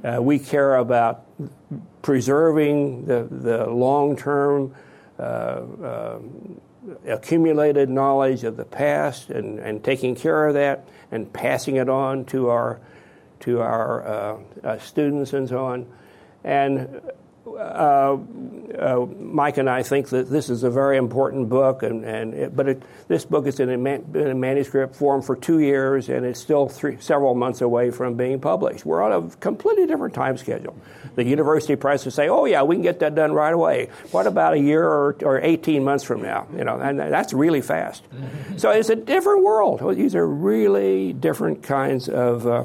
Uh, 0.03 0.21
we 0.21 0.37
care 0.37 0.75
about 0.75 1.25
preserving 2.01 3.05
the, 3.05 3.27
the 3.31 3.65
long 3.65 4.17
term 4.17 4.75
uh, 5.17 5.21
uh, 5.21 6.19
accumulated 7.07 7.89
knowledge 7.89 8.43
of 8.43 8.57
the 8.57 8.65
past 8.65 9.29
and, 9.29 9.59
and 9.59 9.83
taking 9.83 10.15
care 10.15 10.47
of 10.47 10.53
that 10.53 10.87
and 11.11 11.31
passing 11.31 11.77
it 11.77 11.89
on 11.89 12.25
to 12.25 12.49
our 12.49 12.79
to 13.41 13.59
our 13.59 14.07
uh, 14.07 14.37
uh, 14.63 14.79
students 14.79 15.33
and 15.33 15.47
so 15.47 15.65
on. 15.65 15.85
And 16.43 17.01
uh, 17.47 18.17
uh, 18.77 19.05
Mike 19.19 19.57
and 19.57 19.69
I 19.69 19.83
think 19.83 20.09
that 20.09 20.29
this 20.29 20.49
is 20.49 20.63
a 20.63 20.69
very 20.69 20.97
important 20.97 21.49
book, 21.49 21.83
and, 21.83 22.03
and 22.03 22.33
it, 22.33 22.55
but 22.55 22.67
it, 22.67 22.83
this 23.07 23.23
book 23.25 23.45
is 23.45 23.59
in 23.59 23.69
a, 23.69 23.77
man, 23.77 24.05
in 24.13 24.27
a, 24.27 24.35
manuscript 24.35 24.95
form 24.95 25.21
for 25.21 25.35
two 25.35 25.59
years, 25.59 26.09
and 26.09 26.25
it's 26.25 26.39
still 26.39 26.67
three, 26.67 26.97
several 26.99 27.35
months 27.35 27.61
away 27.61 27.91
from 27.91 28.15
being 28.15 28.39
published. 28.39 28.85
We're 28.85 29.01
on 29.01 29.11
a 29.11 29.35
completely 29.37 29.85
different 29.85 30.13
time 30.13 30.37
schedule. 30.37 30.75
The 31.15 31.23
university 31.23 31.75
press 31.75 32.03
will 32.03 32.11
say, 32.11 32.29
"Oh 32.29 32.45
yeah, 32.45 32.63
we 32.63 32.75
can 32.75 32.83
get 32.83 32.99
that 32.99 33.15
done 33.15 33.31
right 33.31 33.53
away." 33.53 33.89
What 34.11 34.27
about 34.27 34.53
a 34.53 34.59
year 34.59 34.83
or, 34.83 35.15
or 35.21 35.39
18 35.39 35.83
months 35.83 36.03
from 36.03 36.21
now? 36.21 36.47
You 36.55 36.63
know, 36.63 36.79
and 36.79 36.99
that's 36.99 37.33
really 37.33 37.61
fast. 37.61 38.03
so 38.57 38.71
it's 38.71 38.89
a 38.89 38.95
different 38.95 39.43
world. 39.43 39.95
These 39.95 40.15
are 40.15 40.27
really 40.27 41.13
different 41.13 41.63
kinds 41.63 42.09
of. 42.09 42.47
Uh, 42.47 42.63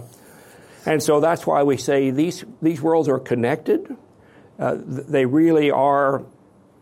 and 0.86 1.02
so 1.02 1.20
that's 1.20 1.46
why 1.46 1.62
we 1.62 1.76
say 1.76 2.10
these, 2.10 2.44
these 2.62 2.80
worlds 2.80 3.08
are 3.08 3.18
connected. 3.18 3.96
Uh, 4.60 4.76
they 4.84 5.24
really 5.24 5.70
are 5.70 6.22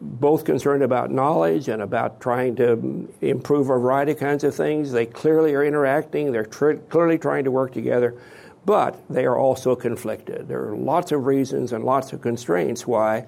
both 0.00 0.44
concerned 0.44 0.82
about 0.82 1.10
knowledge 1.10 1.68
and 1.68 1.80
about 1.80 2.20
trying 2.20 2.56
to 2.56 3.08
improve 3.20 3.70
a 3.70 3.78
variety 3.78 4.12
of 4.12 4.18
kinds 4.18 4.42
of 4.42 4.54
things. 4.54 4.90
They 4.90 5.06
clearly 5.06 5.54
are 5.54 5.64
interacting, 5.64 6.32
they're 6.32 6.44
tr- 6.44 6.74
clearly 6.88 7.18
trying 7.18 7.44
to 7.44 7.52
work 7.52 7.72
together, 7.72 8.20
but 8.64 9.00
they 9.08 9.24
are 9.24 9.36
also 9.36 9.76
conflicted. 9.76 10.48
There 10.48 10.68
are 10.68 10.76
lots 10.76 11.12
of 11.12 11.24
reasons 11.24 11.72
and 11.72 11.84
lots 11.84 12.12
of 12.12 12.20
constraints 12.20 12.86
why 12.86 13.26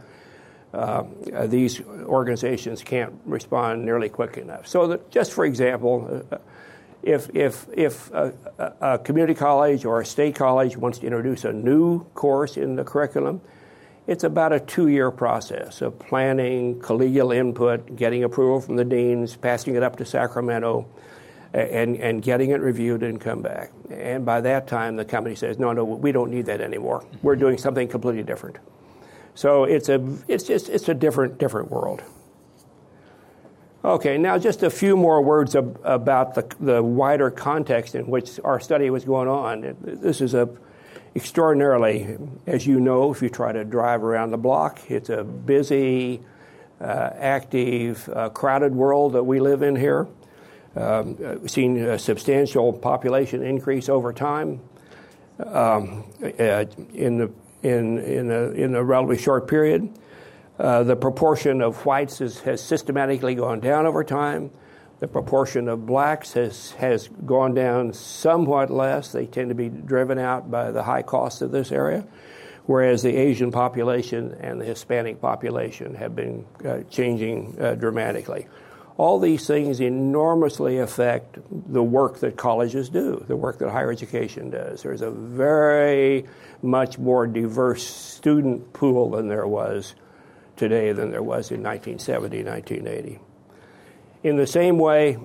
uh, 0.74 1.04
these 1.46 1.80
organizations 1.80 2.82
can't 2.82 3.14
respond 3.24 3.84
nearly 3.84 4.08
quick 4.08 4.36
enough. 4.36 4.66
So, 4.66 4.88
that 4.88 5.10
just 5.10 5.32
for 5.32 5.44
example, 5.44 6.24
uh, 6.30 6.38
if, 7.02 7.34
if, 7.34 7.66
if 7.72 8.12
a, 8.12 8.32
a 8.80 8.98
community 8.98 9.34
college 9.34 9.84
or 9.84 10.00
a 10.00 10.06
state 10.06 10.34
college 10.34 10.76
wants 10.76 10.98
to 10.98 11.06
introduce 11.06 11.44
a 11.44 11.52
new 11.52 12.04
course 12.14 12.56
in 12.56 12.76
the 12.76 12.84
curriculum, 12.84 13.40
it's 14.06 14.24
about 14.24 14.52
a 14.52 14.60
two 14.60 14.88
year 14.88 15.10
process 15.10 15.82
of 15.82 15.98
planning, 15.98 16.80
collegial 16.80 17.34
input, 17.34 17.96
getting 17.96 18.24
approval 18.24 18.60
from 18.60 18.76
the 18.76 18.84
deans, 18.84 19.36
passing 19.36 19.74
it 19.74 19.82
up 19.82 19.96
to 19.96 20.04
Sacramento, 20.04 20.86
and, 21.52 21.96
and 21.96 22.22
getting 22.22 22.50
it 22.50 22.60
reviewed 22.60 23.02
and 23.02 23.20
come 23.20 23.42
back. 23.42 23.72
And 23.90 24.24
by 24.24 24.40
that 24.40 24.66
time, 24.66 24.96
the 24.96 25.04
company 25.04 25.34
says, 25.34 25.58
no, 25.58 25.72
no, 25.72 25.84
we 25.84 26.12
don't 26.12 26.30
need 26.30 26.46
that 26.46 26.60
anymore. 26.60 27.04
We're 27.22 27.36
doing 27.36 27.58
something 27.58 27.88
completely 27.88 28.22
different. 28.22 28.58
So 29.34 29.64
it's 29.64 29.88
a, 29.88 30.16
it's 30.28 30.44
just, 30.44 30.68
it's 30.68 30.88
a 30.88 30.94
different, 30.94 31.38
different 31.38 31.70
world. 31.70 32.02
Okay, 33.82 34.18
now 34.18 34.38
just 34.38 34.62
a 34.62 34.70
few 34.70 34.96
more 34.96 35.22
words 35.22 35.56
ab- 35.56 35.80
about 35.84 36.34
the, 36.34 36.46
the 36.60 36.82
wider 36.82 37.30
context 37.30 37.94
in 37.94 38.06
which 38.06 38.38
our 38.44 38.60
study 38.60 38.90
was 38.90 39.04
going 39.04 39.28
on. 39.28 39.76
This 39.80 40.20
is 40.20 40.34
a 40.34 40.48
extraordinarily, 41.14 42.16
as 42.46 42.66
you 42.66 42.80
know, 42.80 43.12
if 43.12 43.22
you 43.22 43.28
try 43.28 43.52
to 43.52 43.64
drive 43.64 44.02
around 44.04 44.30
the 44.30 44.38
block, 44.38 44.90
it's 44.90 45.10
a 45.10 45.24
busy, 45.24 46.20
uh, 46.80 47.10
active, 47.14 48.08
uh, 48.08 48.28
crowded 48.30 48.74
world 48.74 49.12
that 49.14 49.24
we 49.24 49.40
live 49.40 49.62
in 49.62 49.76
here. 49.76 50.06
Um, 50.76 51.16
we've 51.16 51.50
seen 51.50 51.78
a 51.78 51.98
substantial 51.98 52.72
population 52.72 53.42
increase 53.42 53.88
over 53.88 54.12
time 54.12 54.60
um, 55.44 56.04
uh, 56.22 56.64
in, 56.94 57.18
the, 57.18 57.30
in, 57.62 57.98
in, 57.98 58.30
a, 58.30 58.50
in 58.52 58.74
a 58.74 58.84
relatively 58.84 59.18
short 59.18 59.48
period. 59.48 59.92
Uh, 60.58 60.82
the 60.82 60.94
proportion 60.94 61.60
of 61.60 61.84
whites 61.86 62.20
is, 62.20 62.40
has 62.40 62.62
systematically 62.62 63.34
gone 63.34 63.60
down 63.60 63.86
over 63.86 64.04
time. 64.04 64.50
The 65.00 65.08
proportion 65.08 65.68
of 65.68 65.86
blacks 65.86 66.34
has, 66.34 66.72
has 66.72 67.08
gone 67.24 67.54
down 67.54 67.94
somewhat 67.94 68.70
less. 68.70 69.12
They 69.12 69.24
tend 69.24 69.48
to 69.48 69.54
be 69.54 69.70
driven 69.70 70.18
out 70.18 70.50
by 70.50 70.70
the 70.70 70.82
high 70.82 71.00
cost 71.00 71.40
of 71.40 71.50
this 71.50 71.72
area, 71.72 72.06
whereas 72.66 73.02
the 73.02 73.16
Asian 73.16 73.50
population 73.50 74.36
and 74.40 74.60
the 74.60 74.66
Hispanic 74.66 75.18
population 75.18 75.94
have 75.94 76.14
been 76.14 76.44
uh, 76.66 76.80
changing 76.90 77.56
uh, 77.58 77.76
dramatically. 77.76 78.46
All 78.98 79.18
these 79.18 79.46
things 79.46 79.80
enormously 79.80 80.76
affect 80.76 81.38
the 81.50 81.82
work 81.82 82.20
that 82.20 82.36
colleges 82.36 82.90
do, 82.90 83.24
the 83.26 83.36
work 83.36 83.58
that 83.60 83.70
higher 83.70 83.90
education 83.90 84.50
does. 84.50 84.82
There's 84.82 85.00
a 85.00 85.10
very 85.10 86.26
much 86.60 86.98
more 86.98 87.26
diverse 87.26 87.86
student 87.86 88.74
pool 88.74 89.12
than 89.12 89.28
there 89.28 89.46
was 89.46 89.94
today 90.56 90.92
than 90.92 91.10
there 91.10 91.22
was 91.22 91.50
in 91.50 91.62
1970, 91.62 92.44
1980. 92.44 93.20
In 94.22 94.36
the 94.36 94.46
same 94.46 94.78
way, 94.78 95.16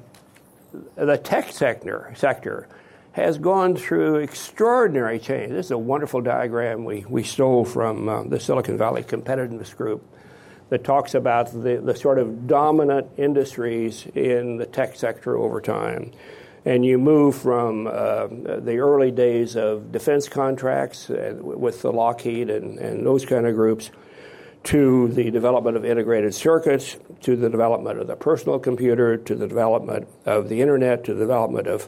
the 0.96 1.18
tech 1.18 1.52
sector, 1.52 2.14
sector 2.16 2.68
has 3.12 3.38
gone 3.38 3.76
through 3.76 4.18
extraordinary 4.18 5.20
change. 5.20 5.52
This 5.52 5.68
is 5.68 5.72
a 5.72 5.78
wonderful 5.78 6.22
diagram 6.22 6.86
we, 6.86 7.06
we 7.10 7.24
stole 7.24 7.66
from 7.66 8.08
uh, 8.08 8.24
the 8.24 8.40
Silicon 8.40 8.78
Valley 8.78 9.04
Competitiveness 9.04 9.76
Group 9.76 10.06
that 10.70 10.84
talks 10.84 11.14
about 11.14 11.52
the, 11.52 11.82
the 11.84 11.96
sort 11.96 12.20
of 12.20 12.48
dominant 12.48 13.08
industries 13.18 14.06
in 14.16 14.58
the 14.58 14.66
tech 14.66 14.96
sector 14.96 15.38
over 15.38 15.60
time. 15.60 16.12
And 16.64 16.86
you 16.86 16.98
move 16.98 17.36
from 17.36 17.88
uh, 17.88 18.28
the 18.28 18.78
early 18.78 19.12
days 19.12 19.58
of 19.58 19.92
defense 19.92 20.30
contracts 20.30 21.10
uh, 21.10 21.36
with 21.40 21.82
the 21.82 21.92
Lockheed 21.92 22.50
and, 22.50 22.80
and 22.80 23.06
those 23.06 23.26
kind 23.26 23.46
of 23.46 23.56
groups 23.56 23.92
to 24.66 25.08
the 25.10 25.30
development 25.30 25.78
of 25.78 25.86
integrated 25.86 26.34
circuits, 26.34 26.98
to 27.22 27.36
the 27.36 27.50
development 27.50 28.00
of 28.00 28.08
the 28.08 28.16
personal 28.16 28.60
computer, 28.60 29.16
to 29.16 29.36
the 29.36 29.48
development 29.48 30.08
of 30.26 30.50
the 30.50 30.62
internet, 30.62 31.04
to 31.04 31.14
the 31.14 31.20
development 31.20 31.68
of 31.68 31.88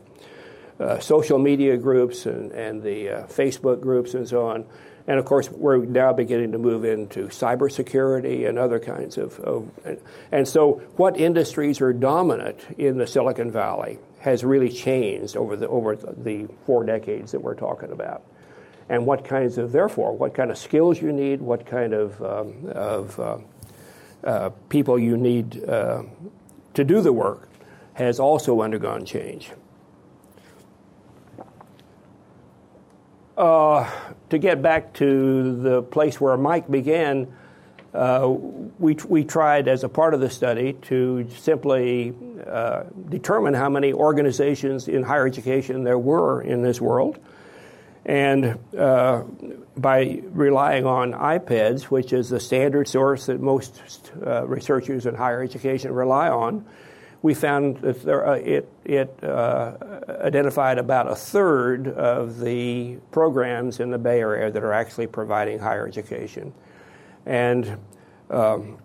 uh, 0.79 0.99
social 0.99 1.39
media 1.39 1.75
groups 1.75 2.27
and, 2.27 2.51
and 2.51 2.83
the 2.83 3.09
uh, 3.09 3.23
Facebook 3.27 3.81
groups 3.81 4.13
and 4.13 4.27
so 4.27 4.47
on. 4.47 4.63
And 5.07 5.17
of 5.17 5.25
course, 5.25 5.49
we're 5.49 5.77
now 5.85 6.13
beginning 6.13 6.51
to 6.51 6.59
move 6.59 6.85
into 6.85 7.29
cybersecurity 7.29 8.47
and 8.47 8.59
other 8.59 8.79
kinds 8.79 9.17
of, 9.17 9.39
of. 9.39 9.71
And 10.31 10.47
so, 10.47 10.81
what 10.97 11.17
industries 11.17 11.81
are 11.81 11.93
dominant 11.93 12.59
in 12.77 12.97
the 12.97 13.07
Silicon 13.07 13.49
Valley 13.49 13.97
has 14.19 14.43
really 14.43 14.69
changed 14.69 15.35
over 15.35 15.55
the, 15.55 15.67
over 15.67 15.95
the 15.95 16.47
four 16.65 16.83
decades 16.83 17.31
that 17.31 17.41
we're 17.41 17.55
talking 17.55 17.91
about 17.91 18.21
and 18.89 19.05
what 19.05 19.23
kinds 19.23 19.57
of, 19.57 19.71
therefore, 19.71 20.15
what 20.15 20.33
kind 20.33 20.51
of 20.51 20.57
skills 20.57 21.01
you 21.01 21.11
need, 21.11 21.41
what 21.41 21.65
kind 21.65 21.93
of, 21.93 22.21
um, 22.21 22.71
of 22.71 23.19
uh, 23.19 23.37
uh, 24.23 24.49
people 24.69 24.97
you 24.97 25.17
need 25.17 25.63
uh, 25.67 26.03
to 26.73 26.83
do 26.83 27.01
the 27.01 27.13
work 27.13 27.49
has 27.93 28.19
also 28.19 28.61
undergone 28.61 29.05
change. 29.05 29.51
Uh, 33.37 33.89
to 34.29 34.37
get 34.37 34.61
back 34.61 34.93
to 34.93 35.61
the 35.61 35.83
place 35.83 36.19
where 36.19 36.35
Mike 36.37 36.69
began, 36.69 37.31
uh, 37.93 38.27
we, 38.79 38.95
we 39.07 39.23
tried 39.23 39.67
as 39.67 39.83
a 39.83 39.89
part 39.89 40.13
of 40.13 40.19
the 40.19 40.29
study 40.29 40.73
to 40.73 41.27
simply 41.37 42.15
uh, 42.47 42.83
determine 43.09 43.53
how 43.53 43.69
many 43.69 43.93
organizations 43.93 44.87
in 44.87 45.03
higher 45.03 45.27
education 45.27 45.83
there 45.83 45.99
were 45.99 46.41
in 46.41 46.61
this 46.61 46.81
world. 46.81 47.19
And 48.07 48.57
uh, 48.75 49.23
by 49.75 50.21
relying 50.31 50.85
on 50.85 51.11
IPEDS, 51.11 51.83
which 51.83 52.13
is 52.13 52.29
the 52.29 52.39
standard 52.39 52.87
source 52.87 53.25
that 53.25 53.41
most 53.41 53.81
uh, 54.25 54.47
researchers 54.47 55.05
in 55.05 55.13
higher 55.13 55.43
education 55.43 55.91
rely 55.91 56.29
on, 56.29 56.65
we 57.21 57.33
found 57.33 57.77
that 57.77 58.01
there, 58.03 58.25
uh, 58.25 58.35
it, 58.35 58.71
it 58.85 59.21
uh, 59.21 59.75
identified 60.21 60.77
about 60.77 61.11
a 61.11 61.15
third 61.15 61.89
of 61.89 62.39
the 62.39 62.97
programs 63.11 63.81
in 63.81 63.91
the 63.91 63.97
Bay 63.97 64.21
Area 64.21 64.49
that 64.51 64.63
are 64.63 64.73
actually 64.73 65.07
providing 65.07 65.59
higher 65.59 65.85
education. 65.85 66.53
And 67.25 67.77
um, 68.29 68.77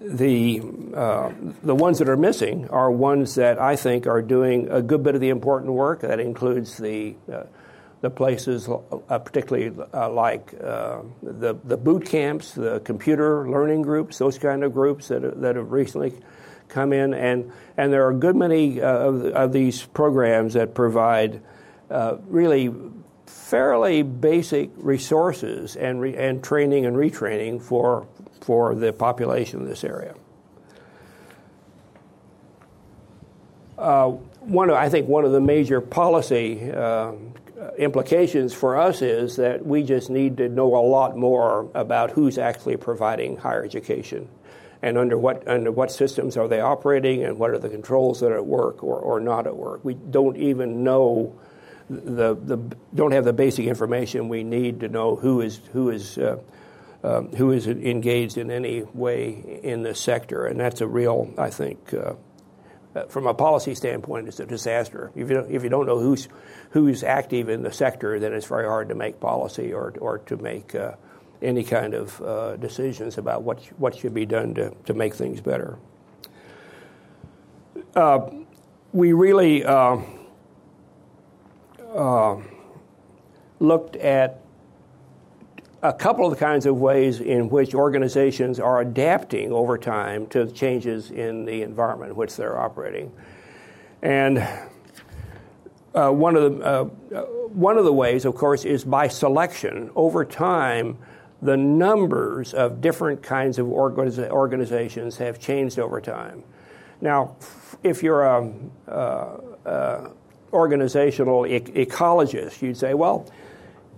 the, 0.00 0.62
uh, 0.94 1.32
the 1.62 1.74
ones 1.74 1.98
that 1.98 2.08
are 2.08 2.16
missing 2.16 2.70
are 2.70 2.90
ones 2.90 3.34
that 3.34 3.60
I 3.60 3.76
think 3.76 4.06
are 4.06 4.22
doing 4.22 4.70
a 4.70 4.80
good 4.80 5.02
bit 5.02 5.14
of 5.14 5.20
the 5.20 5.28
important 5.28 5.72
work. 5.72 6.00
That 6.00 6.20
includes 6.20 6.78
the, 6.78 7.16
uh, 7.30 7.42
the 8.00 8.10
places, 8.10 8.68
uh, 8.68 9.18
particularly 9.18 9.72
uh, 9.92 10.10
like 10.10 10.54
uh, 10.62 11.00
the, 11.22 11.54
the 11.64 11.76
boot 11.76 12.06
camps, 12.06 12.52
the 12.52 12.80
computer 12.80 13.48
learning 13.48 13.82
groups, 13.82 14.18
those 14.18 14.38
kind 14.38 14.62
of 14.62 14.72
groups 14.72 15.08
that, 15.08 15.40
that 15.40 15.56
have 15.56 15.72
recently 15.72 16.12
come 16.68 16.92
in. 16.92 17.14
And, 17.14 17.50
and 17.76 17.92
there 17.92 18.06
are 18.06 18.10
a 18.10 18.14
good 18.14 18.36
many 18.36 18.80
uh, 18.80 18.86
of, 18.86 19.24
of 19.26 19.52
these 19.52 19.84
programs 19.84 20.54
that 20.54 20.74
provide 20.74 21.40
really 22.28 22.72
fairly 23.26 24.02
basic 24.02 24.70
resources 24.76 25.74
and, 25.74 26.00
re- 26.00 26.16
and 26.16 26.44
training 26.44 26.84
and 26.84 26.94
retraining 26.96 27.60
for, 27.60 28.06
for 28.42 28.74
the 28.74 28.92
population 28.92 29.60
of 29.62 29.66
this 29.66 29.84
area. 29.84 30.14
Uh, 33.78 34.08
one 34.40 34.70
I 34.70 34.88
think 34.88 35.08
one 35.08 35.24
of 35.24 35.32
the 35.32 35.40
major 35.40 35.80
policy 35.80 36.70
uh, 36.70 37.12
implications 37.76 38.54
for 38.54 38.76
us 38.76 39.02
is 39.02 39.36
that 39.36 39.64
we 39.64 39.82
just 39.82 40.10
need 40.10 40.36
to 40.38 40.48
know 40.48 40.76
a 40.76 40.84
lot 40.84 41.16
more 41.16 41.70
about 41.74 42.12
who's 42.12 42.38
actually 42.38 42.76
providing 42.76 43.36
higher 43.36 43.64
education 43.64 44.28
and 44.82 44.96
under 44.96 45.18
what 45.18 45.46
under 45.48 45.72
what 45.72 45.90
systems 45.90 46.36
are 46.36 46.48
they 46.48 46.60
operating 46.60 47.24
and 47.24 47.38
what 47.38 47.50
are 47.50 47.58
the 47.58 47.68
controls 47.68 48.20
that 48.20 48.30
are 48.30 48.38
at 48.38 48.46
work 48.46 48.82
or, 48.82 48.98
or 48.98 49.20
not 49.20 49.46
at 49.46 49.56
work. 49.56 49.84
We 49.84 49.94
don't 49.94 50.36
even 50.36 50.84
know 50.84 51.38
the, 51.90 52.34
the 52.34 52.56
don't 52.94 53.12
have 53.12 53.24
the 53.24 53.32
basic 53.32 53.66
information 53.66 54.28
we 54.28 54.44
need 54.44 54.80
to 54.80 54.88
know 54.88 55.16
who 55.16 55.40
is 55.40 55.60
who 55.72 55.90
is 55.90 56.18
uh, 56.18 56.38
um, 57.02 57.28
who 57.28 57.52
is 57.52 57.66
engaged 57.66 58.38
in 58.38 58.50
any 58.50 58.82
way 58.82 59.60
in 59.62 59.82
this 59.82 60.00
sector, 60.00 60.46
and 60.46 60.58
that's 60.58 60.80
a 60.80 60.86
real, 60.86 61.32
I 61.38 61.50
think, 61.50 61.94
uh, 61.94 62.14
from 63.08 63.26
a 63.26 63.34
policy 63.34 63.74
standpoint, 63.74 64.28
it's 64.28 64.40
a 64.40 64.46
disaster. 64.46 65.10
If 65.14 65.28
you 65.28 65.36
don't, 65.36 65.50
if 65.50 65.62
you 65.62 65.68
don't 65.68 65.86
know 65.86 65.98
who's 65.98 66.28
who's 66.70 67.02
active 67.04 67.48
in 67.48 67.62
the 67.62 67.72
sector, 67.72 68.18
then 68.18 68.32
it's 68.32 68.46
very 68.46 68.66
hard 68.66 68.88
to 68.88 68.94
make 68.94 69.20
policy 69.20 69.72
or 69.72 69.94
or 70.00 70.18
to 70.18 70.36
make 70.36 70.74
uh, 70.74 70.92
any 71.42 71.64
kind 71.64 71.94
of 71.94 72.20
uh, 72.22 72.56
decisions 72.56 73.18
about 73.18 73.42
what 73.42 73.62
what 73.78 73.96
should 73.96 74.14
be 74.14 74.26
done 74.26 74.54
to 74.54 74.74
to 74.86 74.94
make 74.94 75.14
things 75.14 75.40
better. 75.40 75.78
Uh, 77.94 78.30
we 78.92 79.12
really 79.12 79.64
uh, 79.64 79.98
uh, 81.94 82.36
looked 83.60 83.96
at 83.96 84.40
a 85.82 85.92
couple 85.92 86.24
of 86.24 86.30
the 86.30 86.36
kinds 86.36 86.66
of 86.66 86.76
ways 86.78 87.20
in 87.20 87.48
which 87.48 87.74
organizations 87.74 88.58
are 88.58 88.80
adapting 88.80 89.52
over 89.52 89.78
time 89.78 90.26
to 90.28 90.50
changes 90.50 91.10
in 91.10 91.44
the 91.44 91.62
environment 91.62 92.10
in 92.10 92.16
which 92.16 92.36
they're 92.36 92.58
operating. 92.58 93.12
And 94.02 94.38
uh, 95.94 96.10
one, 96.10 96.36
of 96.36 96.58
the, 96.58 96.64
uh, 96.64 96.84
one 97.48 97.78
of 97.78 97.84
the 97.84 97.92
ways, 97.92 98.24
of 98.24 98.34
course, 98.34 98.64
is 98.64 98.84
by 98.84 99.08
selection. 99.08 99.90
Over 99.94 100.24
time, 100.24 100.98
the 101.42 101.56
numbers 101.56 102.54
of 102.54 102.80
different 102.80 103.22
kinds 103.22 103.58
of 103.58 103.66
organiza- 103.66 104.30
organizations 104.30 105.16
have 105.18 105.38
changed 105.38 105.78
over 105.78 106.00
time. 106.00 106.42
Now, 107.00 107.36
if 107.84 108.02
you're 108.02 108.24
a, 108.24 108.52
uh, 108.88 109.40
uh 109.64 110.10
organizational 110.52 111.46
e- 111.46 111.60
ecologist, 111.60 112.62
you'd 112.62 112.76
say, 112.76 112.94
well, 112.94 113.30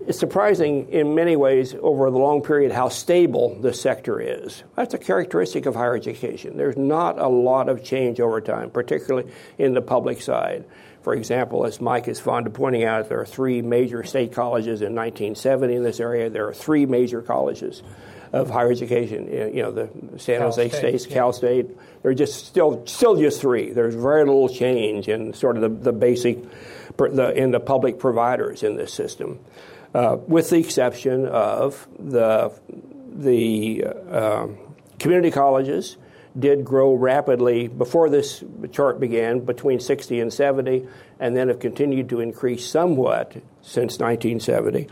it's 0.06 0.18
surprising 0.18 0.88
in 0.90 1.14
many 1.14 1.36
ways 1.36 1.74
over 1.80 2.10
the 2.10 2.18
long 2.18 2.42
period 2.42 2.72
how 2.72 2.88
stable 2.88 3.56
the 3.60 3.72
sector 3.72 4.20
is. 4.20 4.62
That's 4.76 4.94
a 4.94 4.98
characteristic 4.98 5.66
of 5.66 5.74
higher 5.74 5.94
education. 5.94 6.56
There's 6.56 6.76
not 6.76 7.18
a 7.18 7.28
lot 7.28 7.68
of 7.68 7.84
change 7.84 8.20
over 8.20 8.40
time, 8.40 8.70
particularly 8.70 9.30
in 9.58 9.74
the 9.74 9.82
public 9.82 10.22
side. 10.22 10.64
For 11.02 11.14
example, 11.14 11.64
as 11.64 11.80
Mike 11.80 12.08
is 12.08 12.20
fond 12.20 12.46
of 12.46 12.52
pointing 12.52 12.84
out, 12.84 13.08
there 13.08 13.20
are 13.20 13.26
three 13.26 13.62
major 13.62 14.04
state 14.04 14.32
colleges 14.32 14.82
in 14.82 14.94
1970 14.94 15.74
in 15.74 15.82
this 15.82 16.00
area. 16.00 16.28
There 16.28 16.48
are 16.48 16.54
three 16.54 16.86
major 16.86 17.22
colleges 17.22 17.82
of 18.32 18.50
higher 18.50 18.70
education. 18.70 19.26
You 19.54 19.62
know, 19.62 19.72
the 19.72 20.18
San 20.18 20.40
Jose 20.40 20.68
State, 20.68 21.00
State 21.00 21.12
Cal 21.12 21.32
State. 21.32 21.66
They're 22.02 22.14
just 22.14 22.46
still 22.46 22.86
still 22.86 23.16
just 23.16 23.40
three. 23.40 23.72
There's 23.72 23.94
very 23.94 24.24
little 24.24 24.48
change 24.48 25.08
in 25.08 25.32
sort 25.34 25.56
of 25.56 25.62
the, 25.62 25.68
the 25.68 25.92
basic 25.92 26.38
the, 26.96 27.32
in 27.34 27.50
the 27.50 27.60
public 27.60 27.98
providers 27.98 28.62
in 28.62 28.76
this 28.76 28.92
system, 28.92 29.40
uh, 29.94 30.18
with 30.26 30.50
the 30.50 30.58
exception 30.58 31.26
of 31.26 31.86
the 31.98 32.52
the 33.12 33.84
uh, 33.84 34.46
community 34.98 35.30
colleges 35.30 35.96
did 36.38 36.64
grow 36.64 36.94
rapidly 36.94 37.66
before 37.66 38.08
this 38.08 38.44
chart 38.70 39.00
began 39.00 39.40
between 39.40 39.80
60 39.80 40.20
and 40.20 40.32
70 40.32 40.86
and 41.18 41.36
then 41.36 41.48
have 41.48 41.58
continued 41.58 42.08
to 42.08 42.20
increase 42.20 42.64
somewhat 42.64 43.32
since 43.62 43.98
1970 43.98 44.86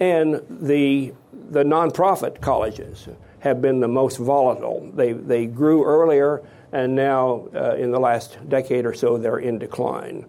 and 0.00 0.42
the 0.48 1.12
the 1.32 1.62
nonprofit 1.62 2.40
colleges 2.40 3.08
have 3.40 3.60
been 3.60 3.80
the 3.80 3.88
most 3.88 4.18
volatile. 4.18 4.90
They, 4.94 5.12
they 5.12 5.46
grew 5.46 5.84
earlier, 5.84 6.42
and 6.72 6.94
now 6.94 7.48
uh, 7.54 7.74
in 7.74 7.90
the 7.90 7.98
last 7.98 8.38
decade 8.48 8.86
or 8.86 8.94
so, 8.94 9.18
they're 9.18 9.38
in 9.38 9.58
decline. 9.58 10.26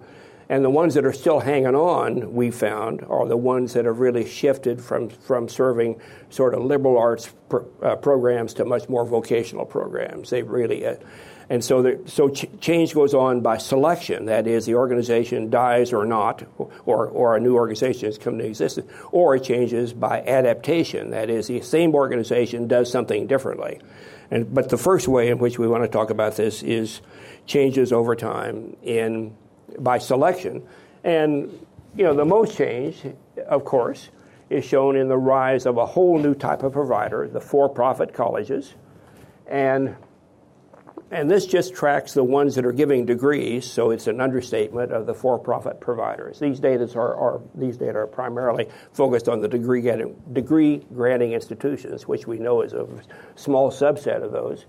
And 0.51 0.65
the 0.65 0.69
ones 0.69 0.95
that 0.95 1.05
are 1.05 1.13
still 1.13 1.39
hanging 1.39 1.75
on, 1.75 2.33
we 2.33 2.51
found, 2.51 3.05
are 3.07 3.25
the 3.25 3.37
ones 3.37 3.71
that 3.71 3.85
have 3.85 3.99
really 3.99 4.27
shifted 4.27 4.81
from, 4.81 5.07
from 5.07 5.47
serving 5.47 6.01
sort 6.29 6.53
of 6.53 6.65
liberal 6.65 6.97
arts 6.97 7.31
uh, 7.81 7.95
programs 7.95 8.53
to 8.55 8.65
much 8.65 8.89
more 8.89 9.05
vocational 9.05 9.65
programs. 9.65 10.29
They 10.29 10.43
really, 10.43 10.85
uh, 10.85 10.97
and 11.49 11.63
so, 11.63 11.81
the, 11.81 12.01
so 12.05 12.27
ch- 12.27 12.47
change 12.59 12.93
goes 12.93 13.13
on 13.13 13.39
by 13.39 13.59
selection. 13.59 14.25
That 14.25 14.45
is, 14.45 14.65
the 14.65 14.75
organization 14.75 15.49
dies 15.49 15.93
or 15.93 16.05
not, 16.05 16.43
or, 16.85 17.07
or 17.07 17.37
a 17.37 17.39
new 17.39 17.55
organization 17.55 18.07
has 18.07 18.17
come 18.17 18.33
into 18.33 18.47
existence, 18.47 18.91
or 19.13 19.37
it 19.37 19.45
changes 19.45 19.93
by 19.93 20.21
adaptation. 20.21 21.11
That 21.11 21.29
is, 21.29 21.47
the 21.47 21.61
same 21.61 21.95
organization 21.95 22.67
does 22.67 22.91
something 22.91 23.25
differently. 23.25 23.79
And, 24.29 24.53
but 24.53 24.67
the 24.67 24.77
first 24.77 25.07
way 25.07 25.29
in 25.29 25.37
which 25.37 25.57
we 25.57 25.69
want 25.69 25.83
to 25.83 25.89
talk 25.89 26.09
about 26.09 26.35
this 26.35 26.61
is 26.61 26.99
changes 27.45 27.93
over 27.93 28.17
time 28.17 28.75
in, 28.83 29.33
by 29.79 29.97
selection. 29.97 30.63
And 31.03 31.65
you 31.95 32.03
know, 32.03 32.13
the 32.13 32.25
most 32.25 32.55
change, 32.55 33.03
of 33.47 33.65
course, 33.65 34.09
is 34.49 34.65
shown 34.65 34.95
in 34.95 35.07
the 35.07 35.17
rise 35.17 35.65
of 35.65 35.77
a 35.77 35.85
whole 35.85 36.19
new 36.19 36.33
type 36.33 36.63
of 36.63 36.73
provider, 36.73 37.27
the 37.27 37.41
for 37.41 37.69
profit 37.69 38.13
colleges. 38.13 38.73
And 39.47 39.95
and 41.11 41.29
this 41.29 41.45
just 41.45 41.75
tracks 41.75 42.13
the 42.13 42.23
ones 42.23 42.55
that 42.55 42.65
are 42.65 42.71
giving 42.71 43.05
degrees, 43.05 43.69
so 43.69 43.91
it's 43.91 44.07
an 44.07 44.21
understatement 44.21 44.93
of 44.93 45.05
the 45.05 45.13
for-profit 45.13 45.81
providers. 45.81 46.39
These 46.39 46.61
data 46.61 46.89
are, 46.97 47.15
are 47.15 47.41
these 47.53 47.75
data 47.75 47.99
are 47.99 48.07
primarily 48.07 48.69
focused 48.93 49.27
on 49.27 49.41
the 49.41 49.49
degree 49.49 49.81
getting, 49.81 50.15
degree 50.31 50.85
granting 50.93 51.33
institutions, 51.33 52.07
which 52.07 52.27
we 52.27 52.39
know 52.39 52.61
is 52.61 52.71
a 52.71 52.87
small 53.35 53.69
subset 53.69 54.23
of 54.23 54.31
those. 54.31 54.65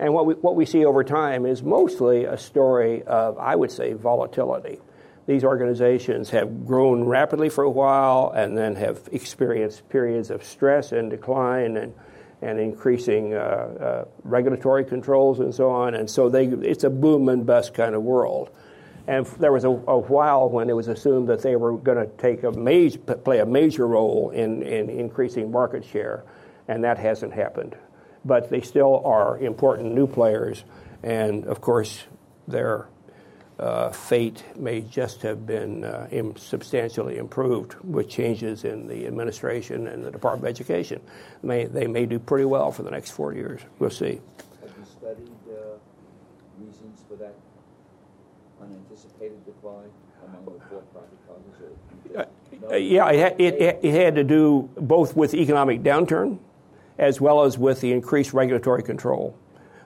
And 0.00 0.14
what 0.14 0.24
we, 0.24 0.34
what 0.34 0.56
we 0.56 0.64
see 0.64 0.84
over 0.86 1.04
time 1.04 1.44
is 1.44 1.62
mostly 1.62 2.24
a 2.24 2.38
story 2.38 3.02
of, 3.02 3.38
I 3.38 3.54
would 3.54 3.70
say, 3.70 3.92
volatility. 3.92 4.80
These 5.26 5.44
organizations 5.44 6.30
have 6.30 6.66
grown 6.66 7.04
rapidly 7.04 7.50
for 7.50 7.62
a 7.62 7.70
while 7.70 8.32
and 8.34 8.56
then 8.56 8.76
have 8.76 9.08
experienced 9.12 9.88
periods 9.90 10.30
of 10.30 10.42
stress 10.42 10.90
and 10.90 11.10
decline 11.10 11.76
and 11.76 11.94
and 12.42 12.58
increasing 12.58 13.34
uh, 13.34 13.36
uh, 13.36 14.04
regulatory 14.24 14.82
controls 14.82 15.40
and 15.40 15.54
so 15.54 15.68
on. 15.68 15.94
And 15.94 16.08
so 16.08 16.30
they, 16.30 16.46
it's 16.46 16.84
a 16.84 16.88
boom 16.90 17.28
and 17.28 17.44
bust 17.44 17.74
kind 17.74 17.94
of 17.94 18.02
world. 18.02 18.48
And 19.06 19.26
there 19.26 19.52
was 19.52 19.64
a, 19.64 19.68
a 19.68 19.98
while 19.98 20.48
when 20.48 20.70
it 20.70 20.72
was 20.72 20.88
assumed 20.88 21.28
that 21.28 21.42
they 21.42 21.56
were 21.56 21.76
going 21.76 21.98
to 21.98 22.10
take 22.16 22.42
a 22.44 22.52
major, 22.52 22.98
play 22.98 23.40
a 23.40 23.46
major 23.46 23.86
role 23.86 24.30
in, 24.30 24.62
in 24.62 24.88
increasing 24.88 25.50
market 25.50 25.84
share, 25.84 26.24
and 26.66 26.84
that 26.84 26.96
hasn't 26.96 27.34
happened. 27.34 27.76
But 28.24 28.50
they 28.50 28.60
still 28.60 29.02
are 29.04 29.38
important 29.38 29.94
new 29.94 30.06
players, 30.06 30.64
and 31.02 31.46
of 31.46 31.60
course, 31.60 32.04
they're 32.46 32.88
uh, 33.60 33.90
fate 33.90 34.42
may 34.56 34.80
just 34.80 35.20
have 35.20 35.46
been 35.46 35.84
uh, 35.84 36.08
Im- 36.10 36.36
substantially 36.36 37.18
improved 37.18 37.76
with 37.84 38.08
changes 38.08 38.64
in 38.64 38.88
the 38.88 39.06
administration 39.06 39.86
and 39.86 40.02
the 40.02 40.10
Department 40.10 40.44
of 40.44 40.48
Education. 40.48 41.00
May, 41.42 41.66
they 41.66 41.86
may 41.86 42.06
do 42.06 42.18
pretty 42.18 42.46
well 42.46 42.72
for 42.72 42.82
the 42.82 42.90
next 42.90 43.10
four 43.10 43.34
years. 43.34 43.60
We'll 43.78 43.90
see. 43.90 44.20
Have 44.62 44.70
you 44.78 44.84
studied 44.86 45.30
uh, 45.50 45.76
reasons 46.58 47.04
for 47.06 47.16
that 47.16 47.34
unanticipated 48.62 49.44
decline 49.44 49.90
among 50.26 50.44
the 50.46 50.64
for-profit 50.64 51.18
colleges? 51.28 52.28
Uh, 52.70 52.76
yeah, 52.76 53.10
it, 53.10 53.40
it, 53.40 53.80
it 53.82 53.94
had 53.94 54.14
to 54.14 54.24
do 54.24 54.70
both 54.76 55.14
with 55.14 55.34
economic 55.34 55.82
downturn 55.82 56.38
as 57.00 57.18
well 57.18 57.42
as 57.44 57.56
with 57.56 57.80
the 57.80 57.92
increased 57.92 58.34
regulatory 58.34 58.82
control. 58.82 59.36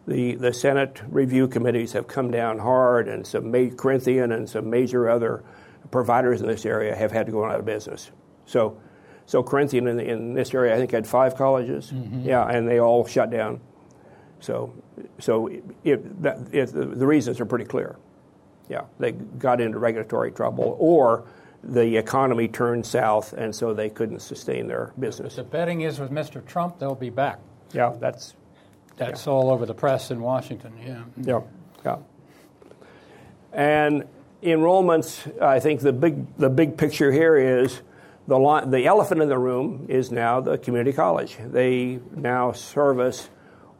The, 0.06 0.34
the 0.34 0.52
Senate 0.52 1.00
review 1.08 1.46
committees 1.46 1.92
have 1.92 2.08
come 2.08 2.30
down 2.32 2.58
hard, 2.58 3.08
and 3.08 3.24
some 3.24 3.52
ma- 3.52 3.74
Corinthian 3.74 4.32
and 4.32 4.50
some 4.50 4.68
major 4.68 5.08
other 5.08 5.44
providers 5.92 6.42
in 6.42 6.48
this 6.48 6.66
area 6.66 6.94
have 6.94 7.12
had 7.12 7.26
to 7.26 7.32
go 7.32 7.44
out 7.44 7.58
of 7.58 7.64
business. 7.64 8.10
So, 8.46 8.78
so 9.26 9.42
Corinthian 9.44 9.86
in, 9.86 10.00
in 10.00 10.34
this 10.34 10.52
area, 10.52 10.74
I 10.74 10.78
think, 10.78 10.90
had 10.90 11.06
five 11.06 11.36
colleges. 11.36 11.92
Mm-hmm. 11.92 12.28
Yeah, 12.28 12.44
and 12.46 12.68
they 12.68 12.80
all 12.80 13.06
shut 13.06 13.30
down. 13.30 13.60
So, 14.40 14.74
so 15.20 15.46
it, 15.46 15.64
it, 15.84 16.22
that, 16.22 16.38
it, 16.52 16.66
the 16.72 17.06
reasons 17.06 17.40
are 17.40 17.46
pretty 17.46 17.64
clear. 17.64 17.96
Yeah, 18.68 18.86
they 18.98 19.12
got 19.12 19.60
into 19.60 19.78
regulatory 19.78 20.32
trouble, 20.32 20.76
or 20.80 21.26
the 21.66 21.96
economy 21.96 22.48
turned 22.48 22.84
south, 22.84 23.32
and 23.32 23.54
so 23.54 23.72
they 23.72 23.88
couldn't 23.88 24.20
sustain 24.20 24.66
their 24.66 24.92
business. 24.98 25.36
The 25.36 25.44
betting 25.44 25.80
is 25.80 25.98
with 25.98 26.10
Mr. 26.10 26.44
Trump, 26.44 26.78
they'll 26.78 26.94
be 26.94 27.10
back. 27.10 27.38
Yeah, 27.72 27.94
that's 27.98 28.34
that's 28.96 29.26
yeah. 29.26 29.32
all 29.32 29.50
over 29.50 29.66
the 29.66 29.74
press 29.74 30.10
in 30.10 30.20
Washington. 30.20 30.74
Yeah, 30.84 31.02
yeah, 31.16 31.40
yeah. 31.84 31.96
And 33.52 34.04
enrollments, 34.42 35.40
I 35.42 35.60
think 35.60 35.80
the 35.80 35.92
big 35.92 36.36
the 36.36 36.50
big 36.50 36.76
picture 36.76 37.10
here 37.10 37.36
is 37.36 37.80
the 38.28 38.64
the 38.66 38.86
elephant 38.86 39.22
in 39.22 39.28
the 39.28 39.38
room 39.38 39.86
is 39.88 40.10
now 40.12 40.40
the 40.40 40.58
community 40.58 40.92
college. 40.92 41.36
They 41.40 42.00
now 42.14 42.52
service 42.52 43.28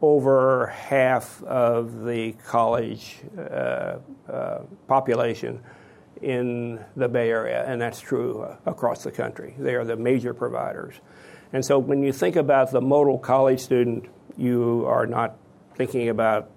over 0.01 0.67
half 0.67 1.41
of 1.43 2.03
the 2.03 2.33
college 2.45 3.17
uh, 3.37 3.97
uh, 4.29 4.59
population 4.87 5.61
in 6.25 6.83
the 6.95 7.07
Bay 7.07 7.29
Area, 7.29 7.63
and 7.67 7.79
that's 7.79 8.01
true 8.01 8.41
uh, 8.41 8.57
across 8.65 9.03
the 9.03 9.11
country. 9.11 9.53
They 9.59 9.75
are 9.75 9.85
the 9.85 9.95
major 9.95 10.33
providers. 10.33 10.95
And 11.53 11.63
so 11.63 11.77
when 11.77 12.01
you 12.01 12.11
think 12.11 12.35
about 12.35 12.71
the 12.71 12.81
modal 12.81 13.19
college 13.19 13.59
student, 13.59 14.09
you 14.35 14.85
are 14.87 15.05
not 15.05 15.37
thinking 15.75 16.09
about 16.09 16.49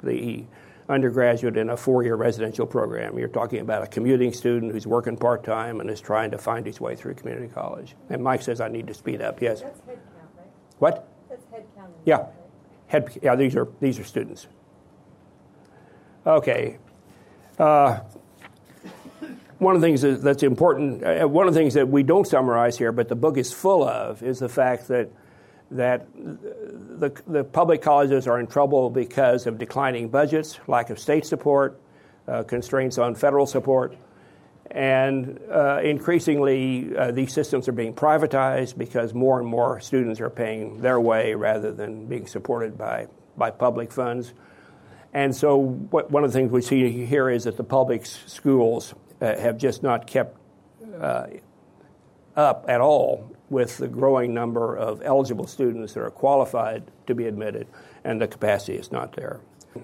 the 0.00 0.44
undergraduate 0.88 1.56
in 1.56 1.70
a 1.70 1.76
four 1.76 2.04
year 2.04 2.14
residential 2.14 2.66
program. 2.66 3.18
You're 3.18 3.26
talking 3.26 3.58
about 3.58 3.82
a 3.82 3.88
commuting 3.88 4.32
student 4.32 4.70
who's 4.70 4.86
working 4.86 5.16
part 5.16 5.42
time 5.42 5.80
and 5.80 5.90
is 5.90 6.00
trying 6.00 6.30
to 6.30 6.38
find 6.38 6.64
his 6.64 6.80
way 6.80 6.94
through 6.94 7.14
community 7.14 7.48
college. 7.48 7.96
And 8.08 8.22
Mike 8.22 8.42
says, 8.42 8.60
I 8.60 8.68
need 8.68 8.86
to 8.86 8.94
speed 8.94 9.20
up. 9.22 9.42
Yes? 9.42 9.62
That's 9.62 9.80
head 9.80 9.98
count, 10.16 10.30
right? 10.36 10.46
What? 10.78 11.08
That's 11.28 11.44
head 11.50 11.66
count. 11.74 11.90
Yeah. 12.04 12.18
Right? 12.18 12.28
Head, 12.86 13.18
yeah, 13.20 13.34
these 13.34 13.56
are, 13.56 13.66
these 13.80 13.98
are 13.98 14.04
students. 14.04 14.46
Okay. 16.24 16.78
Uh, 17.58 17.98
one 19.58 19.74
of 19.74 19.80
the 19.80 19.86
things 19.86 20.22
that's 20.22 20.42
important, 20.42 21.02
uh, 21.02 21.26
one 21.26 21.48
of 21.48 21.54
the 21.54 21.60
things 21.60 21.74
that 21.74 21.88
we 21.88 22.02
don't 22.02 22.26
summarize 22.26 22.76
here, 22.76 22.92
but 22.92 23.08
the 23.08 23.16
book 23.16 23.38
is 23.38 23.52
full 23.52 23.84
of, 23.84 24.22
is 24.22 24.38
the 24.38 24.48
fact 24.48 24.88
that 24.88 25.10
that 25.70 26.06
the, 26.14 27.12
the 27.26 27.42
public 27.42 27.82
colleges 27.82 28.28
are 28.28 28.38
in 28.38 28.46
trouble 28.46 28.88
because 28.88 29.46
of 29.46 29.58
declining 29.58 30.08
budgets, 30.08 30.60
lack 30.68 30.90
of 30.90 30.98
state 30.98 31.26
support, 31.26 31.80
uh, 32.28 32.42
constraints 32.44 32.98
on 32.98 33.14
federal 33.14 33.46
support, 33.46 33.96
and 34.70 35.40
uh, 35.50 35.80
increasingly 35.82 36.96
uh, 36.96 37.10
these 37.10 37.32
systems 37.32 37.68
are 37.68 37.72
being 37.72 37.94
privatized 37.94 38.76
because 38.78 39.14
more 39.14 39.38
and 39.38 39.48
more 39.48 39.80
students 39.80 40.20
are 40.20 40.30
paying 40.30 40.80
their 40.80 41.00
way 41.00 41.34
rather 41.34 41.72
than 41.72 42.06
being 42.06 42.26
supported 42.26 42.76
by, 42.76 43.06
by 43.36 43.50
public 43.50 43.92
funds. 43.92 44.32
And 45.12 45.34
so, 45.34 45.56
what, 45.56 46.10
one 46.10 46.24
of 46.24 46.32
the 46.32 46.38
things 46.38 46.52
we 46.52 46.62
see 46.62 47.04
here 47.06 47.30
is 47.30 47.44
that 47.44 47.56
the 47.56 47.64
public 47.64 48.04
schools 48.06 48.94
uh, 49.20 49.38
have 49.38 49.58
just 49.58 49.82
not 49.82 50.06
kept 50.06 50.36
uh, 51.00 51.26
up 52.36 52.64
at 52.68 52.80
all 52.80 53.32
with 53.48 53.78
the 53.78 53.88
growing 53.88 54.34
number 54.34 54.76
of 54.76 55.00
eligible 55.04 55.46
students 55.46 55.94
that 55.94 56.02
are 56.02 56.10
qualified 56.10 56.82
to 57.06 57.14
be 57.14 57.26
admitted, 57.26 57.66
and 58.04 58.20
the 58.20 58.26
capacity 58.26 58.76
is 58.76 58.90
not 58.90 59.14
there. 59.14 59.40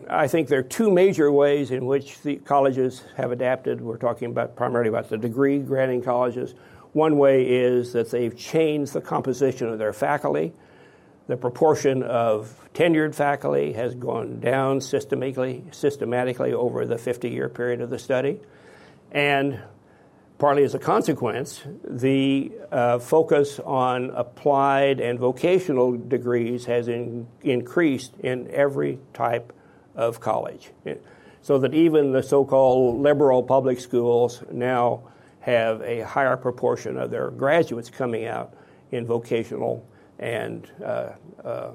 I 0.09 0.27
think 0.27 0.49
there 0.49 0.59
are 0.59 0.65
two 0.65 0.91
major 0.91 1.31
ways 1.31 1.71
in 1.71 1.87
which 1.87 2.21
the 2.23 2.37
colleges 2.37 3.03
have 3.17 3.31
adapted. 3.31 3.81
We're 3.81 3.99
talking 3.99 4.31
about 4.31 4.57
primarily 4.57 4.89
about 4.89 5.09
the 5.09 5.19
degree 5.19 5.59
granting 5.59 6.03
colleges. 6.03 6.55
One 6.93 7.19
way 7.19 7.45
is 7.45 7.93
that 7.93 8.11
they've 8.11 8.37
changed 8.37 8.93
the 8.93 9.01
composition 9.01 9.69
of 9.69 9.79
their 9.79 9.93
faculty. 9.93 10.53
The 11.27 11.37
proportion 11.37 12.03
of 12.03 12.55
tenured 12.75 13.15
faculty 13.15 13.73
has 13.73 13.95
gone 13.95 14.41
down 14.41 14.81
systematically, 14.81 15.65
systematically 15.71 16.53
over 16.53 16.85
the 16.85 16.99
50 16.99 17.31
year 17.31 17.49
period 17.49 17.81
of 17.81 17.91
the 17.91 17.99
study. 17.99 18.41
And 19.13 19.61
partly 20.39 20.65
as 20.65 20.75
a 20.75 20.79
consequence, 20.79 21.63
the 21.85 22.51
uh, 22.73 22.99
focus 22.99 23.61
on 23.61 24.11
applied 24.11 24.99
and 25.01 25.19
vocational 25.19 25.97
degrees 25.97 26.65
has 26.65 26.89
in, 26.89 27.29
increased 27.43 28.15
in 28.21 28.51
every 28.51 28.99
type 29.15 29.53
of 29.95 30.19
college. 30.19 30.71
So 31.43 31.59
that 31.59 31.75
even 31.75 32.13
the 32.13 32.23
so 32.23 32.45
called 32.45 33.01
liberal 33.01 33.43
public 33.43 33.79
schools 33.79 34.43
now 34.51 35.03
have 35.41 35.83
a 35.83 36.01
higher 36.01 36.37
proportion 36.37 36.97
of 36.97 37.11
their 37.11 37.31
graduates 37.31 37.91
coming 37.91 38.27
out 38.27 38.55
in 38.93 39.07
vocational 39.07 39.87
and 40.19 40.71
uh, 40.83 41.11
uh, 41.45 41.71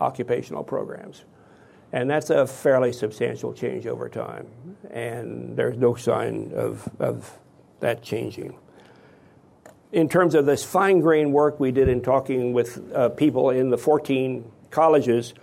occupational 0.00 0.64
programs. 0.64 1.24
And 1.94 2.10
that's 2.10 2.28
a 2.28 2.44
fairly 2.44 2.92
substantial 2.92 3.52
change 3.54 3.86
over 3.86 4.08
time. 4.08 4.48
And 4.90 5.56
there's 5.56 5.78
no 5.78 5.94
sign 5.94 6.50
of, 6.52 6.88
of 6.98 7.38
that 7.78 8.02
changing. 8.02 8.58
In 9.92 10.08
terms 10.08 10.34
of 10.34 10.44
this 10.44 10.64
fine 10.64 10.98
grained 10.98 11.32
work 11.32 11.60
we 11.60 11.70
did 11.70 11.88
in 11.88 12.02
talking 12.02 12.52
with 12.52 12.82
uh, 12.92 13.10
people 13.10 13.50
in 13.50 13.70
the 13.70 13.78
14 13.78 14.44
colleges, 14.72 15.34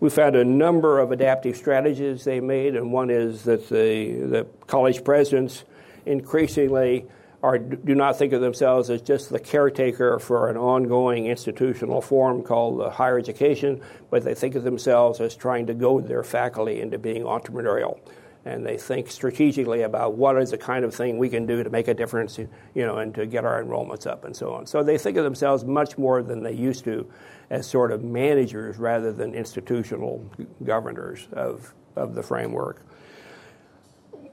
we 0.00 0.08
found 0.08 0.34
a 0.34 0.46
number 0.46 0.98
of 0.98 1.12
adaptive 1.12 1.58
strategies 1.58 2.24
they 2.24 2.40
made, 2.40 2.74
and 2.74 2.90
one 2.90 3.10
is 3.10 3.44
that 3.44 3.68
the, 3.68 4.12
the 4.12 4.46
college 4.66 5.04
presidents 5.04 5.64
increasingly 6.06 7.04
are, 7.42 7.58
do 7.58 7.94
not 7.94 8.18
think 8.18 8.32
of 8.32 8.40
themselves 8.40 8.90
as 8.90 9.00
just 9.00 9.30
the 9.30 9.38
caretaker 9.38 10.18
for 10.18 10.48
an 10.48 10.56
ongoing 10.56 11.26
institutional 11.26 12.00
form 12.00 12.42
called 12.42 12.92
higher 12.92 13.18
education, 13.18 13.80
but 14.10 14.24
they 14.24 14.34
think 14.34 14.56
of 14.56 14.64
themselves 14.64 15.20
as 15.20 15.36
trying 15.36 15.66
to 15.66 15.74
goad 15.74 16.08
their 16.08 16.24
faculty 16.24 16.80
into 16.80 16.98
being 16.98 17.22
entrepreneurial. 17.22 17.98
And 18.44 18.64
they 18.64 18.76
think 18.76 19.10
strategically 19.10 19.82
about 19.82 20.14
what 20.14 20.40
is 20.40 20.50
the 20.50 20.58
kind 20.58 20.84
of 20.84 20.94
thing 20.94 21.18
we 21.18 21.28
can 21.28 21.46
do 21.46 21.62
to 21.62 21.70
make 21.70 21.86
a 21.86 21.94
difference, 21.94 22.38
you 22.38 22.48
know, 22.74 22.96
and 22.96 23.14
to 23.14 23.26
get 23.26 23.44
our 23.44 23.62
enrollments 23.62 24.06
up 24.06 24.24
and 24.24 24.34
so 24.34 24.52
on. 24.54 24.66
So 24.66 24.82
they 24.82 24.96
think 24.96 25.16
of 25.16 25.24
themselves 25.24 25.64
much 25.64 25.98
more 25.98 26.22
than 26.22 26.42
they 26.42 26.52
used 26.52 26.84
to 26.84 27.08
as 27.50 27.66
sort 27.66 27.92
of 27.92 28.02
managers 28.02 28.78
rather 28.78 29.12
than 29.12 29.34
institutional 29.34 30.24
governors 30.64 31.28
of, 31.32 31.74
of 31.94 32.14
the 32.14 32.22
framework 32.22 32.87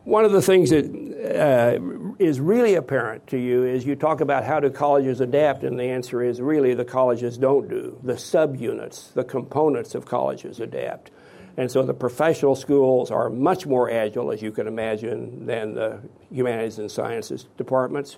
one 0.06 0.24
of 0.24 0.32
the 0.32 0.42
things 0.42 0.70
that 0.70 0.86
uh, 0.86 2.16
is 2.20 2.40
really 2.40 2.76
apparent 2.76 3.26
to 3.28 3.38
you 3.38 3.64
is 3.64 3.86
you 3.86 3.96
talk 3.96 4.22
about 4.22 4.44
how 4.46 4.60
do 4.60 4.70
colleges 4.70 5.20
adapt, 5.20 5.64
and 5.64 5.80
the 5.80 5.84
answer 5.84 6.22
is 6.22 6.40
really 6.40 6.76
the 6.76 6.86
colleges 6.86 7.38
don't 7.38 7.68
do. 7.68 8.00
The 8.04 8.14
subunits, 8.14 9.12
the 9.14 9.24
components 9.24 9.96
of 9.96 10.06
colleges 10.06 10.60
adapt. 10.60 11.12
And 11.58 11.72
so 11.72 11.84
the 11.84 11.94
professional 11.94 12.56
schools 12.56 13.10
are 13.12 13.30
much 13.30 13.66
more 13.66 13.90
agile, 13.90 14.32
as 14.32 14.42
you 14.42 14.52
can 14.52 14.68
imagine, 14.68 15.46
than 15.46 15.74
the 15.74 16.00
humanities 16.32 16.80
and 16.80 16.92
sciences 16.92 17.48
departments. 17.58 18.18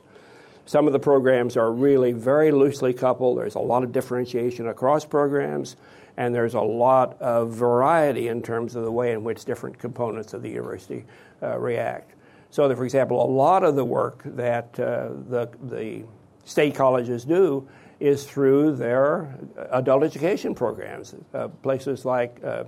Some 0.67 0.85
of 0.85 0.91
the 0.91 0.99
programs 0.99 1.55
are 1.55 1.71
really 1.71 2.11
very 2.11 2.51
loosely 2.51 2.93
coupled. 2.93 3.37
There's 3.37 3.55
a 3.55 3.59
lot 3.59 3.85
of 3.85 3.93
differentiation 3.93 4.67
across 4.67 5.05
programs, 5.05 5.77
and 6.17 6.35
there's 6.35 6.55
a 6.55 6.61
lot 6.61 7.19
of 7.21 7.53
variety 7.53 8.27
in 8.27 8.41
terms 8.41 8.75
of 8.75 8.83
the 8.83 8.91
way 8.91 9.13
in 9.13 9.23
which 9.23 9.45
different 9.45 9.79
components 9.79 10.33
of 10.33 10.41
the 10.41 10.49
university 10.49 11.05
uh, 11.41 11.57
react. 11.57 12.15
So, 12.49 12.67
that, 12.67 12.75
for 12.75 12.83
example, 12.83 13.23
a 13.23 13.31
lot 13.31 13.63
of 13.63 13.77
the 13.77 13.85
work 13.85 14.23
that 14.25 14.77
uh, 14.77 15.11
the, 15.29 15.49
the 15.63 16.03
state 16.43 16.75
colleges 16.75 17.23
do 17.23 17.65
is 18.01 18.25
through 18.25 18.75
their 18.75 19.33
adult 19.71 20.03
education 20.03 20.53
programs. 20.53 21.15
Uh, 21.33 21.47
places 21.47 22.03
like 22.03 22.41
uh, 22.43 22.65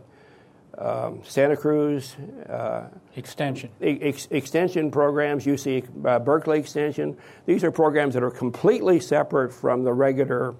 um, 0.80 1.22
Santa 1.24 1.58
Cruz 1.58 2.16
uh, 2.48 2.88
Extension, 3.16 3.70
ex- 3.82 4.28
extension 4.32 4.90
programs, 4.90 5.46
UC 5.46 6.06
uh, 6.06 6.20
Berkeley 6.20 6.60
Extension. 6.60 7.18
These 7.46 7.64
are 7.64 7.72
programs 7.72 8.14
that 8.14 8.24
are 8.24 8.32
completely 8.32 9.00
separate 9.00 9.54
from 9.54 9.84
the 9.84 9.94
regular 9.94 10.56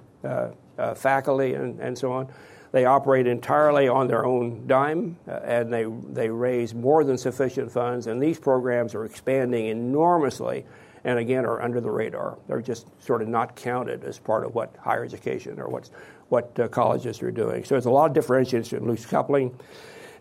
faculty 0.96 1.54
and, 1.54 1.80
and 1.80 1.98
so 1.98 2.12
on 2.12 2.28
They 2.72 2.86
operate 2.86 3.26
entirely 3.26 3.88
on 3.88 4.08
their 4.08 4.26
own 4.26 4.68
dime, 4.68 5.18
uh, 5.28 5.40
and 5.44 5.74
they, 5.74 5.86
they 6.10 6.30
raise 6.30 6.76
more 6.76 7.04
than 7.04 7.18
sufficient 7.18 7.72
funds, 7.72 8.08
and 8.08 8.22
these 8.22 8.40
programs 8.40 8.94
are 8.94 9.06
expanding 9.06 9.68
enormously 9.68 10.66
and 11.04 11.18
again 11.18 11.46
are 11.46 11.62
under 11.62 11.82
the 11.82 11.90
radar. 11.90 12.38
They're 12.48 12.62
just 12.62 12.88
sort 13.04 13.22
of 13.22 13.28
not 13.28 13.56
counted 13.56 14.04
as 14.04 14.20
part 14.20 14.46
of 14.46 14.54
what 14.54 14.76
higher 14.80 15.04
education 15.04 15.60
or 15.60 15.68
what's, 15.68 15.90
what 16.28 16.60
uh, 16.60 16.68
colleges 16.68 17.24
are 17.24 17.32
doing. 17.32 17.64
So 17.64 17.76
there's 17.76 17.86
a 17.86 17.92
lot 17.92 18.06
of 18.06 18.14
differentiation, 18.14 18.86
loose 18.86 19.06
coupling. 19.06 19.58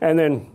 And 0.00 0.18
then 0.18 0.50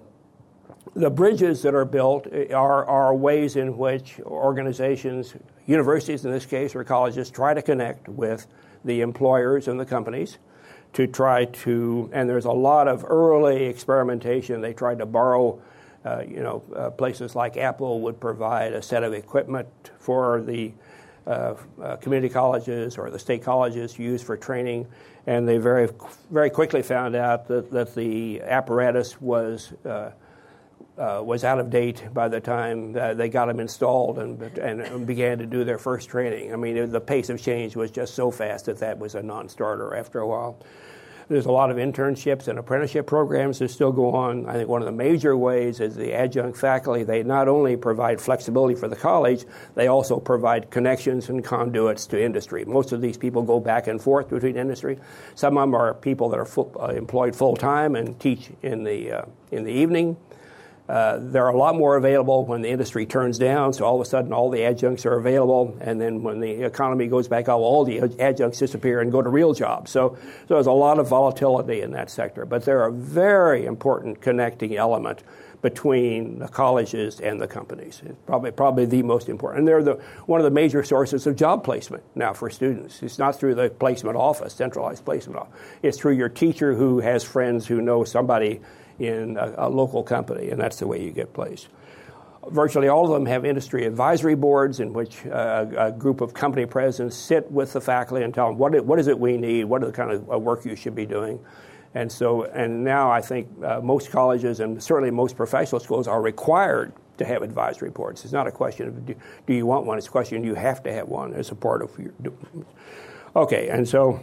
the 0.95 1.09
bridges 1.09 1.61
that 1.63 1.73
are 1.73 1.85
built 1.85 2.27
are, 2.51 2.85
are 2.85 3.15
ways 3.15 3.55
in 3.55 3.77
which 3.77 4.19
organizations, 4.21 5.35
universities 5.65 6.25
in 6.25 6.31
this 6.31 6.45
case, 6.45 6.75
or 6.75 6.83
colleges, 6.83 7.29
try 7.31 7.53
to 7.53 7.61
connect 7.61 8.07
with 8.07 8.47
the 8.85 9.01
employers 9.01 9.67
and 9.67 9.79
the 9.79 9.85
companies 9.85 10.37
to 10.93 11.07
try 11.07 11.45
to, 11.45 12.09
and 12.13 12.29
there's 12.29 12.45
a 12.45 12.51
lot 12.51 12.87
of 12.87 13.03
early 13.07 13.65
experimentation. 13.65 14.61
They 14.61 14.73
tried 14.73 14.99
to 14.99 15.05
borrow, 15.05 15.59
uh, 16.05 16.23
you 16.27 16.41
know, 16.41 16.63
uh, 16.75 16.91
places 16.91 17.35
like 17.35 17.57
Apple 17.57 18.01
would 18.01 18.19
provide 18.19 18.73
a 18.73 18.81
set 18.81 19.03
of 19.03 19.13
equipment 19.13 19.67
for 19.97 20.41
the 20.41 20.73
uh, 21.27 21.55
uh 21.81 21.95
community 21.97 22.31
colleges 22.33 22.97
or 22.97 23.09
the 23.09 23.19
state 23.19 23.43
colleges 23.43 23.97
use 23.97 24.21
for 24.21 24.37
training, 24.37 24.87
and 25.27 25.47
they 25.47 25.57
very, 25.57 25.89
very 26.31 26.49
quickly 26.49 26.81
found 26.81 27.15
out 27.15 27.47
that, 27.47 27.71
that 27.71 27.95
the 27.95 28.41
apparatus 28.41 29.21
was. 29.21 29.73
Uh, 29.85 30.11
uh, 30.95 31.19
was 31.25 31.43
out 31.43 31.59
of 31.59 31.71
date 31.71 32.03
by 32.13 32.27
the 32.27 32.39
time 32.39 32.95
uh, 32.95 33.15
they 33.15 33.27
got 33.27 33.47
them 33.47 33.59
installed 33.59 34.19
and, 34.19 34.39
and 34.59 35.07
began 35.07 35.39
to 35.39 35.45
do 35.47 35.63
their 35.63 35.79
first 35.79 36.07
training. 36.07 36.53
I 36.53 36.55
mean, 36.55 36.91
the 36.91 37.01
pace 37.01 37.29
of 37.29 37.41
change 37.41 37.75
was 37.75 37.89
just 37.89 38.13
so 38.13 38.29
fast 38.29 38.65
that 38.65 38.77
that 38.77 38.99
was 38.99 39.15
a 39.15 39.23
non 39.23 39.49
starter 39.49 39.95
after 39.95 40.19
a 40.19 40.27
while. 40.27 40.59
There's 41.29 41.45
a 41.45 41.51
lot 41.51 41.71
of 41.71 41.77
internships 41.77 42.47
and 42.47 42.59
apprenticeship 42.59 43.07
programs 43.07 43.59
that 43.59 43.69
still 43.69 43.91
go 43.91 44.13
on. 44.13 44.47
I 44.47 44.53
think 44.53 44.69
one 44.69 44.81
of 44.81 44.85
the 44.85 44.91
major 44.91 45.37
ways 45.37 45.79
is 45.79 45.95
the 45.95 46.13
adjunct 46.13 46.57
faculty. 46.57 47.03
They 47.03 47.23
not 47.23 47.47
only 47.47 47.77
provide 47.77 48.19
flexibility 48.19 48.75
for 48.75 48.87
the 48.87 48.95
college, 48.95 49.45
they 49.75 49.87
also 49.87 50.19
provide 50.19 50.69
connections 50.69 51.29
and 51.29 51.43
conduits 51.43 52.05
to 52.07 52.21
industry. 52.21 52.65
Most 52.65 52.91
of 52.91 53.01
these 53.01 53.17
people 53.17 53.41
go 53.41 53.59
back 53.59 53.87
and 53.87 54.01
forth 54.01 54.29
between 54.29 54.57
industry. 54.57 54.99
Some 55.35 55.57
of 55.57 55.63
them 55.63 55.75
are 55.75 55.93
people 55.93 56.29
that 56.29 56.39
are 56.39 56.45
full, 56.45 56.75
uh, 56.79 56.87
employed 56.87 57.35
full 57.35 57.55
time 57.55 57.95
and 57.95 58.19
teach 58.19 58.49
in 58.61 58.83
the, 58.83 59.11
uh, 59.11 59.25
in 59.51 59.63
the 59.63 59.71
evening. 59.71 60.17
Uh, 60.87 61.17
there 61.21 61.45
are 61.45 61.53
a 61.53 61.57
lot 61.57 61.75
more 61.75 61.95
available 61.95 62.45
when 62.45 62.61
the 62.61 62.69
industry 62.69 63.05
turns 63.05 63.37
down, 63.37 63.71
so 63.71 63.85
all 63.85 63.95
of 63.95 64.01
a 64.01 64.09
sudden 64.09 64.33
all 64.33 64.49
the 64.49 64.63
adjuncts 64.63 65.05
are 65.05 65.17
available, 65.17 65.77
and 65.79 65.99
then 65.99 66.23
when 66.23 66.41
the 66.41 66.65
economy 66.65 67.07
goes 67.07 67.27
back 67.27 67.47
up, 67.47 67.57
all 67.57 67.85
the 67.85 67.99
adjuncts 68.19 68.59
disappear 68.59 68.99
and 68.99 69.09
go 69.09 69.21
to 69.21 69.29
real 69.29 69.53
jobs. 69.53 69.91
So, 69.91 70.17
so 70.47 70.55
there's 70.55 70.67
a 70.67 70.71
lot 70.71 70.99
of 70.99 71.07
volatility 71.07 71.81
in 71.81 71.91
that 71.91 72.09
sector, 72.09 72.45
but 72.45 72.65
they're 72.65 72.85
a 72.85 72.91
very 72.91 73.65
important 73.65 74.19
connecting 74.19 74.75
element 74.75 75.23
between 75.61 76.39
the 76.39 76.47
colleges 76.49 77.21
and 77.21 77.39
the 77.39 77.47
companies. 77.47 78.01
It's 78.05 78.19
probably, 78.25 78.51
probably 78.51 78.85
the 78.85 79.01
most 79.01 79.29
important. 79.29 79.59
And 79.59 79.67
they're 79.67 79.81
the, 79.81 79.93
one 80.25 80.41
of 80.41 80.43
the 80.43 80.51
major 80.51 80.83
sources 80.83 81.25
of 81.25 81.37
job 81.37 81.63
placement 81.63 82.03
now 82.15 82.33
for 82.33 82.49
students. 82.49 83.01
It's 83.01 83.17
not 83.17 83.39
through 83.39 83.55
the 83.55 83.69
placement 83.69 84.17
office, 84.17 84.53
centralized 84.53 85.05
placement 85.05 85.39
office. 85.39 85.53
It's 85.81 85.97
through 85.97 86.15
your 86.15 86.27
teacher 86.27 86.75
who 86.75 86.99
has 86.99 87.23
friends 87.23 87.65
who 87.65 87.81
know 87.81 88.03
somebody 88.03 88.59
in 88.99 89.37
a, 89.37 89.53
a 89.57 89.69
local 89.69 90.03
company, 90.03 90.49
and 90.49 90.59
that's 90.59 90.77
the 90.77 90.87
way 90.87 91.03
you 91.03 91.11
get 91.11 91.33
placed. 91.33 91.67
Virtually 92.49 92.89
all 92.89 93.05
of 93.05 93.11
them 93.11 93.25
have 93.25 93.45
industry 93.45 93.85
advisory 93.85 94.35
boards 94.35 94.79
in 94.79 94.91
which 94.91 95.25
uh, 95.27 95.65
a 95.77 95.91
group 95.91 96.19
of 96.19 96.33
company 96.33 96.65
presidents 96.65 97.15
sit 97.15 97.49
with 97.49 97.71
the 97.71 97.79
faculty 97.79 98.23
and 98.23 98.33
tell 98.33 98.47
them 98.49 98.57
what, 98.57 98.85
what 98.85 98.99
is 98.99 99.07
it 99.07 99.17
we 99.17 99.37
need, 99.37 99.63
what 99.63 99.81
are 99.81 99.87
the 99.87 99.93
kind 99.93 100.11
of 100.11 100.29
uh, 100.29 100.37
work 100.37 100.65
you 100.65 100.75
should 100.75 100.95
be 100.95 101.05
doing. 101.05 101.39
And 101.95 102.11
so, 102.11 102.43
and 102.43 102.83
now 102.83 103.11
I 103.11 103.21
think 103.21 103.47
uh, 103.63 103.79
most 103.79 104.11
colleges 104.11 104.59
and 104.59 104.81
certainly 104.83 105.11
most 105.11 105.37
professional 105.37 105.79
schools 105.79 106.07
are 106.07 106.21
required 106.21 106.91
to 107.17 107.25
have 107.25 107.43
advisory 107.43 107.91
boards. 107.91 108.23
It's 108.23 108.33
not 108.33 108.47
a 108.47 108.51
question 108.51 108.87
of 108.87 109.05
do, 109.05 109.15
do 109.47 109.53
you 109.53 109.65
want 109.65 109.85
one, 109.85 109.97
it's 109.97 110.07
a 110.07 110.11
question 110.11 110.43
you 110.43 110.55
have 110.55 110.83
to 110.83 110.91
have 110.91 111.07
one 111.07 111.33
as 111.33 111.51
a 111.51 111.55
part 111.55 111.81
of 111.81 111.97
your. 111.99 112.33
Okay, 113.35 113.69
and 113.69 113.87
so 113.87 114.19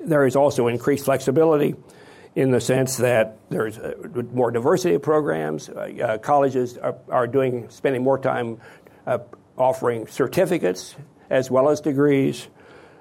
there 0.00 0.24
is 0.26 0.36
also 0.36 0.68
increased 0.68 1.04
flexibility 1.04 1.74
in 2.38 2.52
the 2.52 2.60
sense 2.60 2.98
that 2.98 3.36
there's 3.50 3.78
uh, 3.78 3.94
more 4.32 4.52
diversity 4.52 4.94
of 4.94 5.02
programs. 5.02 5.68
Uh, 5.68 5.90
uh, 6.00 6.18
colleges 6.18 6.78
are, 6.78 6.94
are, 7.10 7.26
doing 7.26 7.68
spending 7.68 8.04
more 8.04 8.16
time 8.16 8.60
uh, 9.08 9.18
offering 9.56 10.06
certificates 10.06 10.94
as 11.30 11.50
well 11.50 11.68
as 11.68 11.80
degrees. 11.80 12.46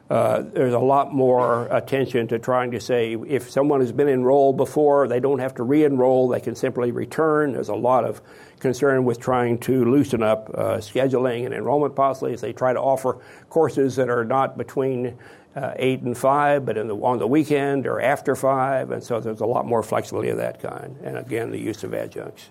Uh, 0.09 0.41
there's 0.41 0.73
a 0.73 0.79
lot 0.79 1.13
more 1.13 1.67
attention 1.67 2.27
to 2.29 2.39
trying 2.39 2.71
to 2.71 2.79
say 2.79 3.15
if 3.27 3.51
someone 3.51 3.79
has 3.79 3.91
been 3.91 4.09
enrolled 4.09 4.57
before, 4.57 5.07
they 5.07 5.19
don't 5.19 5.37
have 5.37 5.53
to 5.53 5.61
re-enroll; 5.61 6.29
they 6.29 6.39
can 6.39 6.55
simply 6.55 6.91
return. 6.91 7.51
There's 7.53 7.69
a 7.69 7.75
lot 7.75 8.05
of 8.05 8.19
concern 8.59 9.05
with 9.05 9.19
trying 9.19 9.59
to 9.59 9.85
loosen 9.85 10.23
up 10.23 10.49
uh, 10.49 10.77
scheduling 10.77 11.45
and 11.45 11.53
enrollment 11.53 11.95
policies. 11.95 12.41
They 12.41 12.53
try 12.53 12.73
to 12.73 12.79
offer 12.79 13.19
courses 13.49 13.97
that 13.97 14.09
are 14.09 14.25
not 14.25 14.57
between 14.57 15.19
uh, 15.57 15.73
eight 15.77 16.01
and 16.01 16.15
five, 16.15 16.65
but 16.65 16.75
the, 16.75 16.93
on 16.93 17.17
the 17.17 17.25
weekend 17.25 17.87
or 17.87 17.99
after 17.99 18.35
five, 18.35 18.91
and 18.91 19.03
so 19.03 19.19
there's 19.19 19.41
a 19.41 19.45
lot 19.45 19.65
more 19.65 19.81
flexibility 19.81 20.29
of 20.29 20.37
that 20.37 20.61
kind. 20.61 20.95
And 21.03 21.17
again, 21.17 21.49
the 21.49 21.57
use 21.57 21.83
of 21.83 21.93
adjuncts. 21.93 22.49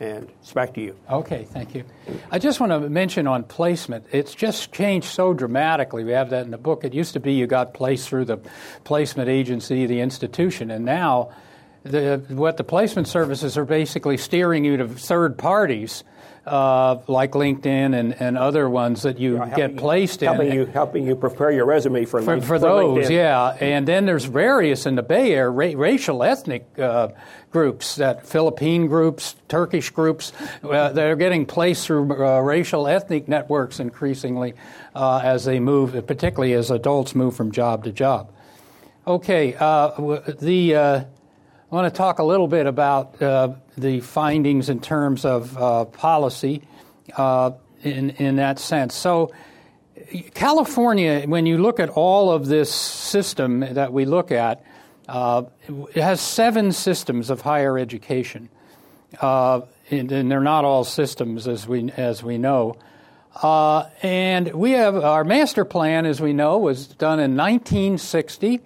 And 0.00 0.28
it's 0.40 0.52
back 0.52 0.74
to 0.74 0.80
you. 0.80 0.96
Okay, 1.10 1.44
thank 1.44 1.74
you. 1.74 1.84
I 2.30 2.38
just 2.38 2.60
want 2.60 2.70
to 2.70 2.88
mention 2.88 3.26
on 3.26 3.44
placement, 3.44 4.06
it's 4.12 4.34
just 4.34 4.72
changed 4.72 5.08
so 5.08 5.32
dramatically. 5.32 6.04
We 6.04 6.12
have 6.12 6.30
that 6.30 6.44
in 6.44 6.50
the 6.50 6.58
book. 6.58 6.84
It 6.84 6.94
used 6.94 7.12
to 7.14 7.20
be 7.20 7.32
you 7.32 7.46
got 7.46 7.74
placed 7.74 8.08
through 8.08 8.26
the 8.26 8.38
placement 8.84 9.28
agency, 9.28 9.86
the 9.86 10.00
institution, 10.00 10.70
and 10.70 10.84
now 10.84 11.30
the, 11.82 12.24
what 12.28 12.56
the 12.56 12.64
placement 12.64 13.08
services 13.08 13.56
are 13.56 13.64
basically 13.64 14.16
steering 14.16 14.64
you 14.64 14.76
to 14.76 14.88
third 14.88 15.38
parties 15.38 16.04
uh, 16.48 17.02
like 17.06 17.32
LinkedIn 17.32 17.98
and, 17.98 18.20
and 18.20 18.38
other 18.38 18.68
ones 18.68 19.02
that 19.02 19.18
you 19.18 19.44
get 19.54 19.76
placed 19.76 20.20
helping 20.20 20.48
in. 20.48 20.54
You, 20.54 20.66
helping 20.66 21.06
you 21.06 21.14
prepare 21.14 21.50
your 21.50 21.66
resume 21.66 22.04
for, 22.04 22.22
for, 22.22 22.40
for, 22.40 22.46
for 22.46 22.58
those, 22.58 23.10
yeah. 23.10 23.56
And 23.60 23.86
then 23.86 24.06
there's 24.06 24.24
various 24.24 24.86
in 24.86 24.94
the 24.94 25.02
Bay 25.02 25.32
Area 25.32 25.48
ra- 25.50 25.80
racial 25.80 26.22
ethnic 26.22 26.66
uh, 26.78 27.08
groups, 27.50 27.96
that 27.96 28.26
Philippine 28.26 28.86
groups, 28.86 29.36
Turkish 29.48 29.90
groups, 29.90 30.32
uh, 30.62 30.90
they're 30.92 31.16
getting 31.16 31.46
placed 31.46 31.86
through 31.86 32.24
uh, 32.24 32.40
racial 32.40 32.88
ethnic 32.88 33.28
networks 33.28 33.80
increasingly 33.80 34.54
uh, 34.94 35.20
as 35.22 35.44
they 35.44 35.60
move, 35.60 35.92
particularly 36.06 36.54
as 36.54 36.70
adults 36.70 37.14
move 37.14 37.36
from 37.36 37.52
job 37.52 37.84
to 37.84 37.92
job. 37.92 38.32
Okay, 39.06 39.54
uh, 39.58 40.20
the 40.40 41.06
I 41.70 41.74
want 41.74 41.92
to 41.92 41.96
talk 41.96 42.18
a 42.18 42.24
little 42.24 42.48
bit 42.48 42.66
about 42.66 43.20
uh, 43.20 43.52
the 43.80 44.00
findings 44.00 44.68
in 44.68 44.80
terms 44.80 45.24
of 45.24 45.56
uh, 45.56 45.84
policy 45.86 46.62
uh, 47.16 47.52
in, 47.82 48.10
in 48.10 48.36
that 48.36 48.58
sense. 48.58 48.94
So, 48.94 49.32
California, 50.34 51.22
when 51.26 51.46
you 51.46 51.58
look 51.58 51.80
at 51.80 51.90
all 51.90 52.30
of 52.30 52.46
this 52.46 52.72
system 52.72 53.60
that 53.60 53.92
we 53.92 54.04
look 54.04 54.32
at, 54.32 54.64
uh, 55.08 55.44
it 55.94 56.02
has 56.02 56.20
seven 56.20 56.72
systems 56.72 57.30
of 57.30 57.40
higher 57.40 57.78
education. 57.78 58.48
Uh, 59.20 59.62
and, 59.90 60.12
and, 60.12 60.30
they're 60.30 60.40
not 60.40 60.64
all 60.64 60.84
systems, 60.84 61.48
as 61.48 61.66
we, 61.66 61.90
as 61.92 62.22
we 62.22 62.36
know. 62.36 62.76
Uh, 63.42 63.88
and 64.02 64.52
we 64.52 64.72
have 64.72 64.96
our 64.96 65.24
master 65.24 65.64
plan, 65.64 66.04
as 66.04 66.20
we 66.20 66.34
know, 66.34 66.58
was 66.58 66.86
done 66.86 67.20
in 67.20 67.36
1960. 67.36 68.60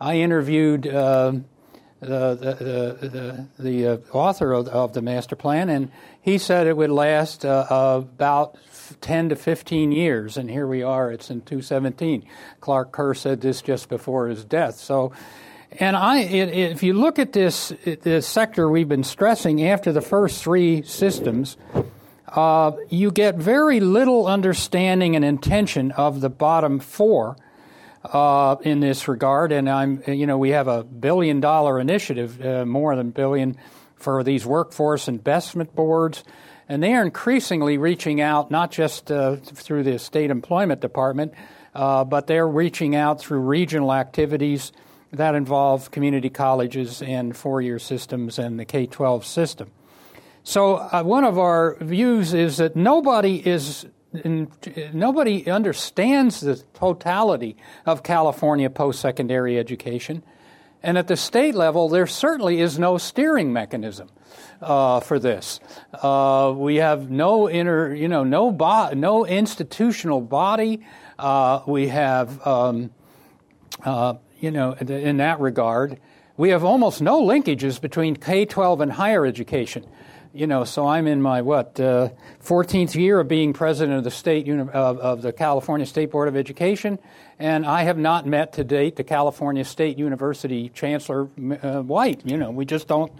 I 0.00 0.16
interviewed 0.18 0.86
the 2.02 2.98
the 3.00 3.08
the, 3.08 3.46
the 3.58 3.86
uh, 3.86 3.96
author 4.12 4.52
of, 4.52 4.68
of, 4.68 4.92
the 4.92 5.02
master 5.02 5.36
plan, 5.36 5.68
and 5.68 5.90
he 6.20 6.36
said 6.36 6.66
it 6.66 6.76
would 6.76 6.90
last 6.90 7.44
uh, 7.44 7.66
about 7.70 8.56
10 9.00 9.30
to 9.30 9.36
15 9.36 9.92
years, 9.92 10.36
and 10.36 10.50
here 10.50 10.66
we 10.66 10.82
are. 10.82 11.12
It's 11.12 11.30
in 11.30 11.42
217. 11.42 12.24
Clark 12.60 12.92
Kerr 12.92 13.14
said 13.14 13.40
this 13.40 13.62
just 13.62 13.88
before 13.88 14.26
his 14.26 14.44
death. 14.44 14.74
So, 14.74 15.12
and 15.78 15.96
I, 15.96 16.18
it, 16.18 16.48
if 16.72 16.82
you 16.82 16.94
look 16.94 17.20
at 17.20 17.32
this 17.32 17.72
this 17.84 18.26
sector 18.26 18.68
we've 18.68 18.88
been 18.88 19.04
stressing 19.04 19.64
after 19.64 19.92
the 19.92 20.02
first 20.02 20.42
three 20.42 20.82
systems. 20.82 21.56
Uh, 22.34 22.72
you 22.88 23.10
get 23.10 23.34
very 23.34 23.78
little 23.78 24.26
understanding 24.26 25.14
and 25.14 25.22
intention 25.22 25.92
of 25.92 26.22
the 26.22 26.30
bottom 26.30 26.80
four, 26.80 27.36
uh, 28.04 28.56
in 28.62 28.80
this 28.80 29.08
regard. 29.08 29.52
And 29.52 29.68
I'm, 29.68 30.02
you 30.06 30.26
know, 30.26 30.38
we 30.38 30.50
have 30.50 30.68
a 30.68 30.84
billion 30.84 31.40
dollar 31.40 31.80
initiative, 31.80 32.44
uh, 32.44 32.64
more 32.66 32.96
than 32.96 33.10
billion, 33.10 33.56
for 33.96 34.24
these 34.24 34.44
workforce 34.44 35.08
investment 35.08 35.74
boards. 35.74 36.24
And 36.68 36.82
they 36.82 36.94
are 36.94 37.02
increasingly 37.02 37.78
reaching 37.78 38.20
out, 38.20 38.50
not 38.50 38.70
just 38.70 39.10
uh, 39.10 39.36
through 39.36 39.82
the 39.84 39.98
state 39.98 40.30
employment 40.30 40.80
department, 40.80 41.34
uh, 41.74 42.04
but 42.04 42.26
they're 42.26 42.48
reaching 42.48 42.96
out 42.96 43.20
through 43.20 43.40
regional 43.40 43.92
activities 43.92 44.72
that 45.12 45.34
involve 45.34 45.90
community 45.90 46.30
colleges 46.30 47.02
and 47.02 47.36
four 47.36 47.60
year 47.60 47.78
systems 47.78 48.38
and 48.38 48.58
the 48.58 48.64
K 48.64 48.86
12 48.86 49.26
system. 49.26 49.70
So, 50.44 50.76
uh, 50.76 51.02
one 51.04 51.24
of 51.24 51.38
our 51.38 51.76
views 51.80 52.34
is 52.34 52.56
that 52.56 52.74
nobody 52.74 53.46
is 53.46 53.86
nobody 54.92 55.50
understands 55.50 56.40
the 56.40 56.56
totality 56.74 57.56
of 57.86 58.02
California 58.02 58.70
post 58.70 59.00
secondary 59.00 59.58
education. 59.58 60.22
And 60.82 60.98
at 60.98 61.06
the 61.06 61.16
state 61.16 61.54
level, 61.54 61.88
there 61.88 62.06
certainly 62.06 62.60
is 62.60 62.78
no 62.78 62.98
steering 62.98 63.52
mechanism. 63.52 64.08
Uh, 64.60 65.00
for 65.00 65.18
this. 65.18 65.58
Uh, 65.92 66.54
we 66.56 66.76
have 66.76 67.10
no 67.10 67.50
inner, 67.50 67.92
you 67.92 68.06
know, 68.06 68.22
no 68.22 68.52
bo- 68.52 68.92
no 68.94 69.26
institutional 69.26 70.20
body. 70.20 70.86
Uh, 71.18 71.60
we 71.66 71.88
have, 71.88 72.46
um, 72.46 72.90
uh, 73.84 74.14
you 74.38 74.52
know, 74.52 74.74
in 74.74 75.16
that 75.16 75.40
regard, 75.40 75.98
we 76.36 76.50
have 76.50 76.62
almost 76.62 77.02
no 77.02 77.20
linkages 77.20 77.80
between 77.80 78.14
K 78.14 78.44
12 78.44 78.80
and 78.82 78.92
higher 78.92 79.26
education. 79.26 79.84
You 80.34 80.46
know, 80.46 80.64
so 80.64 80.86
I'm 80.86 81.06
in 81.06 81.20
my 81.20 81.42
what 81.42 81.78
uh, 81.78 82.08
14th 82.42 82.94
year 82.94 83.20
of 83.20 83.28
being 83.28 83.52
president 83.52 83.98
of 83.98 84.04
the 84.04 84.10
state 84.10 84.46
uni- 84.46 84.62
of, 84.62 84.98
of, 84.98 85.20
the 85.20 85.30
California 85.30 85.84
State 85.84 86.10
Board 86.10 86.26
of 86.26 86.36
Education, 86.36 86.98
and 87.38 87.66
I 87.66 87.82
have 87.82 87.98
not 87.98 88.26
met 88.26 88.54
to 88.54 88.64
date 88.64 88.96
the 88.96 89.04
California 89.04 89.62
State 89.62 89.98
University 89.98 90.70
Chancellor 90.70 91.28
uh, 91.62 91.82
White. 91.82 92.22
You 92.24 92.38
know, 92.38 92.50
we 92.50 92.64
just 92.64 92.88
don't 92.88 93.12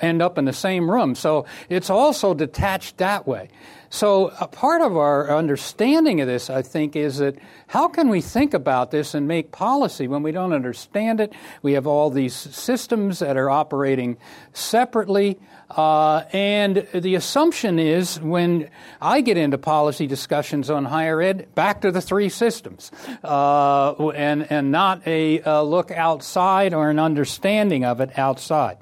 end 0.00 0.20
up 0.20 0.38
in 0.38 0.44
the 0.44 0.52
same 0.52 0.90
room. 0.90 1.14
So 1.14 1.46
it's 1.68 1.88
also 1.88 2.34
detached 2.34 2.96
that 2.96 3.28
way. 3.28 3.48
So, 3.88 4.32
a 4.40 4.48
part 4.48 4.82
of 4.82 4.96
our 4.96 5.30
understanding 5.30 6.20
of 6.20 6.26
this, 6.26 6.50
I 6.50 6.62
think, 6.62 6.96
is 6.96 7.18
that 7.18 7.36
how 7.68 7.88
can 7.88 8.08
we 8.08 8.20
think 8.20 8.52
about 8.52 8.90
this 8.90 9.14
and 9.14 9.28
make 9.28 9.52
policy 9.52 10.08
when 10.08 10.22
we 10.22 10.32
don't 10.32 10.52
understand 10.52 11.20
it? 11.20 11.32
We 11.62 11.74
have 11.74 11.86
all 11.86 12.10
these 12.10 12.34
systems 12.34 13.20
that 13.20 13.36
are 13.36 13.48
operating 13.48 14.16
separately. 14.52 15.38
Uh, 15.70 16.22
and 16.32 16.86
the 16.94 17.16
assumption 17.16 17.78
is 17.78 18.20
when 18.20 18.70
I 19.00 19.20
get 19.20 19.36
into 19.36 19.58
policy 19.58 20.06
discussions 20.06 20.70
on 20.70 20.84
higher 20.84 21.20
ed, 21.20 21.54
back 21.54 21.80
to 21.80 21.90
the 21.90 22.00
three 22.00 22.28
systems, 22.28 22.92
uh, 23.24 23.94
and, 24.10 24.50
and 24.50 24.70
not 24.70 25.06
a, 25.06 25.40
a 25.40 25.64
look 25.64 25.90
outside 25.90 26.72
or 26.72 26.90
an 26.90 26.98
understanding 26.98 27.84
of 27.84 28.00
it 28.00 28.16
outside. 28.18 28.78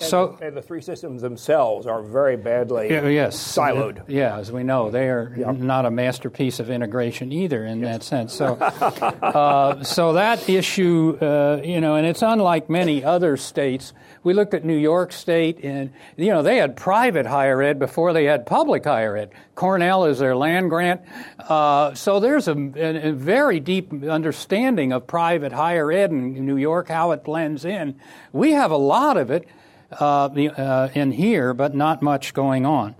And 0.00 0.08
so, 0.08 0.36
the, 0.38 0.46
and 0.46 0.56
the 0.56 0.62
three 0.62 0.80
systems 0.80 1.22
themselves 1.22 1.86
are 1.86 2.02
very 2.02 2.36
badly 2.36 2.88
yes, 2.88 3.36
siloed. 3.36 4.04
Yeah, 4.06 4.38
as 4.38 4.52
we 4.52 4.62
know, 4.62 4.90
they 4.90 5.08
are 5.08 5.34
yep. 5.36 5.56
not 5.56 5.86
a 5.86 5.90
masterpiece 5.90 6.60
of 6.60 6.70
integration 6.70 7.32
either 7.32 7.64
in 7.64 7.80
yes. 7.80 7.88
that 7.90 8.04
sense. 8.04 8.32
So, 8.32 8.54
uh, 8.54 9.82
so 9.82 10.12
that 10.12 10.48
issue, 10.48 11.18
uh, 11.20 11.60
you 11.64 11.80
know, 11.80 11.96
and 11.96 12.06
it's 12.06 12.22
unlike 12.22 12.70
many 12.70 13.02
other 13.02 13.36
states. 13.36 13.92
We 14.22 14.34
looked 14.34 14.54
at 14.54 14.64
New 14.64 14.76
York 14.76 15.10
State, 15.12 15.64
and 15.64 15.90
you 16.16 16.28
know 16.28 16.42
they 16.42 16.58
had 16.58 16.76
private 16.76 17.26
higher 17.26 17.60
ed 17.60 17.80
before 17.80 18.12
they 18.12 18.24
had 18.24 18.46
public 18.46 18.84
higher 18.84 19.16
ed. 19.16 19.30
Cornell 19.56 20.04
is 20.04 20.20
their 20.20 20.36
land 20.36 20.70
grant, 20.70 21.00
uh, 21.40 21.94
so 21.94 22.20
there's 22.20 22.46
a, 22.46 22.52
a, 22.52 23.12
very 23.12 23.58
deep 23.58 23.92
understanding 24.04 24.92
of 24.92 25.08
private 25.08 25.52
higher 25.52 25.90
ed 25.90 26.10
in 26.10 26.46
New 26.46 26.56
York, 26.56 26.88
how 26.88 27.10
it 27.10 27.24
blends 27.24 27.64
in. 27.64 27.96
We 28.32 28.52
have 28.52 28.70
a 28.70 28.76
lot 28.76 29.16
of 29.16 29.30
it 29.32 29.48
in 29.90 31.12
here, 31.12 31.54
but 31.54 31.74
not 31.74 32.02
much 32.02 32.34
going 32.34 32.66
on. 32.66 32.94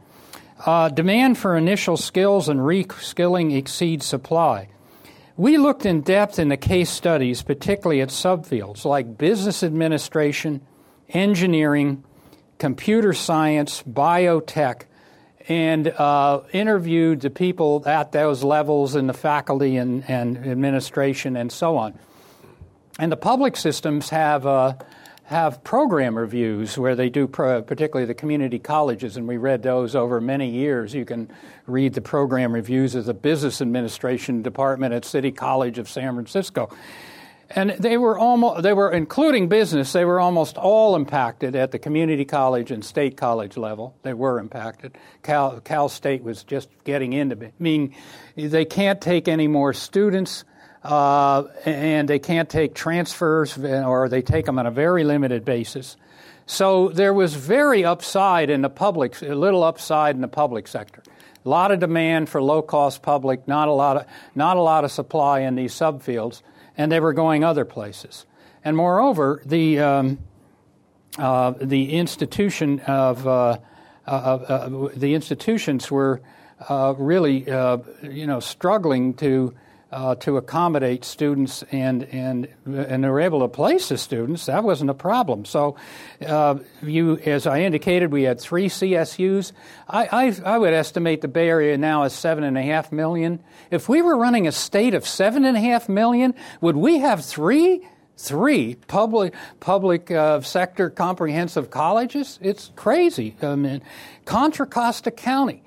Uh, 0.65 0.89
demand 0.89 1.39
for 1.39 1.57
initial 1.57 1.97
skills 1.97 2.49
and 2.49 2.61
reskilling 2.61 3.57
exceeds 3.57 4.05
supply. 4.05 4.69
We 5.37 5.57
looked 5.57 5.87
in 5.87 6.01
depth 6.01 6.41
in 6.41 6.49
the 6.49 6.57
case 6.57 6.91
studies, 6.91 7.43
particularly 7.43 8.01
at 8.01 8.09
subfields 8.09 8.85
like 8.85 9.17
business 9.17 9.63
administration, 9.63 10.63
engineering, 11.11 12.03
computer 12.59 13.13
science, 13.13 13.85
biotech, 13.89 14.83
and 15.49 15.89
uh, 15.89 16.41
interviewed 16.53 17.21
the 17.21 17.31
people 17.31 17.85
at 17.87 18.11
those 18.11 18.43
levels 18.43 18.97
in 18.97 19.07
the 19.07 19.15
faculty 19.15 19.77
and, 19.77 20.05
and, 20.11 20.37
administration 20.39 21.37
and 21.37 21.53
so 21.53 21.77
on. 21.77 21.97
And 22.99 23.13
the 23.13 23.17
public 23.17 23.57
systems 23.57 24.11
have 24.11 24.45
uh, 24.45 24.75
have 25.29 25.63
program 25.63 26.17
reviews 26.17 26.79
where 26.79 26.97
they 26.97 27.11
do, 27.11 27.29
pro, 27.29 27.61
particularly 27.61 28.07
the 28.07 28.15
community 28.15 28.59
colleges, 28.59 29.19
and 29.19 29.29
we 29.29 29.37
read 29.37 29.63
those 29.63 29.95
over 29.95 30.23
many 30.23 30.49
years. 30.49 30.95
You 30.95 31.05
can 31.05 31.31
read 31.67 31.93
the 31.93 32.01
program 32.01 32.51
reviews 32.51 32.95
of 32.95 33.05
the 33.05 33.13
business 33.13 33.61
administration 33.61 34.41
department 34.41 34.95
at 34.95 35.05
City 35.05 35.31
College 35.31 35.79
of 35.79 35.87
San 35.87 36.15
Francisco. 36.15 36.75
And 37.51 37.73
they 37.73 37.99
were 37.99 38.19
almost, 38.19 38.63
they 38.63 38.73
were 38.73 38.91
including 38.91 39.49
business, 39.51 39.93
they 39.93 40.07
were 40.07 40.19
almost 40.19 40.57
all 40.57 40.97
impacted 40.97 41.55
at 41.55 41.73
the 41.73 41.79
community 41.79 42.25
college 42.25 42.71
and 42.71 42.83
state 42.83 43.19
college 43.19 43.59
level. 43.59 43.95
They 44.05 44.15
were 44.15 44.41
impacted. 44.41 44.97
Cal, 45.23 45.61
Cal 45.61 45.91
State 45.91 46.23
was 46.23 46.43
just 46.43 46.71
getting 46.85 47.13
into 47.13 47.53
meaning 47.59 47.95
they 48.35 48.65
can't 48.65 49.03
take 49.03 49.29
any 49.29 49.47
more 49.47 49.75
students 49.75 50.45
uh, 50.89 51.45
and 51.67 52.09
they 52.09 52.19
can't 52.19 52.49
take 52.49 52.75
transfers 52.75 53.59
or 53.59 54.09
they 54.09 54.23
take 54.23 54.47
them 54.47 54.59
on 54.59 54.67
a 54.67 54.71
very 54.71 55.05
limited 55.05 55.45
basis. 55.45 55.99
So 56.47 56.89
there 56.89 57.13
was 57.13 57.35
very 57.35 57.85
upside 57.85 58.49
in 58.49 58.63
the 58.63 58.71
public, 58.71 59.21
a 59.21 59.35
little 59.35 59.63
upside 59.65 60.15
in 60.15 60.23
the 60.23 60.29
public 60.29 60.67
sector. 60.67 61.03
A 61.45 61.49
lot 61.49 61.73
of 61.73 61.81
demand 61.81 62.31
for 62.31 62.41
low 62.41 62.63
cost 62.63 63.03
public, 63.03 63.47
not 63.47 63.69
a 63.69 63.73
lot 63.73 63.99
of, 63.99 64.07
not 64.35 64.57
a 64.57 64.63
lot 64.63 64.85
of 64.85 64.91
supply 64.91 65.41
in 65.41 65.57
these 65.57 65.75
subfields, 65.75 66.41
and 66.79 66.91
they 66.91 67.01
were 67.01 67.13
going 67.13 67.45
other 67.45 67.67
places. 67.67 68.25
And 68.65 68.75
moreover, 68.75 69.43
the, 69.45 69.81
um, 69.81 70.19
uh, 71.19 71.53
the 71.61 71.93
institution 71.93 72.81
of 72.81 73.27
uh, 73.27 73.59
uh, 74.07 74.11
uh 74.11 74.89
the 74.97 75.15
institutions 75.15 75.91
were 75.91 76.23
uh, 76.67 76.95
really 76.97 77.45
you 78.03 78.27
know 78.27 78.41
struggling 78.41 79.13
to 79.15 79.55
uh, 79.91 80.15
to 80.17 80.37
accommodate 80.37 81.05
students 81.05 81.65
and, 81.73 82.05
and, 82.05 82.49
and 82.67 83.05
they 83.05 83.09
were 83.09 83.21
able 83.21 83.41
to 83.41 83.49
place 83.49 83.89
the 83.89 83.97
students. 83.97 84.47
That 84.47 84.63
wasn't 84.63 84.91
a 84.91 84.95
problem. 84.95 85.45
So, 85.45 85.77
uh, 86.27 86.59
you, 86.83 87.17
as 87.19 87.47
I 87.47 87.61
indicated, 87.61 88.13
we 88.13 88.25
had 88.25 88.41
three 88.41 88.69
CSUs. 88.69 89.53
I, 89.89 90.09
I, 90.45 90.55
I, 90.55 90.59
would 90.59 90.75
estimate 90.75 91.23
the 91.23 91.29
Bay 91.29 91.49
Area 91.49 91.79
now 91.79 92.03
is 92.03 92.13
seven 92.13 92.45
and 92.45 92.59
a 92.59 92.63
half 92.63 92.93
million. 92.93 93.41
If 93.71 93.89
we 93.89 94.03
were 94.03 94.17
running 94.17 94.47
a 94.47 94.53
state 94.53 94.93
of 94.95 95.07
seven 95.07 95.45
and 95.45 95.57
a 95.57 95.61
half 95.61 95.89
million, 95.89 96.35
would 96.61 96.77
we 96.77 96.99
have 96.99 97.25
three? 97.25 97.87
Three 98.21 98.75
public 98.75 99.33
public 99.61 100.11
uh, 100.11 100.41
sector 100.41 100.91
comprehensive 100.91 101.71
colleges. 101.71 102.37
It's 102.43 102.73
crazy. 102.75 103.37
I 103.41 103.55
mean, 103.55 103.81
Contra 104.25 104.67
Costa 104.67 105.13
County, 105.13 105.63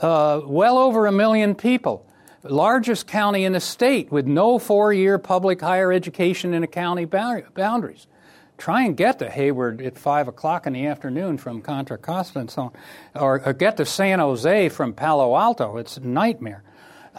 uh, 0.00 0.42
well 0.44 0.78
over 0.78 1.06
a 1.06 1.12
million 1.12 1.56
people 1.56 2.05
largest 2.48 3.06
county 3.06 3.44
in 3.44 3.52
the 3.52 3.60
state 3.60 4.10
with 4.10 4.26
no 4.26 4.58
four 4.58 4.92
year 4.92 5.18
public 5.18 5.60
higher 5.60 5.92
education 5.92 6.54
in 6.54 6.62
the 6.62 6.66
county 6.66 7.04
boundaries. 7.04 8.06
Try 8.58 8.84
and 8.84 8.96
get 8.96 9.18
to 9.18 9.28
Hayward 9.28 9.82
at 9.82 9.98
5 9.98 10.28
o'clock 10.28 10.66
in 10.66 10.72
the 10.72 10.86
afternoon 10.86 11.36
from 11.36 11.60
Contra 11.60 11.98
Costa 11.98 12.38
and 12.38 12.50
so 12.50 12.62
on, 12.62 12.72
or, 13.14 13.46
or 13.46 13.52
get 13.52 13.76
to 13.76 13.84
San 13.84 14.18
Jose 14.18 14.70
from 14.70 14.94
Palo 14.94 15.36
Alto. 15.36 15.76
It's 15.76 15.98
a 15.98 16.00
nightmare. 16.00 16.62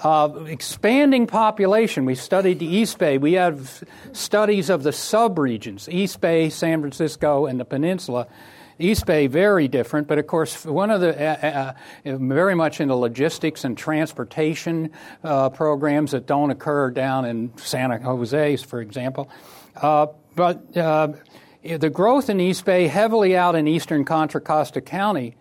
Uh, 0.03 0.45
expanding 0.47 1.25
population. 1.27 2.05
We 2.05 2.15
studied 2.15 2.59
the 2.59 2.67
East 2.67 2.97
Bay. 2.99 3.17
We 3.17 3.33
have 3.33 3.83
studies 4.13 4.69
of 4.69 4.83
the 4.83 4.91
subregions, 4.91 5.91
East 5.91 6.21
Bay, 6.21 6.49
San 6.49 6.81
Francisco, 6.81 7.45
and 7.45 7.59
the 7.59 7.65
peninsula. 7.65 8.27
East 8.79 9.05
Bay 9.05 9.27
very 9.27 9.67
different, 9.67 10.07
but 10.07 10.19
of 10.19 10.27
course 10.27 10.65
one 10.65 10.91
of 10.91 11.01
the 11.01 11.19
uh, 11.19 11.73
uh, 12.05 12.17
very 12.17 12.55
much 12.55 12.79
in 12.79 12.89
the 12.89 12.95
logistics 12.95 13.63
and 13.63 13.77
transportation 13.77 14.91
uh, 15.23 15.49
programs 15.49 16.11
that 16.11 16.27
don't 16.27 16.51
occur 16.51 16.91
down 16.91 17.25
in 17.25 17.51
Santa 17.57 17.97
Jose, 17.99 18.57
for 18.57 18.81
example. 18.81 19.29
Uh, 19.75 20.07
but 20.35 20.75
uh, 20.77 21.09
the 21.63 21.89
growth 21.89 22.29
in 22.29 22.39
East 22.39 22.65
Bay, 22.65 22.87
heavily 22.87 23.35
out 23.35 23.55
in 23.55 23.67
eastern 23.67 24.05
Contra 24.05 24.41
Costa 24.41 24.81
County, 24.81 25.35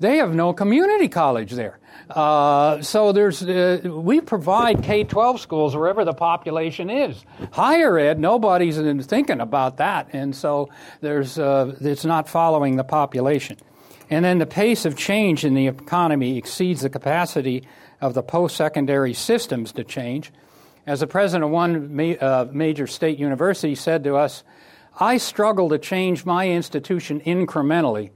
they 0.00 0.16
have 0.18 0.34
no 0.34 0.52
community 0.52 1.08
college 1.08 1.52
there. 1.52 1.78
Uh, 2.10 2.82
so 2.82 3.12
there's 3.12 3.42
uh, 3.42 3.80
we 3.84 4.20
provide 4.20 4.82
K-12 4.82 5.38
schools 5.38 5.74
wherever 5.74 6.04
the 6.04 6.12
population 6.12 6.90
is. 6.90 7.24
Higher 7.52 7.98
ed, 7.98 8.18
nobody's 8.18 8.76
thinking 9.06 9.40
about 9.40 9.78
that, 9.78 10.08
and 10.12 10.34
so 10.34 10.68
there's 11.00 11.38
uh, 11.38 11.74
it's 11.80 12.04
not 12.04 12.28
following 12.28 12.76
the 12.76 12.84
population. 12.84 13.56
And 14.10 14.24
then 14.24 14.38
the 14.38 14.46
pace 14.46 14.84
of 14.84 14.96
change 14.96 15.44
in 15.44 15.54
the 15.54 15.66
economy 15.66 16.36
exceeds 16.36 16.82
the 16.82 16.90
capacity 16.90 17.66
of 18.02 18.12
the 18.12 18.22
post-secondary 18.22 19.14
systems 19.14 19.72
to 19.72 19.84
change. 19.84 20.30
As 20.86 21.00
the 21.00 21.06
president 21.06 21.44
of 21.44 21.50
one 21.50 21.96
ma- 21.96 22.12
uh, 22.20 22.48
major 22.52 22.86
state 22.86 23.18
university 23.18 23.74
said 23.74 24.04
to 24.04 24.16
us, 24.16 24.44
"I 25.00 25.16
struggle 25.16 25.70
to 25.70 25.78
change 25.78 26.26
my 26.26 26.50
institution 26.50 27.20
incrementally." 27.20 28.10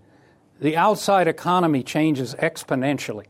The 0.61 0.77
outside 0.77 1.29
economy 1.29 1.83
changes 1.83 2.35
exponentially. 2.35 3.27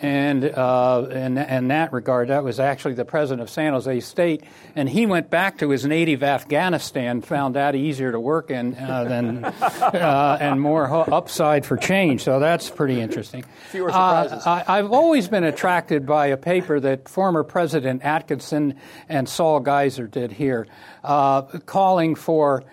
And 0.00 0.44
uh, 0.44 1.06
in, 1.12 1.38
in 1.38 1.68
that 1.68 1.92
regard, 1.92 2.28
that 2.28 2.42
was 2.42 2.58
actually 2.58 2.94
the 2.94 3.04
president 3.04 3.40
of 3.42 3.50
San 3.50 3.72
Jose 3.72 4.00
State, 4.00 4.42
and 4.74 4.88
he 4.88 5.06
went 5.06 5.30
back 5.30 5.58
to 5.58 5.70
his 5.70 5.86
native 5.86 6.24
Afghanistan, 6.24 7.20
found 7.20 7.54
that 7.54 7.76
easier 7.76 8.10
to 8.10 8.18
work 8.18 8.50
in 8.50 8.74
uh, 8.74 9.04
than 9.04 9.44
uh, 9.44 10.38
and 10.40 10.60
more 10.60 10.90
upside 11.12 11.64
for 11.64 11.76
change. 11.76 12.24
So 12.24 12.40
that's 12.40 12.68
pretty 12.68 13.00
interesting. 13.00 13.44
Fewer 13.70 13.90
surprises. 13.90 14.44
Uh, 14.44 14.64
I, 14.66 14.76
have 14.78 14.90
always 14.90 15.28
been 15.28 15.44
attracted 15.44 16.04
by 16.04 16.26
a 16.26 16.36
paper 16.36 16.80
that 16.80 17.08
former 17.08 17.44
President 17.44 18.02
Atkinson 18.02 18.74
and 19.08 19.28
Saul 19.28 19.60
Geiser 19.60 20.08
did 20.08 20.32
here, 20.32 20.66
uh, 21.04 21.42
calling 21.42 22.16
for 22.16 22.64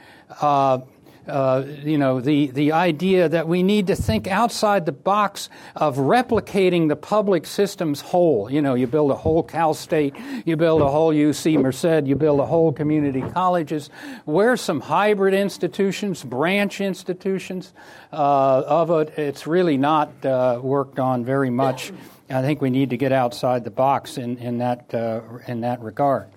uh, 1.29 1.65
you 1.83 1.97
know, 1.97 2.19
the, 2.19 2.47
the 2.47 2.71
idea 2.71 3.29
that 3.29 3.47
we 3.47 3.63
need 3.63 3.87
to 3.87 3.95
think 3.95 4.27
outside 4.27 4.85
the 4.85 4.91
box 4.91 5.49
of 5.75 5.97
replicating 5.97 6.87
the 6.87 6.95
public 6.95 7.45
system's 7.45 8.01
whole. 8.01 8.51
You 8.51 8.61
know, 8.61 8.73
you 8.73 8.87
build 8.87 9.11
a 9.11 9.15
whole 9.15 9.43
Cal 9.43 9.73
State, 9.73 10.15
you 10.45 10.57
build 10.57 10.81
a 10.81 10.89
whole 10.89 11.13
UC 11.13 11.61
Merced, 11.61 12.07
you 12.07 12.15
build 12.15 12.39
a 12.39 12.45
whole 12.45 12.73
community 12.73 13.21
colleges. 13.21 13.89
Where 14.25 14.57
some 14.57 14.81
hybrid 14.81 15.33
institutions, 15.33 16.23
branch 16.23 16.81
institutions 16.81 17.73
uh, 18.11 18.63
of 18.65 18.91
it? 18.91 19.17
It's 19.17 19.47
really 19.47 19.77
not 19.77 20.25
uh, 20.25 20.59
worked 20.61 20.99
on 20.99 21.23
very 21.23 21.49
much. 21.49 21.91
I 22.29 22.41
think 22.41 22.61
we 22.61 22.69
need 22.69 22.91
to 22.91 22.97
get 22.97 23.11
outside 23.11 23.63
the 23.63 23.71
box 23.71 24.17
in, 24.17 24.37
in, 24.37 24.59
that, 24.59 24.93
uh, 24.93 25.21
in 25.47 25.61
that 25.61 25.81
regard. 25.81 26.27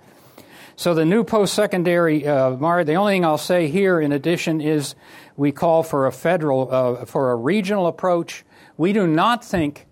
So 0.83 0.95
the 0.95 1.05
new 1.05 1.22
post-secondary, 1.22 2.26
uh, 2.26 2.57
Mar, 2.57 2.83
the 2.83 2.95
only 2.95 3.12
thing 3.12 3.24
I'll 3.24 3.39
say 3.39 3.68
here 3.68 4.01
in 4.01 4.11
addition 4.11 4.61
is 4.61 4.97
we 5.37 5.53
call 5.53 5.85
for 5.85 6.09
a 6.09 6.11
federal, 6.11 6.74
uh, 6.74 7.05
for 7.05 7.30
a 7.30 7.37
regional 7.37 7.87
approach. 7.87 8.45
We 8.76 8.93
do 8.93 9.07
not 9.07 9.45
think 9.45 9.87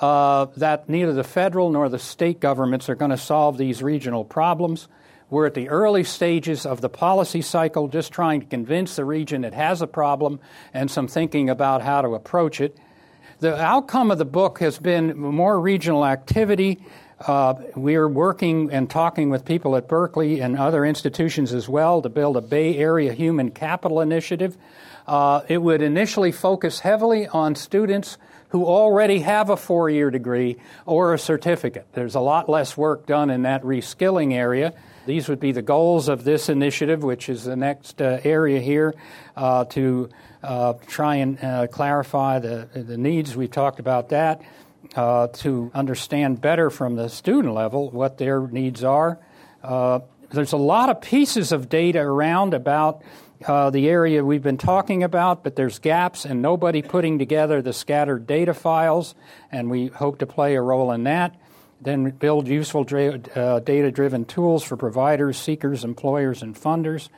uh, 0.00 0.46
that 0.56 0.88
neither 0.88 1.12
the 1.12 1.24
federal 1.24 1.70
nor 1.70 1.88
the 1.88 1.98
state 1.98 2.38
governments 2.38 2.88
are 2.88 2.94
going 2.94 3.10
to 3.10 3.16
solve 3.16 3.58
these 3.58 3.82
regional 3.82 4.24
problems. 4.24 4.86
We're 5.30 5.46
at 5.46 5.54
the 5.54 5.68
early 5.68 6.04
stages 6.04 6.64
of 6.64 6.80
the 6.80 6.88
policy 6.88 7.42
cycle, 7.42 7.88
just 7.88 8.12
trying 8.12 8.38
to 8.38 8.46
convince 8.46 8.94
the 8.94 9.04
region 9.04 9.42
it 9.42 9.52
has 9.52 9.82
a 9.82 9.88
problem 9.88 10.38
and 10.72 10.88
some 10.88 11.08
thinking 11.08 11.50
about 11.50 11.82
how 11.82 12.02
to 12.02 12.14
approach 12.14 12.60
it. 12.60 12.78
The 13.40 13.60
outcome 13.60 14.12
of 14.12 14.18
the 14.18 14.24
book 14.24 14.60
has 14.60 14.78
been 14.78 15.18
more 15.18 15.60
regional 15.60 16.06
activity, 16.06 16.78
uh, 17.20 17.54
we're 17.74 18.08
working 18.08 18.70
and 18.70 18.90
talking 18.90 19.30
with 19.30 19.44
people 19.44 19.76
at 19.76 19.88
Berkeley 19.88 20.40
and 20.40 20.58
other 20.58 20.84
institutions 20.84 21.54
as 21.54 21.68
well 21.68 22.02
to 22.02 22.08
build 22.08 22.36
a 22.36 22.42
Bay 22.42 22.76
Area 22.76 23.12
Human 23.12 23.50
Capital 23.50 24.00
Initiative. 24.00 24.56
Uh, 25.06 25.40
it 25.48 25.58
would 25.58 25.82
initially 25.82 26.32
focus 26.32 26.80
heavily 26.80 27.26
on 27.26 27.54
students 27.54 28.18
who 28.50 28.64
already 28.64 29.20
have 29.20 29.50
a 29.50 29.56
four 29.56 29.88
year 29.88 30.10
degree 30.10 30.56
or 30.84 31.14
a 31.14 31.18
certificate. 31.18 31.86
There's 31.94 32.14
a 32.14 32.20
lot 32.20 32.48
less 32.48 32.76
work 32.76 33.06
done 33.06 33.30
in 33.30 33.42
that 33.42 33.62
reskilling 33.62 34.34
area. 34.34 34.74
These 35.06 35.28
would 35.28 35.40
be 35.40 35.52
the 35.52 35.62
goals 35.62 36.08
of 36.08 36.24
this 36.24 36.48
initiative, 36.48 37.02
which 37.02 37.28
is 37.28 37.44
the 37.44 37.56
next 37.56 38.02
uh, 38.02 38.20
area 38.24 38.60
here, 38.60 38.94
uh, 39.36 39.64
to 39.66 40.10
uh, 40.42 40.74
try 40.86 41.16
and 41.16 41.42
uh, 41.42 41.66
clarify 41.68 42.40
the, 42.40 42.68
the 42.74 42.98
needs. 42.98 43.36
We've 43.36 43.50
talked 43.50 43.78
about 43.78 44.10
that 44.10 44.42
uh, 44.94 45.28
to 45.28 45.70
understand 45.74 46.40
better 46.40 46.70
from 46.70 46.96
the 46.96 47.08
student 47.08 47.54
level 47.54 47.90
what 47.90 48.18
their 48.18 48.46
needs 48.46 48.84
are. 48.84 49.18
Uh, 49.62 50.00
there's 50.30 50.52
a 50.52 50.56
lot 50.56 50.90
of 50.90 51.00
pieces 51.00 51.52
of 51.52 51.68
data 51.68 52.00
around 52.00 52.54
about 52.54 53.02
uh, 53.46 53.70
the 53.70 53.88
area 53.88 54.24
we've 54.24 54.42
been 54.42 54.58
talking 54.58 55.02
about, 55.02 55.44
but 55.44 55.56
there's 55.56 55.78
gaps 55.78 56.24
and 56.24 56.40
nobody 56.40 56.82
putting 56.82 57.18
together 57.18 57.60
the 57.62 57.72
scattered 57.72 58.26
data 58.26 58.54
files, 58.54 59.14
and 59.52 59.70
we 59.70 59.88
hope 59.88 60.18
to 60.18 60.26
play 60.26 60.54
a 60.54 60.62
role 60.62 60.92
in 60.92 61.04
that. 61.04 61.34
Then 61.80 62.10
build 62.10 62.48
useful 62.48 62.84
dra- 62.84 63.20
uh, 63.34 63.60
data 63.60 63.90
driven 63.90 64.24
tools 64.24 64.64
for 64.64 64.76
providers, 64.76 65.36
seekers, 65.36 65.84
employers, 65.84 66.42
and 66.42 66.54
funders 66.54 67.08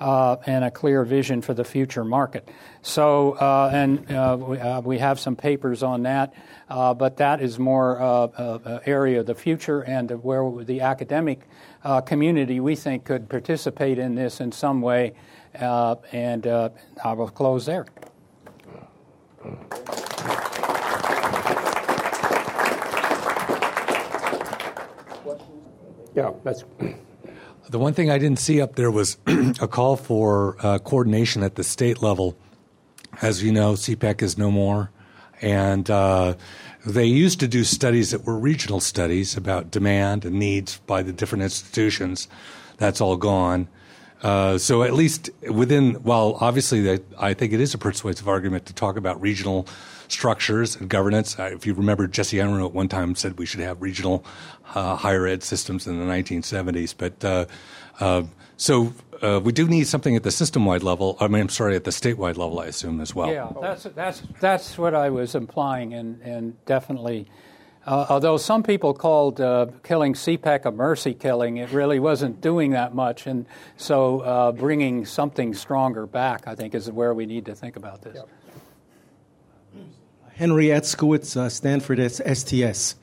uh, 0.00 0.36
and 0.46 0.64
a 0.64 0.70
clear 0.70 1.04
vision 1.04 1.42
for 1.42 1.54
the 1.54 1.64
future 1.64 2.04
market. 2.04 2.48
So, 2.82 3.32
uh, 3.32 3.70
and 3.72 4.10
uh, 4.10 4.36
we, 4.38 4.58
uh, 4.58 4.80
we, 4.80 4.98
have 4.98 5.18
some 5.18 5.36
papers 5.36 5.82
on 5.82 6.02
that, 6.04 6.34
uh, 6.68 6.94
but 6.94 7.16
that 7.18 7.40
is 7.40 7.58
more 7.58 8.00
uh, 8.00 8.80
area 8.86 9.20
of 9.20 9.26
the 9.26 9.34
future 9.34 9.82
and 9.82 10.10
where 10.22 10.64
the 10.64 10.80
academic 10.80 11.40
community 12.06 12.60
we 12.60 12.76
think 12.76 13.04
could 13.04 13.28
participate 13.28 13.98
in 13.98 14.14
this 14.14 14.40
in 14.40 14.52
some 14.52 14.80
way. 14.80 15.14
and 15.54 16.46
I 16.46 17.12
will 17.12 17.28
close 17.28 17.66
there. 17.66 17.86
Yeah, 26.14 26.32
that's 26.42 26.64
the 27.68 27.78
one 27.78 27.92
thing 27.92 28.10
I 28.10 28.18
didn't 28.18 28.38
see 28.38 28.60
up 28.60 28.76
there 28.76 28.90
was 28.90 29.18
a 29.26 29.68
call 29.68 29.96
for 29.96 30.56
uh, 30.60 30.78
coordination 30.78 31.42
at 31.42 31.54
the 31.54 31.64
state 31.64 32.02
level. 32.02 32.36
As 33.22 33.42
you 33.42 33.52
know, 33.52 33.72
CPEC 33.72 34.22
is 34.22 34.38
no 34.38 34.50
more. 34.50 34.90
And 35.40 35.88
uh, 35.90 36.34
they 36.84 37.04
used 37.04 37.40
to 37.40 37.48
do 37.48 37.64
studies 37.64 38.10
that 38.10 38.24
were 38.24 38.38
regional 38.38 38.80
studies 38.80 39.36
about 39.36 39.70
demand 39.70 40.24
and 40.24 40.38
needs 40.38 40.78
by 40.86 41.02
the 41.02 41.12
different 41.12 41.44
institutions. 41.44 42.28
That's 42.78 43.00
all 43.00 43.16
gone. 43.16 43.68
Uh, 44.22 44.58
so 44.58 44.82
at 44.82 44.94
least 44.94 45.30
within, 45.48 46.02
well, 46.02 46.38
obviously, 46.40 47.00
I 47.18 47.34
think 47.34 47.52
it 47.52 47.60
is 47.60 47.74
a 47.74 47.78
persuasive 47.78 48.26
argument 48.26 48.66
to 48.66 48.72
talk 48.72 48.96
about 48.96 49.20
regional 49.20 49.68
structures 50.08 50.76
and 50.76 50.88
governance. 50.88 51.38
Uh, 51.38 51.50
if 51.52 51.66
you 51.66 51.74
remember, 51.74 52.06
Jesse 52.06 52.38
Unruh 52.38 52.66
at 52.66 52.72
one 52.72 52.88
time 52.88 53.14
said 53.14 53.38
we 53.38 53.46
should 53.46 53.60
have 53.60 53.80
regional 53.80 54.24
uh, 54.74 54.96
higher 54.96 55.26
ed 55.26 55.42
systems 55.42 55.86
in 55.86 55.98
the 55.98 56.04
1970s. 56.04 56.94
But 56.96 57.24
uh, 57.24 57.46
uh 58.00 58.22
so 58.56 58.92
uh, 59.22 59.40
we 59.42 59.52
do 59.52 59.68
need 59.68 59.86
something 59.86 60.16
at 60.16 60.24
the 60.24 60.32
system-wide 60.32 60.82
level. 60.82 61.16
I 61.20 61.28
mean, 61.28 61.42
I'm 61.42 61.48
sorry, 61.48 61.76
at 61.76 61.84
the 61.84 61.92
statewide 61.92 62.36
level, 62.36 62.58
I 62.58 62.66
assume 62.66 63.00
as 63.00 63.14
well. 63.14 63.30
Yeah, 63.30 63.50
that's 63.60 63.84
that's 63.84 64.22
that's 64.40 64.78
what 64.78 64.94
I 64.94 65.10
was 65.10 65.34
implying, 65.34 65.94
and 65.94 66.20
and 66.22 66.64
definitely. 66.66 67.28
Uh, 67.86 68.04
although 68.10 68.36
some 68.36 68.62
people 68.62 68.92
called 68.92 69.40
uh, 69.40 69.66
killing 69.82 70.12
CPEC 70.12 70.66
a 70.66 70.70
mercy 70.70 71.14
killing, 71.14 71.56
it 71.56 71.72
really 71.72 71.98
wasn't 71.98 72.38
doing 72.40 72.72
that 72.72 72.94
much. 72.94 73.26
And 73.26 73.46
so 73.78 74.20
uh, 74.20 74.52
bringing 74.52 75.06
something 75.06 75.54
stronger 75.54 76.06
back, 76.06 76.46
I 76.46 76.54
think, 76.54 76.74
is 76.74 76.90
where 76.90 77.14
we 77.14 77.24
need 77.24 77.46
to 77.46 77.54
think 77.54 77.76
about 77.76 78.02
this. 78.02 78.16
Yep. 78.16 78.28
Henry 80.38 80.66
Etzkowitz, 80.66 81.36
uh, 81.36 81.48
Stanford 81.48 81.98
STS. 81.98 82.94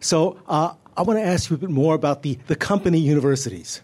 So 0.00 0.36
uh, 0.48 0.74
I 0.96 1.02
want 1.02 1.20
to 1.20 1.24
ask 1.24 1.48
you 1.48 1.54
a 1.54 1.58
bit 1.58 1.70
more 1.70 1.94
about 1.94 2.24
the, 2.24 2.40
the 2.48 2.56
company 2.56 2.98
universities. 2.98 3.82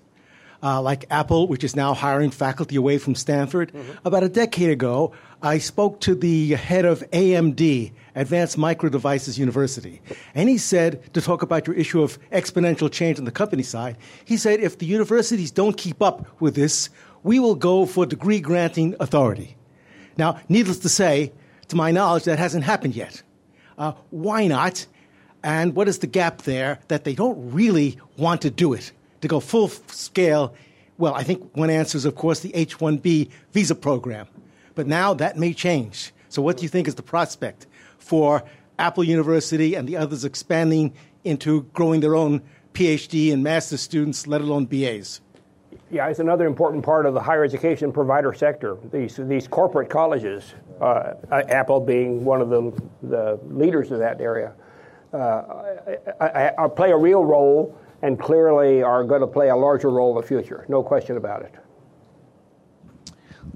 Uh, 0.61 0.83
like 0.83 1.05
Apple, 1.09 1.47
which 1.47 1.63
is 1.63 1.77
now 1.77 1.95
hiring 1.95 2.33
faculty 2.33 2.75
away 2.75 2.99
from 2.99 3.15
Stanford. 3.15 3.73
Mm-hmm. 3.73 3.93
About 4.05 4.25
a 4.25 4.29
decade 4.29 4.71
ago, 4.71 5.13
I 5.41 5.59
spoke 5.59 6.01
to 6.01 6.17
the 6.17 6.55
head 6.55 6.85
of 6.85 7.09
AMD, 7.13 7.93
Advanced 8.17 8.59
Micro 8.59 8.89
Devices 8.89 9.39
University, 9.39 10.01
and 10.35 10.49
he 10.49 10.59
said, 10.59 11.15
to 11.15 11.21
talk 11.21 11.43
about 11.43 11.69
your 11.69 11.77
issue 11.77 12.03
of 12.03 12.19
exponential 12.33 12.91
change 12.91 13.21
on 13.21 13.25
the 13.25 13.31
company 13.31 13.63
side, 13.63 13.97
he 14.25 14.37
said, 14.37 14.59
if 14.59 14.79
the 14.79 14.87
universities 14.87 15.53
don't 15.53 15.77
keep 15.77 16.03
up 16.03 16.27
with 16.41 16.57
this, 16.57 16.89
we 17.23 17.39
will 17.39 17.55
go 17.55 17.87
for 17.87 18.05
degree 18.05 18.41
granting 18.41 18.97
authority. 18.99 19.57
Now, 20.17 20.41
needless 20.49 20.81
to 20.81 20.89
say, 20.89 21.33
to 21.69 21.77
my 21.77 21.91
knowledge, 21.91 22.25
that 22.25 22.39
hasn't 22.39 22.65
happened 22.65 22.95
yet. 22.95 23.23
Uh, 23.77 23.93
why 24.11 24.47
not? 24.47 24.87
And 25.43 25.75
what 25.75 25.89
is 25.89 26.01
the 26.01 26.07
gap 26.07 26.43
there 26.43 26.81
that 26.89 27.05
they 27.05 27.15
don't 27.15 27.53
really 27.53 27.99
want 28.17 28.43
to 28.43 28.51
do 28.51 28.73
it, 28.73 28.93
to 29.21 29.29
go 29.29 29.41
full 29.41 29.69
scale? 29.69 30.55
Well, 30.99 31.15
I 31.15 31.23
think 31.23 31.57
one 31.57 31.71
answer 31.71 31.97
is, 31.97 32.05
of 32.05 32.17
course, 32.17 32.41
the 32.41 32.55
H 32.55 32.79
1B 32.79 33.31
visa 33.53 33.75
program. 33.75 34.27
But 34.75 34.87
now 34.87 35.15
that 35.15 35.37
may 35.37 35.55
change. 35.55 36.13
So, 36.29 36.43
what 36.43 36.57
do 36.57 36.63
you 36.65 36.69
think 36.69 36.89
is 36.89 36.97
the 36.97 37.03
prospect 37.03 37.67
for 37.99 38.43
Apple 38.79 39.05
University 39.05 39.75
and 39.75 39.89
the 39.89 39.97
others 39.97 40.25
expanding 40.25 40.93
into 41.25 41.63
growing 41.73 42.01
their 42.01 42.15
own 42.15 42.43
PhD 42.75 43.33
and 43.33 43.43
master's 43.43 43.81
students, 43.81 44.27
let 44.27 44.41
alone 44.41 44.67
BAs? 44.67 45.21
Yeah, 45.91 46.07
it's 46.09 46.19
another 46.19 46.47
important 46.47 46.85
part 46.85 47.07
of 47.07 47.15
the 47.15 47.21
higher 47.21 47.45
education 47.45 47.93
provider 47.93 48.33
sector. 48.35 48.77
These 48.93 49.17
these 49.17 49.49
corporate 49.49 49.89
colleges, 49.89 50.55
uh, 50.81 51.15
Apple 51.31 51.81
being 51.81 52.25
one 52.25 52.41
of 52.41 52.49
the 52.49 52.73
the 53.03 53.39
leaders 53.49 53.91
of 53.91 53.99
that 53.99 54.21
area, 54.21 54.53
uh, 55.13 55.43
I, 56.21 56.27
I, 56.27 56.65
I 56.65 56.69
play 56.69 56.91
a 56.91 56.97
real 56.97 57.25
role 57.25 57.79
and 58.03 58.19
clearly 58.19 58.83
are 58.83 59.05
going 59.05 59.21
to 59.21 59.27
play 59.27 59.49
a 59.49 59.57
larger 59.57 59.91
role 59.91 60.17
in 60.17 60.23
the 60.23 60.27
future. 60.27 60.65
No 60.69 60.83
question 60.83 61.17
about 61.17 61.43
it. 61.43 61.55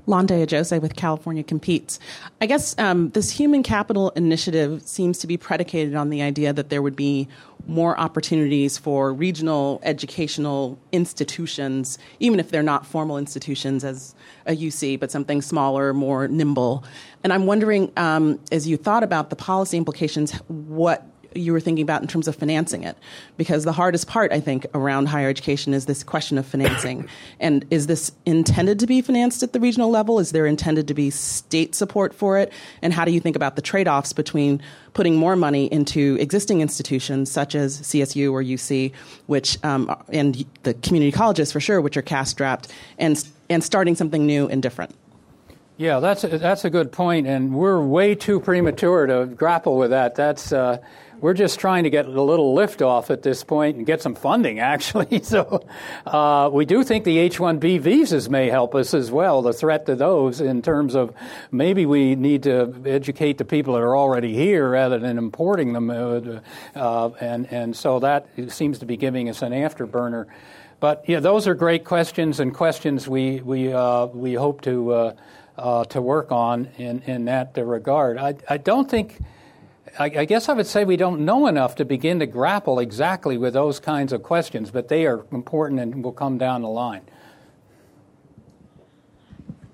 Lande 0.07 0.31
Ajose 0.31 0.81
with 0.81 0.97
California 0.97 1.43
Competes. 1.43 1.99
I 2.41 2.47
guess 2.47 2.77
um, 2.79 3.11
this 3.11 3.31
human 3.31 3.63
capital 3.63 4.11
initiative 4.11 4.83
seems 4.83 5.19
to 5.19 5.27
be 5.27 5.37
predicated 5.37 5.95
on 5.95 6.11
the 6.11 6.23
idea 6.23 6.53
that 6.53 6.69
there 6.69 6.83
would 6.83 6.97
be 6.97 7.29
more 7.67 7.99
opportunities 7.99 8.77
for 8.77 9.13
regional 9.13 9.81
educational 9.85 10.79
institutions, 10.91 11.99
even 12.19 12.41
if 12.41 12.51
they're 12.51 12.63
not 12.63 12.87
formal 12.87 13.19
institutions 13.19 13.85
as 13.85 14.15
a 14.47 14.57
UC, 14.57 14.99
but 14.99 15.11
something 15.11 15.41
smaller, 15.41 15.95
more 15.95 16.27
nimble. 16.29 16.85
And 17.23 17.33
I'm 17.33 17.47
wondering, 17.47 17.93
um, 17.97 18.41
as 18.51 18.67
you 18.67 18.77
thought 18.77 19.05
about 19.05 19.31
the 19.31 19.37
policy 19.37 19.77
implications, 19.77 20.33
what 20.49 21.07
you 21.35 21.53
were 21.53 21.61
thinking 21.61 21.83
about 21.83 22.03
in 22.03 22.09
terms 22.09 22.29
of 22.29 22.37
financing 22.37 22.85
it 22.85 22.97
because 23.37 23.65
the 23.65 23.73
hardest 23.73 24.07
part 24.07 24.33
i 24.33 24.41
think 24.41 24.67
around 24.75 25.07
higher 25.07 25.29
education 25.29 25.75
is 25.75 25.87
this 25.87 26.03
question 26.03 26.39
of 26.39 26.47
financing 26.47 27.09
and 27.41 27.65
is 27.71 27.87
this 27.87 28.13
intended 28.27 28.79
to 28.79 28.87
be 28.87 29.01
financed 29.01 29.43
at 29.43 29.53
the 29.53 29.61
regional 29.61 29.91
level 29.91 30.19
is 30.19 30.33
there 30.33 30.47
intended 30.47 30.89
to 30.89 30.95
be 30.95 31.11
state 31.11 31.75
support 31.75 32.15
for 32.15 32.39
it 32.39 32.53
and 32.83 32.93
how 32.93 33.05
do 33.05 33.13
you 33.13 33.21
think 33.21 33.37
about 33.37 33.57
the 33.57 33.63
trade-offs 33.63 34.13
between 34.13 34.61
putting 34.95 35.17
more 35.17 35.37
money 35.37 35.67
into 35.73 36.17
existing 36.21 36.61
institutions 36.61 37.31
such 37.31 37.55
as 37.55 37.81
csu 37.81 38.33
or 38.33 38.43
uc 38.43 38.93
which 39.27 39.63
um, 39.65 39.95
and 40.13 40.45
the 40.63 40.75
community 40.75 41.13
colleges 41.13 41.51
for 41.53 41.61
sure 41.61 41.81
which 41.81 41.97
are 41.97 42.03
cash 42.03 42.29
strapped 42.29 42.73
and 42.99 43.27
and 43.53 43.63
starting 43.63 43.95
something 43.95 44.27
new 44.27 44.49
and 44.49 44.63
different. 44.63 44.95
Yeah, 45.77 46.01
that's 46.01 46.25
a, 46.25 46.39
that's 46.39 46.65
a 46.65 46.71
good 46.71 46.93
point, 46.93 47.27
and 47.27 47.55
we're 47.55 47.81
way 47.81 48.15
too 48.15 48.41
premature 48.41 49.07
to 49.07 49.27
grapple 49.27 49.77
with 49.77 49.91
that. 49.91 50.15
That's 50.15 50.53
uh, 50.53 50.79
we're 51.23 51.35
just 51.35 51.61
trying 51.61 51.85
to 51.85 51.91
get 51.91 52.05
a 52.05 52.21
little 52.21 52.53
lift 52.53 52.83
off 52.83 53.09
at 53.11 53.23
this 53.23 53.45
point 53.45 53.77
and 53.77 53.87
get 53.87 54.03
some 54.03 54.15
funding, 54.15 54.59
actually. 54.75 55.23
So 55.23 55.65
uh, 56.05 56.51
we 56.53 56.67
do 56.67 56.85
think 56.85 57.05
the 57.05 57.17
H-1B 57.19 57.81
visas 57.81 58.29
may 58.29 58.51
help 58.51 58.75
us 58.75 58.93
as 58.93 59.11
well. 59.11 59.41
The 59.41 59.53
threat 59.53 59.87
to 59.87 59.95
those, 59.95 60.41
in 60.41 60.61
terms 60.61 60.95
of 60.95 61.15
maybe 61.51 61.87
we 61.87 62.17
need 62.17 62.43
to 62.43 62.75
educate 62.85 63.39
the 63.39 63.45
people 63.45 63.75
that 63.75 63.83
are 63.83 63.97
already 63.97 64.35
here 64.35 64.69
rather 64.69 64.99
than 64.99 65.17
importing 65.17 65.73
them, 65.73 65.89
uh, 65.91 66.41
uh 66.75 67.11
and 67.21 67.47
and 67.53 67.77
so 67.77 68.01
that 68.01 68.27
seems 68.49 68.81
to 68.81 68.87
be 68.87 68.97
giving 68.97 69.29
us 69.29 69.43
an 69.43 69.53
afterburner. 69.53 70.27
But 70.81 71.05
yeah, 71.07 71.21
those 71.21 71.47
are 71.47 71.55
great 71.55 71.85
questions 71.85 72.41
and 72.41 72.53
questions 72.53 73.07
we 73.09 73.41
we 73.41 73.73
uh, 73.73 74.07
we 74.07 74.35
hope 74.35 74.61
to. 74.63 74.93
Uh, 74.93 75.15
uh, 75.59 75.85
to 75.85 76.01
work 76.01 76.33
on 76.33 76.67
in, 76.79 77.03
in 77.03 77.27
that 77.27 77.53
regard. 77.57 78.17
I, 78.17 78.35
I 78.49 78.57
don't 78.57 78.91
think, 78.91 79.19
I, 79.99 80.05
I, 80.05 80.25
guess 80.25 80.49
I 80.49 80.55
would 80.55 80.67
say 80.67 80.85
we 80.85 80.97
don't 80.97 81.25
know 81.25 81.47
enough 81.47 81.75
to 81.77 81.85
begin 81.85 82.19
to 82.21 82.27
grapple 82.27 82.79
exactly 82.79 83.37
with 83.37 83.53
those 83.53 83.79
kinds 83.79 84.13
of 84.13 84.23
questions, 84.23 84.71
but 84.71 84.89
they 84.89 85.07
are 85.07 85.27
important 85.33 85.81
and 85.81 86.03
will 86.03 86.13
come 86.13 86.39
down 86.39 86.63
the 86.63 86.69
line. 86.69 87.03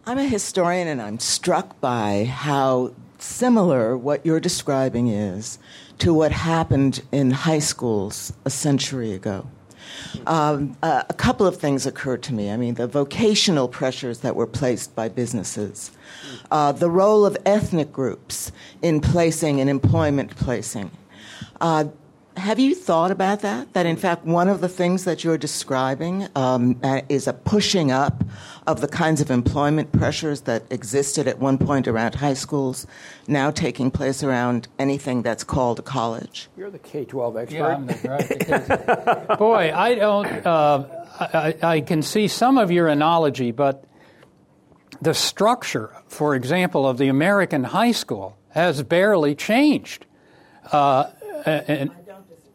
I'm 0.07 0.19
a 0.19 0.25
historian 0.25 0.89
and 0.89 1.01
I'm 1.01 1.19
struck 1.19 1.81
by 1.81 2.25
how 2.25 2.95
similar 3.19 3.97
what 3.97 4.25
you're 4.25 4.41
describing 4.41 5.09
is 5.09 5.59
to 5.99 6.15
what 6.15 6.33
happened 6.33 7.03
in 7.13 7.31
high 7.31 7.59
schools 7.59 8.33
a 8.45 8.51
century 8.51 9.13
ago. 9.13 9.47
Um, 10.27 10.77
uh, 10.83 11.03
a 11.09 11.15
couple 11.15 11.47
of 11.47 11.57
things 11.57 11.87
occurred 11.87 12.23
to 12.25 12.35
me. 12.35 12.51
I 12.51 12.57
mean, 12.57 12.75
the 12.75 12.87
vocational 12.87 13.69
pressures 13.69 14.21
that 14.21 14.37
were 14.37 14.47
placed 14.47 14.95
by 14.95 15.09
businesses, 15.09 15.91
uh, 16.51 16.73
the 16.73 16.91
role 16.91 17.25
of 17.25 17.37
ethnic 17.45 17.93
groups 17.93 18.53
in 18.83 19.01
placing 19.01 19.61
and 19.61 19.69
employment 19.71 20.37
placing. 20.37 20.91
Uh, 21.61 21.87
have 22.39 22.59
you 22.59 22.75
thought 22.75 23.11
about 23.11 23.41
that? 23.41 23.73
That 23.75 23.87
in 23.87 23.97
fact, 23.97 24.25
one 24.25 24.49
of 24.49 24.61
the 24.61 24.69
things 24.69 25.05
that 25.05 25.25
you're 25.25 25.39
describing 25.39 26.29
um, 26.35 26.81
is 27.09 27.27
a 27.27 27.33
pushing 27.33 27.91
up 27.91 28.25
of 28.67 28.81
the 28.81 28.89
kinds 28.89 29.21
of 29.21 29.31
employment 29.31 29.93
pressures 29.93 30.43
that 30.43 30.65
existed 30.71 31.27
at 31.27 31.39
one 31.39 31.59
point 31.59 31.89
around 31.89 32.15
high 32.15 32.35
schools, 32.35 32.87
now 33.27 33.51
taking 33.51 33.91
place 33.91 34.23
around 34.23 34.69
anything 34.79 35.23
that's 35.23 35.45
called 35.45 35.79
a 35.79 35.83
college. 35.83 36.49
You're 36.57 36.71
the 36.71 36.79
K 36.79 37.05
12 37.05 37.37
expert. 37.37 37.57
Yeah, 37.57 37.67
I'm 37.67 37.87
the 37.87 39.27
right. 39.29 39.39
Boy, 39.39 39.73
I 39.75 39.95
don't. 39.95 40.47
Uh, 40.47 40.85
I, 41.21 41.55
I 41.63 41.81
can 41.81 42.03
see 42.03 42.29
some 42.29 42.59
of 42.59 42.71
your 42.71 42.89
analogy, 42.89 43.51
but 43.51 43.85
the 45.01 45.15
structure, 45.15 45.95
for 46.07 46.35
example, 46.35 46.87
of 46.87 46.99
the 46.99 47.09
American 47.09 47.65
high 47.65 47.93
school 47.93 48.37
has 48.51 48.83
barely 48.83 49.35
changed. 49.35 50.07
Uh, 50.73 51.11
and, 51.47 51.91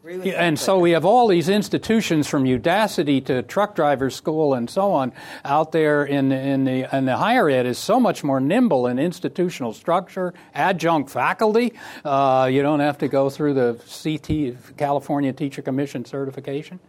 and 0.06 0.58
so 0.58 0.78
we 0.78 0.90
have 0.90 1.06
all 1.06 1.28
these 1.28 1.48
institutions 1.48 2.28
from 2.28 2.44
Udacity 2.44 3.24
to 3.24 3.42
truck 3.42 3.74
driver 3.74 4.10
school 4.10 4.52
and 4.52 4.68
so 4.68 4.92
on 4.92 5.12
out 5.46 5.72
there 5.72 6.04
in, 6.04 6.30
in, 6.30 6.64
the, 6.64 6.94
in 6.94 7.06
the 7.06 7.16
higher 7.16 7.48
ed 7.48 7.64
is 7.64 7.78
so 7.78 7.98
much 7.98 8.22
more 8.22 8.38
nimble 8.38 8.86
in 8.86 8.98
institutional 8.98 9.72
structure, 9.72 10.34
adjunct 10.54 11.08
faculty. 11.08 11.72
Uh, 12.04 12.50
you 12.52 12.60
don't 12.60 12.80
have 12.80 12.98
to 12.98 13.08
go 13.08 13.30
through 13.30 13.54
the 13.54 13.80
CT, 14.02 14.76
California 14.76 15.32
Teacher 15.32 15.62
Commission 15.62 16.04
certification. 16.04 16.80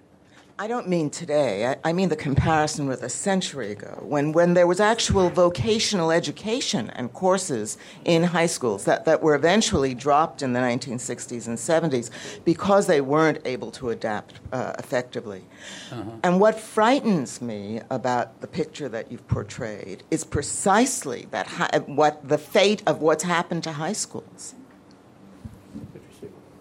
I 0.57 0.67
don't 0.67 0.87
mean 0.87 1.09
today. 1.09 1.67
I, 1.67 1.89
I, 1.89 1.91
mean 1.91 2.07
the 2.07 2.15
comparison 2.15 2.87
with 2.87 3.03
a 3.03 3.09
century 3.09 3.73
ago, 3.73 3.99
when, 4.01 4.31
when 4.31 4.53
there 4.53 4.67
was 4.67 4.79
actual 4.79 5.29
vocational 5.29 6.11
education 6.11 6.89
and 6.91 7.11
courses 7.11 7.77
in 8.05 8.23
high 8.23 8.45
schools 8.45 8.85
that, 8.85 9.03
that 9.03 9.21
were 9.21 9.35
eventually 9.35 9.93
dropped 9.93 10.41
in 10.41 10.53
the 10.53 10.61
1960s 10.61 11.47
and 11.47 11.57
70s 11.57 12.09
because 12.45 12.87
they 12.87 13.01
weren't 13.01 13.39
able 13.43 13.69
to 13.71 13.89
adapt 13.89 14.39
uh, 14.53 14.71
effectively. 14.79 15.43
Uh-huh. 15.91 16.11
And 16.23 16.39
what 16.39 16.57
frightens 16.57 17.41
me 17.41 17.81
about 17.89 18.39
the 18.39 18.47
picture 18.47 18.87
that 18.87 19.11
you've 19.11 19.27
portrayed 19.27 20.03
is 20.09 20.23
precisely 20.23 21.27
that 21.31 21.47
hi- 21.47 21.79
what 21.85 22.29
the 22.29 22.37
fate 22.37 22.81
of 22.87 23.01
what's 23.01 23.25
happened 23.25 23.65
to 23.65 23.73
high 23.73 23.93
schools. 23.93 24.55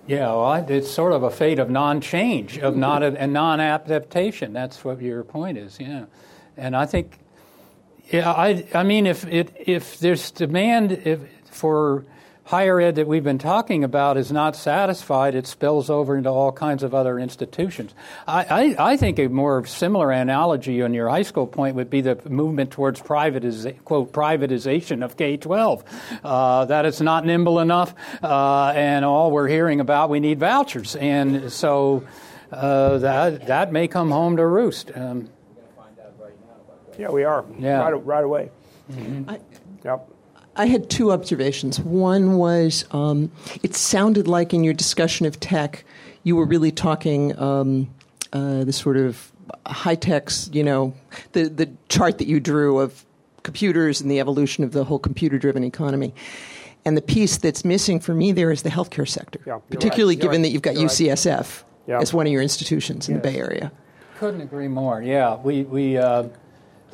Yeah, 0.07 0.27
well, 0.27 0.67
it's 0.69 0.91
sort 0.91 1.13
of 1.13 1.23
a 1.23 1.31
fate 1.31 1.59
of 1.59 1.71
non-change, 1.71 2.59
of 2.59 2.73
mm-hmm. 2.73 2.81
not 2.81 3.03
and 3.03 3.33
non-adaptation. 3.33 4.53
That's 4.53 4.85
what 4.85 5.01
your 5.01 5.25
point 5.25 5.57
is. 5.57 5.81
Yeah, 5.81 6.05
and 6.57 6.77
I 6.77 6.85
think, 6.85 7.19
yeah, 8.11 8.31
I, 8.31 8.67
I 8.75 8.83
mean, 8.83 9.07
if 9.07 9.25
it, 9.27 9.55
if 9.59 9.99
there's 9.99 10.31
demand 10.31 10.93
if, 10.93 11.21
for 11.51 12.05
higher 12.45 12.81
ed 12.81 12.97
that 12.97 13.07
we've 13.07 13.25
been 13.25 13.39
talking 13.39 13.85
about 13.85 14.17
is 14.17 14.31
not 14.31 14.55
satisfied, 14.55 15.35
it 15.35 15.47
spills 15.47 15.89
over 15.89 16.17
into 16.17 16.29
all 16.29 16.53
kinds 16.53 16.83
of 16.83 16.95
other 16.95 17.19
institutions. 17.19 17.95
I, 18.27 18.77
I, 18.79 18.93
I 18.93 18.97
think 18.97 19.19
a 19.19 19.29
more 19.29 19.65
similar 19.67 20.11
analogy 20.11 20.83
on 20.83 20.93
your 20.95 21.09
high 21.09 21.23
school 21.23 21.47
point 21.47 21.77
would 21.77 21.91
be 21.91 22.03
the 22.03 22.21
movement 22.29 22.71
towards 22.71 23.01
privatiza- 23.01 23.83
quote 23.85 24.13
privatization 24.13 25.05
of 25.05 25.17
K 25.17 25.37
twelve. 25.37 25.85
Uh, 26.23 26.67
that 26.67 26.85
it's 26.85 27.01
not 27.01 27.25
nimble 27.25 27.61
enough, 27.61 27.95
uh, 28.23 28.73
and 28.77 29.05
all 29.05 29.31
we're 29.31 29.49
hearing 29.49 29.81
about 29.81 30.11
we 30.11 30.21
need 30.21 30.39
vouchers, 30.39 30.97
and 30.97 31.51
so 31.51 32.05
uh, 32.53 32.99
that 32.99 33.47
that 33.47 33.73
may 33.73 33.89
come 33.89 34.11
home 34.11 34.37
to 34.37 34.47
roost. 34.47 34.91
Um, 34.95 35.31
yeah, 36.99 37.11
we 37.11 37.25
are. 37.25 37.45
Yeah. 37.59 37.81
right, 37.81 38.07
right 38.07 38.25
away. 38.25 38.51
Mm-hmm. 38.93 39.31
I, 39.31 39.41
yep. 39.85 40.09
I 40.57 40.67
had 40.67 40.89
two 40.89 41.13
observations. 41.13 41.81
One 41.81 42.37
was 42.37 42.85
um, 42.93 43.31
it 43.63 43.75
sounded 43.75 44.29
like 44.29 44.55
in 44.55 44.65
your 44.65 44.75
discussion 44.75 45.27
of 45.27 45.41
tech, 45.41 45.85
you 46.23 46.37
were 46.37 46.47
really 46.47 46.71
talking 46.71 47.39
um, 47.39 47.91
uh, 48.33 48.65
the 48.65 48.73
sort 48.73 48.97
of 48.97 49.33
high 49.67 49.95
techs, 49.95 50.49
you 50.53 50.63
know, 50.63 50.95
the, 51.33 51.49
the 51.49 51.71
chart 51.89 52.19
that 52.19 52.27
you 52.27 52.41
drew 52.41 52.79
of 52.79 53.05
computers 53.43 54.01
and 54.01 54.11
the 54.11 54.21
evolution 54.21 54.65
of 54.65 54.73
the 54.73 54.85
whole 54.85 54.99
computer 54.99 55.39
driven 55.39 55.65
economy. 55.65 56.15
And 56.85 56.97
the 56.97 57.03
piece 57.03 57.39
that's 57.39 57.65
missing 57.65 58.01
for 58.01 58.15
me 58.15 58.33
there 58.33 58.51
is 58.51 58.63
the 58.63 58.71
healthcare 58.71 59.09
sector, 59.09 59.41
yeah, 59.47 59.59
particularly 59.71 60.17
right. 60.17 60.23
given 60.23 60.37
right. 60.37 60.43
that 60.43 60.49
you've 60.51 60.63
got 60.63 60.75
you're 60.75 60.89
UCSF 60.89 61.63
right. 61.87 62.03
as 62.03 62.13
one 62.13 62.27
of 62.27 62.33
your 62.33 62.43
institutions 62.43 63.09
in 63.09 63.15
yes. 63.15 63.23
the 63.23 63.31
Bay 63.31 63.39
Area. 63.39 63.73
Couldn't 64.19 64.43
agree 64.43 64.69
more. 64.69 65.03
Yeah, 65.03 65.37
we 65.37 65.65
we 65.65 65.97
uh, 65.97 66.25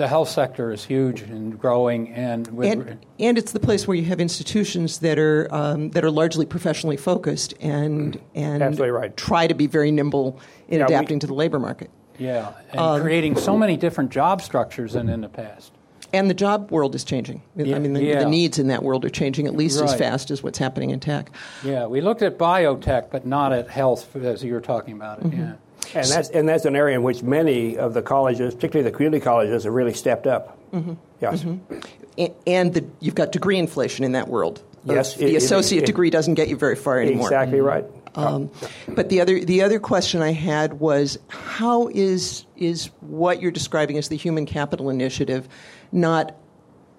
the 0.01 0.09
health 0.09 0.31
sector 0.31 0.73
is 0.73 0.83
huge 0.83 1.21
and 1.21 1.59
growing, 1.61 2.09
and 2.09 2.49
and, 2.49 3.07
and, 3.19 3.37
it's 3.37 3.53
the 3.53 3.61
place 3.61 3.87
where 3.87 3.95
you 3.95 4.05
have 4.07 4.19
institutions 4.19 5.01
that 5.01 5.19
are 5.19 5.47
um, 5.51 5.91
that 5.91 6.03
are 6.07 6.11
largely 6.11 6.47
professionally 6.47 6.97
focused 6.97 7.53
and 7.61 8.19
and 8.35 8.63
Absolutely 8.63 8.93
right. 8.93 9.15
try 9.15 9.47
to 9.47 9.53
be 9.53 9.67
very 9.67 9.91
nimble 9.91 10.41
in 10.69 10.79
yeah, 10.79 10.87
adapting 10.87 11.17
we, 11.17 11.21
to 11.21 11.27
the 11.27 11.35
labor 11.35 11.59
market. 11.59 11.91
Yeah, 12.19 12.55
and 12.71 12.81
um, 12.81 13.03
creating 13.03 13.37
so 13.37 13.59
many 13.59 13.77
different 13.77 14.11
job 14.11 14.41
structures 14.41 14.95
than 14.95 15.11
in 15.11 15.21
the 15.21 15.29
past. 15.29 15.71
And 16.15 16.31
the 16.31 16.35
job 16.35 16.71
world 16.71 16.95
is 16.95 17.05
changing. 17.05 17.43
Yeah, 17.55 17.77
I 17.77 17.79
mean, 17.79 17.93
the, 17.93 18.03
yeah. 18.03 18.21
the, 18.21 18.29
needs 18.29 18.59
in 18.59 18.69
that 18.69 18.83
world 18.83 19.05
are 19.05 19.11
changing 19.11 19.47
at 19.47 19.55
least 19.55 19.81
right. 19.81 19.89
as 19.89 19.95
fast 19.95 20.31
as 20.31 20.43
what's 20.43 20.59
happening 20.59 20.91
in 20.91 20.99
tech. 20.99 21.31
Yeah, 21.63 21.87
we 21.87 22.01
looked 22.01 22.23
at 22.23 22.39
biotech, 22.39 23.11
but 23.11 23.27
not 23.27 23.53
at 23.53 23.69
health 23.69 24.17
as 24.17 24.43
you 24.43 24.55
were 24.55 24.63
talking 24.63 24.95
about 24.95 25.19
it. 25.19 25.27
Mm-hmm. 25.27 25.41
Yeah. 25.41 25.53
And 25.95 26.07
that's, 26.07 26.29
and 26.31 26.49
that's 26.49 26.65
an 26.65 26.77
area 26.77 26.97
in 26.97 27.03
which 27.03 27.23
many 27.23 27.77
of 27.77 27.95
the 27.95 28.03
colleges, 28.03 28.55
particularly 28.55 28.89
the 28.91 28.97
community 28.97 29.23
colleges, 29.23 29.65
have 29.65 29.73
really 29.73 29.95
stepped 29.95 30.27
up. 30.27 30.59
Mm-hmm. 30.73 30.95
Yes. 31.21 31.43
Mm-hmm. 31.43 32.27
And 32.47 32.75
the, 32.75 32.85
you've 33.01 33.15
got 33.15 33.33
degree 33.33 33.59
inflation 33.59 34.05
in 34.05 34.13
that 34.13 34.29
world. 34.29 34.63
Yes. 34.85 35.15
The 35.15 35.35
it, 35.35 35.37
associate 35.37 35.81
it, 35.81 35.83
it, 35.85 35.87
degree 35.87 36.11
doesn't 36.11 36.35
get 36.35 36.49
you 36.49 36.57
very 36.57 36.77
far 36.77 37.01
anymore. 37.01 37.27
Exactly 37.27 37.59
Mm-hmm. 37.59 37.67
right. 37.67 37.85
Um, 38.17 38.51
but 38.89 39.09
the 39.09 39.21
other 39.21 39.39
the 39.39 39.63
other 39.63 39.79
question 39.79 40.21
I 40.21 40.33
had 40.33 40.81
was 40.81 41.17
how 41.29 41.87
is 41.89 42.45
is 42.57 42.87
what 43.01 43.41
you're 43.41 43.53
describing 43.53 43.99
as 43.99 44.09
the 44.09 44.17
human 44.17 44.47
capital 44.47 44.91
initiative 44.91 45.49
not 45.93 46.35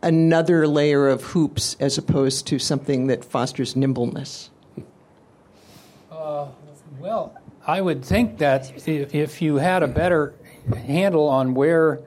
another 0.01 0.67
layer 0.67 1.09
of 1.09 1.21
hoops 1.21 1.75
as 1.79 1.97
opposed 1.97 2.47
to 2.47 2.59
something 2.59 3.07
that 3.07 3.25
fosters 3.25 3.75
nimbleness? 3.75 4.49
Uh, 6.09 6.47
well, 6.99 7.35
I 7.65 7.79
would 7.79 8.03
think 8.03 8.39
that 8.39 8.87
if 8.87 9.41
you 9.41 9.57
had 9.57 9.83
a 9.83 9.87
better 9.87 10.33
handle 10.75 11.27
on 11.27 11.53
where 11.53 12.01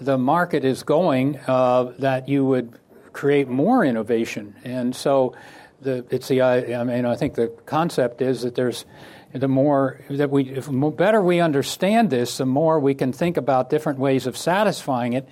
the 0.00 0.18
market 0.18 0.64
is 0.64 0.82
going, 0.82 1.38
uh, 1.46 1.94
that 1.98 2.28
you 2.28 2.44
would 2.44 2.78
create 3.12 3.48
more 3.48 3.84
innovation. 3.84 4.54
And 4.64 4.94
so, 4.94 5.34
the, 5.80 6.04
it's 6.10 6.28
the 6.28 6.42
I 6.42 6.84
mean 6.84 7.04
I 7.04 7.16
think 7.16 7.34
the 7.34 7.48
concept 7.66 8.22
is 8.22 8.42
that 8.42 8.54
there's 8.54 8.84
the 9.32 9.48
more 9.48 10.00
that 10.08 10.30
we 10.30 10.48
if 10.48 10.68
better 10.96 11.20
we 11.20 11.40
understand 11.40 12.10
this, 12.10 12.38
the 12.38 12.46
more 12.46 12.78
we 12.78 12.94
can 12.94 13.12
think 13.12 13.36
about 13.36 13.70
different 13.70 13.98
ways 13.98 14.26
of 14.26 14.36
satisfying 14.36 15.12
it, 15.12 15.28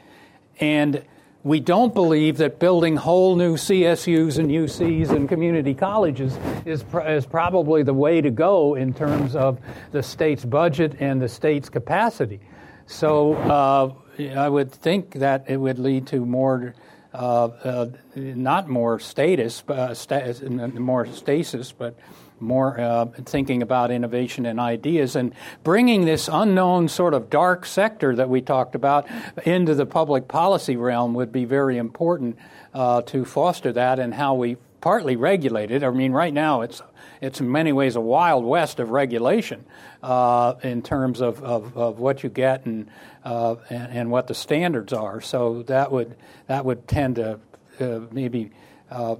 and 0.60 1.04
we 1.44 1.58
don't 1.58 1.92
believe 1.92 2.36
that 2.38 2.60
building 2.60 2.96
whole 2.96 3.34
new 3.34 3.56
CSUs 3.56 4.38
and 4.38 4.48
UCs 4.48 5.10
and 5.10 5.28
community 5.28 5.74
colleges 5.74 6.38
is, 6.64 6.84
pr- 6.84 7.00
is 7.00 7.26
probably 7.26 7.82
the 7.82 7.94
way 7.94 8.20
to 8.20 8.30
go 8.30 8.76
in 8.76 8.94
terms 8.94 9.34
of 9.34 9.58
the 9.90 10.02
state's 10.02 10.44
budget 10.44 10.96
and 11.00 11.20
the 11.20 11.28
state's 11.28 11.68
capacity. 11.68 12.40
so 12.86 13.34
uh, 13.34 13.92
I 14.36 14.48
would 14.48 14.70
think 14.70 15.14
that 15.14 15.46
it 15.48 15.56
would 15.56 15.78
lead 15.78 16.06
to 16.08 16.24
more, 16.24 16.74
not 17.14 18.68
more 18.68 18.98
status, 18.98 19.62
uh, 19.68 19.94
sta- 19.94 20.32
more 20.48 21.06
stasis, 21.06 21.72
but 21.72 21.94
more 22.42 22.78
uh, 22.78 23.06
thinking 23.24 23.62
about 23.62 23.90
innovation 23.90 24.44
and 24.46 24.58
ideas 24.58 25.16
and 25.16 25.32
bringing 25.62 26.04
this 26.04 26.28
unknown 26.30 26.88
sort 26.88 27.14
of 27.14 27.30
dark 27.30 27.64
sector 27.64 28.16
that 28.16 28.28
we 28.28 28.40
talked 28.40 28.74
about 28.74 29.06
into 29.44 29.74
the 29.74 29.86
public 29.86 30.28
policy 30.28 30.76
realm 30.76 31.14
would 31.14 31.32
be 31.32 31.44
very 31.44 31.78
important 31.78 32.36
uh, 32.74 33.00
to 33.02 33.24
foster 33.24 33.72
that 33.72 33.98
and 33.98 34.12
how 34.12 34.34
we 34.34 34.56
partly 34.82 35.16
regulated. 35.16 35.82
I 35.82 35.90
mean, 35.90 36.12
right 36.12 36.34
now 36.34 36.60
it's 36.60 36.82
it's 37.22 37.40
in 37.40 37.50
many 37.50 37.72
ways 37.72 37.96
a 37.96 38.00
wild 38.00 38.44
west 38.44 38.80
of 38.80 38.90
regulation 38.90 39.64
uh, 40.02 40.54
in 40.64 40.82
terms 40.82 41.22
of, 41.22 41.42
of, 41.42 41.78
of, 41.78 42.00
what 42.00 42.24
you 42.24 42.28
get 42.28 42.66
and, 42.66 42.90
uh, 43.24 43.54
and, 43.70 43.92
and 43.92 44.10
what 44.10 44.26
the 44.26 44.34
standards 44.34 44.92
are. 44.92 45.20
So 45.20 45.62
that 45.68 45.92
would 45.92 46.16
that 46.48 46.64
would 46.64 46.88
tend 46.88 47.16
to 47.16 47.38
uh, 47.78 48.00
maybe 48.10 48.50
uh, 48.90 49.16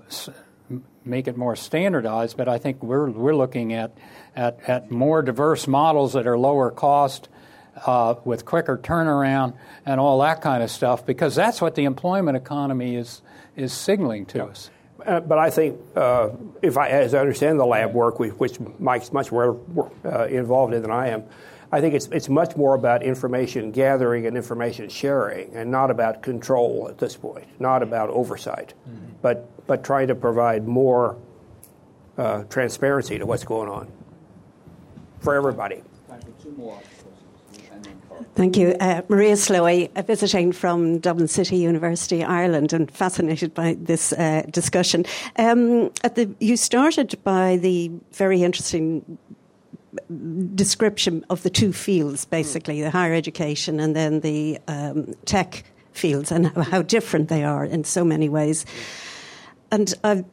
make 1.05 1.29
it 1.29 1.37
more 1.37 1.55
standardized. 1.55 2.37
But 2.37 2.49
I 2.49 2.59
think 2.59 2.83
we're 2.83 3.09
we're 3.09 3.37
looking 3.37 3.73
at 3.73 3.97
at, 4.35 4.69
at 4.69 4.91
more 4.91 5.23
diverse 5.23 5.69
models 5.69 6.13
that 6.13 6.27
are 6.27 6.37
lower 6.37 6.71
cost. 6.71 7.29
Uh, 7.87 8.17
with 8.27 8.45
quicker 8.45 8.77
turnaround 8.77 9.55
and 9.87 9.99
all 9.99 10.21
that 10.21 10.43
kind 10.43 10.63
of 10.63 10.71
stuff, 10.71 11.07
because 11.07 11.35
that's 11.35 11.59
what 11.59 11.75
the 11.75 11.85
employment 11.85 12.37
economy 12.37 12.97
is 12.97 13.23
is 13.57 13.73
signaling 13.73 14.27
to 14.27 14.45
us. 14.45 14.69
Uh, 15.07 15.21
but 15.21 15.39
I 15.39 15.51
think, 15.51 15.81
uh, 15.97 16.31
if 16.63 16.77
I, 16.77 16.89
as 16.89 17.15
I 17.15 17.21
understand 17.21 17.59
the 17.59 17.67
lab 17.67 17.93
work, 17.95 18.19
which 18.19 18.59
Mike's 18.79 19.13
much 19.13 19.33
more 19.33 19.59
uh, 20.05 20.27
involved 20.27 20.75
in 20.75 20.83
than 20.83 20.91
I 20.91 21.09
am, 21.09 21.25
I 21.73 21.81
think 21.81 21.95
it's 21.95 22.07
it's 22.09 22.29
much 22.29 22.55
more 22.55 22.75
about 22.75 23.03
information 23.03 23.73
gathering 23.73 24.27
and 24.27 24.37
information 24.37 24.91
sharing, 24.91 25.55
and 25.57 25.71
not 25.71 25.91
about 25.91 26.23
control 26.23 26.87
at 26.91 26.99
this 26.99 27.17
point, 27.17 27.47
not 27.59 27.83
about 27.83 28.11
oversight, 28.11 28.75
mm-hmm. 28.87 29.15
but 29.23 29.49
but 29.67 29.83
trying 29.83 30.09
to 30.09 30.15
provide 30.15 30.69
more 30.69 31.17
uh, 32.19 32.43
transparency 32.45 33.19
to 33.19 33.25
what's 33.25 33.45
going 33.45 33.71
on 33.71 33.91
for 35.21 35.35
everybody. 35.35 35.83
Thank 38.35 38.57
you. 38.57 38.75
Uh, 38.81 39.03
Maria 39.09 39.35
Slowey, 39.35 39.91
visiting 40.07 40.53
from 40.53 40.99
Dublin 40.99 41.29
City 41.29 41.57
University, 41.57 42.25
Ireland, 42.25 42.73
and 42.73 42.91
fascinated 42.91 43.53
by 43.53 43.77
this 43.79 44.13
uh, 44.15 44.43
discussion. 44.51 45.05
Um, 45.37 45.91
the, 46.03 46.35
you 46.41 46.57
started 46.57 47.19
by 47.25 47.59
the 47.59 47.91
very 48.13 48.43
interesting 48.43 49.19
description 50.55 51.25
of 51.29 51.43
the 51.43 51.51
two 51.51 51.73
fields, 51.73 52.25
basically, 52.25 52.81
the 52.81 52.91
higher 52.91 53.15
education 53.15 53.81
and 53.81 53.95
then 53.95 54.21
the 54.21 54.59
um, 54.69 55.13
tech 55.25 55.65
fields, 55.93 56.33
and 56.33 56.47
how, 56.47 56.81
different 56.83 57.29
they 57.29 57.45
are 57.45 57.65
in 57.65 57.85
so 57.85 58.03
many 58.05 58.29
ways. 58.29 58.65
And 59.71 59.93
I 60.03 60.25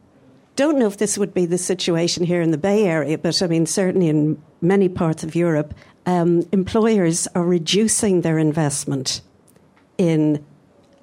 don't 0.55 0.79
know 0.79 0.87
if 0.87 0.97
this 0.97 1.17
would 1.17 1.33
be 1.33 1.45
the 1.45 1.57
situation 1.57 2.23
here 2.23 2.41
in 2.41 2.51
the 2.51 2.57
Bay 2.57 2.85
Area, 2.85 3.17
but 3.17 3.41
I 3.41 3.47
mean, 3.47 3.65
certainly 3.65 4.07
in 4.07 4.41
many 4.61 4.87
parts 4.87 5.23
of 5.23 5.35
Europe, 5.35 5.73
um, 6.05 6.43
employers 6.51 7.27
are 7.35 7.45
reducing 7.45 8.21
their 8.21 8.37
investment 8.37 9.21
in 9.97 10.43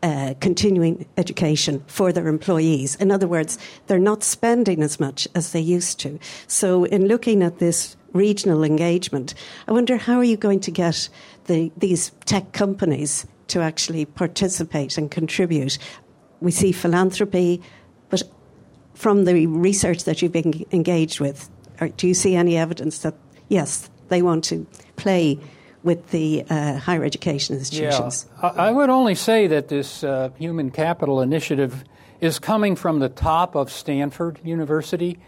uh, 0.03 0.34
continuing 0.40 1.07
education 1.16 1.82
for 1.86 2.12
their 2.12 2.28
employees. 2.28 2.94
In 2.97 3.11
other 3.11 3.26
words, 3.26 3.59
they're 3.86 3.99
not 3.99 4.22
spending 4.22 4.82
as 4.82 5.01
much 5.01 5.26
as 5.34 5.53
they 5.53 5.61
used 5.61 5.99
to. 6.01 6.18
So, 6.47 6.84
in 6.84 7.09
looking 7.09 7.42
at 7.42 7.59
this 7.59 7.97
regional 8.12 8.62
engagement, 8.62 9.34
I 9.66 9.72
wonder 9.72 9.97
how 9.97 10.18
are 10.18 10.24
you 10.24 10.36
going 10.36 10.61
to 10.61 10.70
get 10.70 11.09
the, 11.47 11.72
these 11.76 12.12
tech 12.24 12.53
companies 12.53 13.26
to 13.49 13.61
actually 13.61 14.05
participate 14.05 14.97
and 14.99 15.11
contribute? 15.11 15.78
We 16.40 16.53
see 16.53 16.72
philanthropy, 16.72 17.62
but 18.11 18.22
from 18.94 19.24
the 19.24 19.47
research 19.47 20.05
that 20.05 20.22
you've 20.22 20.32
been 20.32 20.64
engaged 20.72 21.20
with, 21.20 21.51
do 21.97 22.07
you 22.07 22.14
see 22.14 22.36
any 22.36 22.57
evidence 22.57 22.99
that 23.01 23.14
yes, 23.49 23.90
they 24.09 24.22
want 24.22 24.44
to 24.44 24.66
play 25.07 25.38
with 25.84 26.11
the 26.11 26.44
uh, 26.50 26.78
higher 26.78 27.04
education 27.04 27.54
institutions? 27.54 28.26
Yeah. 28.42 28.48
I 28.48 28.72
would 28.72 28.90
only 28.90 29.14
say 29.14 29.46
that 29.46 29.68
this 29.68 30.02
uh, 30.02 30.30
human 30.36 30.72
capital 30.72 31.20
initiative 31.20 31.84
is 32.20 32.40
coming 32.40 32.74
from 32.74 32.98
the 32.98 33.09
top 33.09 33.54
of 33.54 33.70
Stanford 33.70 34.40
University 34.42 35.18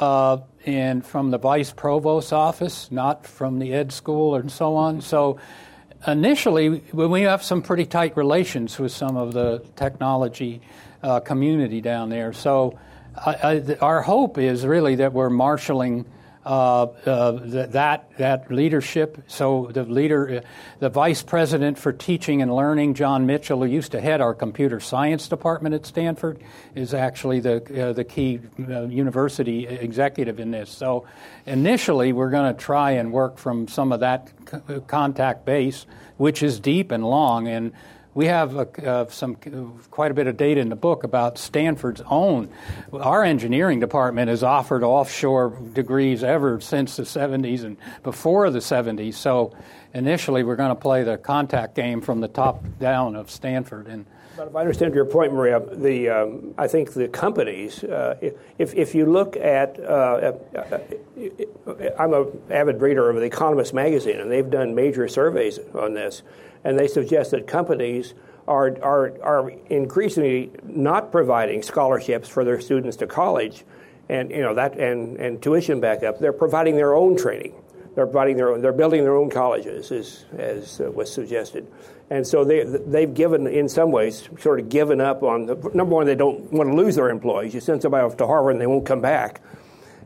uh, 0.00 0.38
and 0.64 1.04
from 1.04 1.32
the 1.32 1.38
vice 1.38 1.72
provost's 1.72 2.32
office, 2.32 2.88
not 2.92 3.26
from 3.26 3.58
the 3.58 3.72
ed 3.72 3.90
school 3.90 4.36
and 4.36 4.52
so 4.52 4.76
on. 4.76 5.00
So 5.00 5.40
initially, 6.06 6.84
we 6.92 7.22
have 7.22 7.42
some 7.42 7.62
pretty 7.62 7.86
tight 7.86 8.16
relations 8.16 8.78
with 8.78 8.92
some 8.92 9.16
of 9.16 9.32
the 9.32 9.64
technology 9.74 10.60
uh, 11.02 11.18
community 11.18 11.80
down 11.80 12.10
there. 12.10 12.32
So 12.32 12.78
I, 13.16 13.32
I, 13.32 13.76
our 13.80 14.02
hope 14.02 14.38
is 14.38 14.64
really 14.64 14.96
that 14.96 15.12
we're 15.12 15.30
marshaling 15.30 16.04
uh, 16.46 16.84
uh, 17.06 17.32
that 17.72 18.16
that 18.18 18.52
leadership. 18.52 19.18
So 19.26 19.68
the 19.72 19.82
leader, 19.82 20.36
uh, 20.36 20.40
the 20.78 20.88
vice 20.88 21.24
president 21.24 21.76
for 21.76 21.92
teaching 21.92 22.40
and 22.40 22.54
learning, 22.54 22.94
John 22.94 23.26
Mitchell, 23.26 23.58
who 23.58 23.66
used 23.66 23.90
to 23.92 24.00
head 24.00 24.20
our 24.20 24.32
computer 24.32 24.78
science 24.78 25.26
department 25.26 25.74
at 25.74 25.84
Stanford, 25.84 26.40
is 26.76 26.94
actually 26.94 27.40
the 27.40 27.88
uh, 27.88 27.92
the 27.92 28.04
key 28.04 28.38
university 28.58 29.66
executive 29.66 30.38
in 30.38 30.52
this. 30.52 30.70
So 30.70 31.08
initially, 31.46 32.12
we're 32.12 32.30
going 32.30 32.54
to 32.54 32.58
try 32.58 32.92
and 32.92 33.12
work 33.12 33.38
from 33.38 33.66
some 33.66 33.90
of 33.90 34.00
that 34.00 34.30
c- 34.48 34.80
contact 34.86 35.44
base, 35.44 35.84
which 36.16 36.44
is 36.44 36.60
deep 36.60 36.92
and 36.92 37.04
long 37.04 37.48
and 37.48 37.72
we 38.16 38.26
have 38.26 38.56
uh, 38.56 39.06
some 39.08 39.36
quite 39.90 40.10
a 40.10 40.14
bit 40.14 40.26
of 40.26 40.38
data 40.38 40.58
in 40.58 40.70
the 40.70 40.76
book 40.76 41.04
about 41.04 41.36
Stanford's 41.36 42.00
own. 42.06 42.48
Our 42.90 43.22
engineering 43.22 43.78
department 43.78 44.30
has 44.30 44.42
offered 44.42 44.82
offshore 44.82 45.50
degrees 45.74 46.24
ever 46.24 46.58
since 46.62 46.96
the 46.96 47.02
70s 47.02 47.62
and 47.62 47.76
before 48.02 48.48
the 48.48 48.60
70s. 48.60 49.14
So 49.14 49.54
initially, 49.92 50.44
we're 50.44 50.56
going 50.56 50.70
to 50.70 50.80
play 50.80 51.02
the 51.02 51.18
contact 51.18 51.74
game 51.74 52.00
from 52.00 52.20
the 52.20 52.28
top 52.28 52.64
down 52.80 53.14
of 53.14 53.30
Stanford 53.30 53.86
and. 53.86 54.06
But 54.34 54.48
if 54.48 54.56
I 54.56 54.60
understand 54.60 54.94
your 54.94 55.06
point, 55.06 55.32
Maria, 55.32 55.60
the 55.60 56.10
um, 56.10 56.54
I 56.58 56.68
think 56.68 56.92
the 56.92 57.08
companies, 57.08 57.82
uh, 57.82 58.18
if 58.58 58.74
if 58.74 58.94
you 58.94 59.06
look 59.06 59.34
at, 59.34 59.80
uh, 59.80 60.34
uh, 60.54 60.78
I'm 61.98 62.12
an 62.12 62.42
avid 62.50 62.82
reader 62.82 63.08
of 63.08 63.16
the 63.16 63.22
Economist 63.22 63.72
magazine, 63.72 64.20
and 64.20 64.30
they've 64.30 64.50
done 64.50 64.74
major 64.74 65.08
surveys 65.08 65.58
on 65.74 65.94
this 65.94 66.20
and 66.66 66.76
they 66.76 66.88
suggest 66.88 67.30
that 67.30 67.46
companies 67.46 68.12
are, 68.48 68.76
are, 68.82 69.12
are 69.22 69.50
increasingly 69.70 70.50
not 70.64 71.12
providing 71.12 71.62
scholarships 71.62 72.28
for 72.28 72.44
their 72.44 72.60
students 72.60 72.96
to 72.96 73.06
college 73.06 73.64
and, 74.08 74.32
you 74.32 74.40
know, 74.40 74.52
that, 74.52 74.76
and, 74.76 75.16
and 75.16 75.40
tuition 75.40 75.78
backup. 75.80 76.18
They're 76.18 76.32
providing 76.32 76.74
their 76.74 76.94
own 76.94 77.16
training. 77.16 77.54
They're, 77.94 78.06
providing 78.06 78.36
their 78.36 78.52
own, 78.52 78.62
they're 78.62 78.72
building 78.72 79.04
their 79.04 79.14
own 79.14 79.30
colleges, 79.30 79.92
as, 79.92 80.24
as 80.36 80.80
uh, 80.80 80.90
was 80.90 81.10
suggested. 81.10 81.68
And 82.10 82.26
so 82.26 82.44
they, 82.44 82.64
they've 82.64 83.14
given, 83.14 83.46
in 83.46 83.68
some 83.68 83.92
ways, 83.92 84.28
sort 84.40 84.58
of 84.58 84.68
given 84.68 85.00
up 85.00 85.22
on 85.22 85.46
the, 85.46 85.54
number 85.72 85.94
one, 85.94 86.06
they 86.06 86.16
don't 86.16 86.52
want 86.52 86.68
to 86.68 86.74
lose 86.74 86.96
their 86.96 87.10
employees. 87.10 87.54
You 87.54 87.60
send 87.60 87.80
somebody 87.80 88.04
off 88.04 88.16
to 88.16 88.26
Harvard 88.26 88.54
and 88.54 88.60
they 88.60 88.66
won't 88.66 88.86
come 88.86 89.00
back 89.00 89.40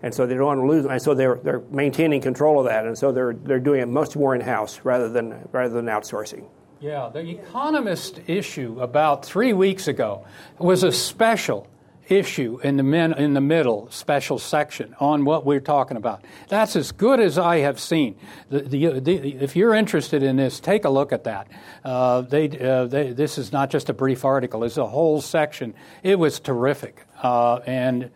and 0.03 0.15
so 0.15 0.27
they 0.27 0.35
don't 0.35 0.47
want 0.47 0.61
to 0.61 0.67
lose 0.67 0.83
them. 0.85 0.93
And 0.93 1.03
so 1.03 1.15
they're 1.15 1.37
they're 1.37 1.63
maintaining 1.71 2.21
control 2.21 2.61
of 2.61 2.67
that, 2.67 2.87
and 2.87 2.97
so 2.97 3.13
they're 3.13 3.35
they're 3.35 3.61
doing 3.61 3.81
it 3.81 3.89
much 3.89 4.17
more 4.17 4.35
in 4.35 4.41
house 4.41 4.81
rather 4.85 5.09
than 5.09 5.49
rather 5.53 5.75
than 5.75 5.87
outsourcing. 5.87 6.47
Yeah, 6.81 7.11
the 7.13 7.29
Economist 7.29 8.21
issue 8.27 8.81
about 8.81 9.25
three 9.25 9.53
weeks 9.53 9.87
ago 9.87 10.25
was 10.59 10.83
a 10.83 10.93
special 10.93 11.67
issue 12.11 12.59
in 12.63 12.77
the 12.77 12.83
min, 12.83 13.13
in 13.13 13.35
the 13.35 13.41
middle 13.41 13.89
special 13.91 14.39
section 14.39 14.95
on 14.99 15.25
what 15.25 15.47
we're 15.47 15.61
talking 15.61 15.97
about. 15.97 16.25
That's 16.49 16.77
as 16.77 16.93
good 16.93 17.21
as 17.21 17.39
I 17.39 17.59
have 17.59 17.79
seen. 17.79 18.17
The, 18.49 18.61
the, 18.61 19.01
the, 19.01 19.17
if 19.37 19.57
you're 19.57 19.75
interested 19.75 20.23
in 20.23 20.37
this, 20.37 20.59
take 20.59 20.85
a 20.85 20.91
look 20.91 21.13
at 21.13 21.25
that. 21.25 21.49
Uh, 21.85 22.23
they, 22.23 22.49
uh, 22.59 22.87
they, 22.87 23.13
this 23.13 23.39
is 23.39 23.53
not 23.53 23.71
just 23.71 23.89
a 23.89 23.93
brief 23.93 24.25
article; 24.25 24.65
it's 24.65 24.77
a 24.77 24.87
whole 24.87 25.21
section. 25.21 25.75
It 26.03 26.19
was 26.19 26.41
terrific, 26.41 27.07
uh, 27.23 27.57
and 27.67 28.11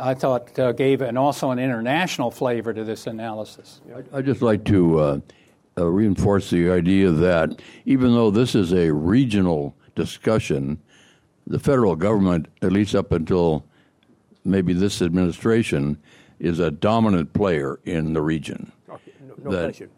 I 0.00 0.14
thought 0.14 0.58
uh, 0.58 0.72
gave 0.72 1.02
and 1.02 1.18
also 1.18 1.50
an 1.50 1.58
international 1.58 2.30
flavor 2.30 2.72
to 2.72 2.84
this 2.84 3.06
analysis. 3.06 3.80
I'd 4.12 4.26
just 4.26 4.42
like 4.42 4.64
to 4.64 4.98
uh, 4.98 5.20
uh, 5.78 5.86
reinforce 5.86 6.50
the 6.50 6.70
idea 6.70 7.10
that 7.10 7.60
even 7.84 8.14
though 8.14 8.30
this 8.30 8.54
is 8.54 8.72
a 8.72 8.90
regional 8.90 9.76
discussion, 9.94 10.80
the 11.46 11.58
federal 11.58 11.96
government, 11.96 12.48
at 12.62 12.72
least 12.72 12.94
up 12.94 13.12
until 13.12 13.64
maybe 14.44 14.72
this 14.72 15.02
administration, 15.02 15.98
is 16.38 16.58
a 16.58 16.70
dominant 16.70 17.32
player 17.32 17.80
in 17.84 18.12
the 18.14 18.22
region. 18.22 18.72
Okay. 18.88 19.12
No, 19.20 19.34
no 19.44 19.50
that, 19.50 19.64
question. 19.64 19.90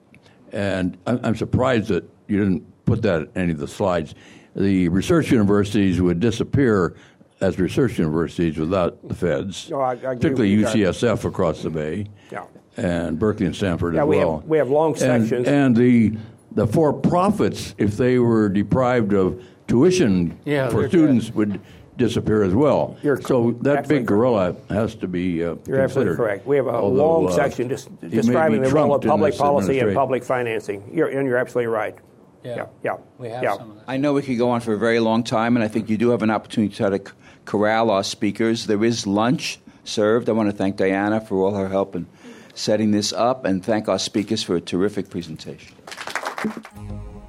And 0.52 0.98
I'm 1.06 1.36
surprised 1.36 1.88
that 1.88 2.04
you 2.28 2.38
didn't 2.38 2.84
put 2.84 3.00
that 3.02 3.22
in 3.22 3.30
any 3.36 3.52
of 3.52 3.58
the 3.58 3.68
slides. 3.68 4.14
The 4.54 4.88
research 4.90 5.30
universities 5.30 6.00
would 6.02 6.20
disappear 6.20 6.94
as 7.42 7.58
research 7.58 7.98
universities 7.98 8.56
without 8.56 9.06
the 9.06 9.14
feds, 9.14 9.68
no, 9.68 9.80
I, 9.80 9.92
I 9.92 9.96
particularly 9.96 10.56
UCSF 10.56 11.24
across 11.24 11.62
the 11.62 11.70
bay, 11.70 12.06
yeah. 12.30 12.44
and 12.76 13.18
Berkeley 13.18 13.46
and 13.46 13.56
Stanford 13.56 13.94
yeah, 13.94 14.02
as 14.02 14.06
we 14.06 14.18
well. 14.18 14.38
Have, 14.38 14.48
we 14.48 14.58
have 14.58 14.70
long 14.70 14.94
sections. 14.94 15.32
And, 15.32 15.48
and 15.48 15.76
the 15.76 16.16
the 16.52 16.66
for 16.66 16.92
profits, 16.92 17.74
if 17.78 17.96
they 17.96 18.18
were 18.18 18.48
deprived 18.48 19.12
of 19.12 19.42
tuition 19.66 20.38
Yeah, 20.44 20.68
for 20.68 20.80
they're 20.80 20.88
students, 20.88 21.30
would 21.30 21.60
disappear 21.96 22.42
as 22.42 22.54
well. 22.54 22.96
You're 23.02 23.20
so 23.20 23.52
that 23.62 23.88
big 23.88 24.06
gorilla 24.06 24.56
has 24.68 24.94
to 24.96 25.08
be 25.08 25.44
uh, 25.44 25.56
You're 25.66 25.80
absolutely 25.80 26.16
correct. 26.16 26.46
We 26.46 26.56
have 26.56 26.66
a 26.66 26.70
Although, 26.70 27.20
long 27.20 27.28
uh, 27.28 27.32
section 27.32 27.68
just 27.68 27.88
describing 28.00 28.62
the 28.62 28.70
role 28.70 28.94
of 28.94 29.02
public 29.02 29.36
policy 29.36 29.78
and 29.80 29.94
public 29.94 30.24
financing. 30.24 30.88
You're, 30.92 31.08
and 31.08 31.26
you're 31.26 31.38
absolutely 31.38 31.72
right. 31.72 31.96
Yeah. 32.44 32.56
yeah, 32.56 32.66
yeah. 32.82 32.96
We 33.18 33.28
have 33.28 33.42
yeah. 33.42 33.56
some 33.56 33.70
of 33.70 33.76
that. 33.76 33.84
I 33.86 33.96
know 33.96 34.14
we 34.14 34.22
could 34.22 34.38
go 34.38 34.50
on 34.50 34.60
for 34.60 34.72
a 34.72 34.78
very 34.78 34.98
long 34.98 35.22
time, 35.22 35.56
and 35.56 35.64
I 35.64 35.68
think 35.68 35.88
you 35.88 35.96
do 35.96 36.10
have 36.10 36.22
an 36.22 36.30
opportunity 36.30 36.74
to 36.74 36.76
try 36.76 36.98
to 36.98 36.98
c- 36.98 37.16
corral 37.44 37.90
our 37.90 38.04
speakers. 38.04 38.66
There 38.66 38.84
is 38.84 39.06
lunch 39.06 39.58
served. 39.84 40.28
I 40.28 40.32
want 40.32 40.50
to 40.50 40.56
thank 40.56 40.76
Diana 40.76 41.20
for 41.20 41.44
all 41.44 41.54
her 41.54 41.68
help 41.68 41.94
in 41.96 42.06
setting 42.54 42.90
this 42.90 43.12
up, 43.12 43.44
and 43.44 43.64
thank 43.64 43.88
our 43.88 43.98
speakers 43.98 44.42
for 44.42 44.56
a 44.56 44.60
terrific 44.60 45.08
presentation. 45.08 45.74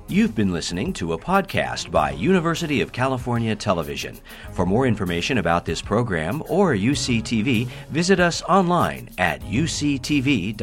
You've 0.07 0.35
been 0.35 0.51
listening 0.51 0.93
to 0.93 1.13
a 1.13 1.17
podcast 1.17 1.89
by 1.89 2.11
University 2.11 2.81
of 2.81 2.91
California 2.91 3.55
Television. 3.55 4.19
For 4.51 4.65
more 4.65 4.85
information 4.85 5.37
about 5.37 5.65
this 5.65 5.81
program 5.81 6.43
or 6.49 6.73
UCTV, 6.73 7.67
visit 7.89 8.19
us 8.19 8.41
online 8.43 9.09
at 9.17 9.41
uctv.tv. 9.41 10.53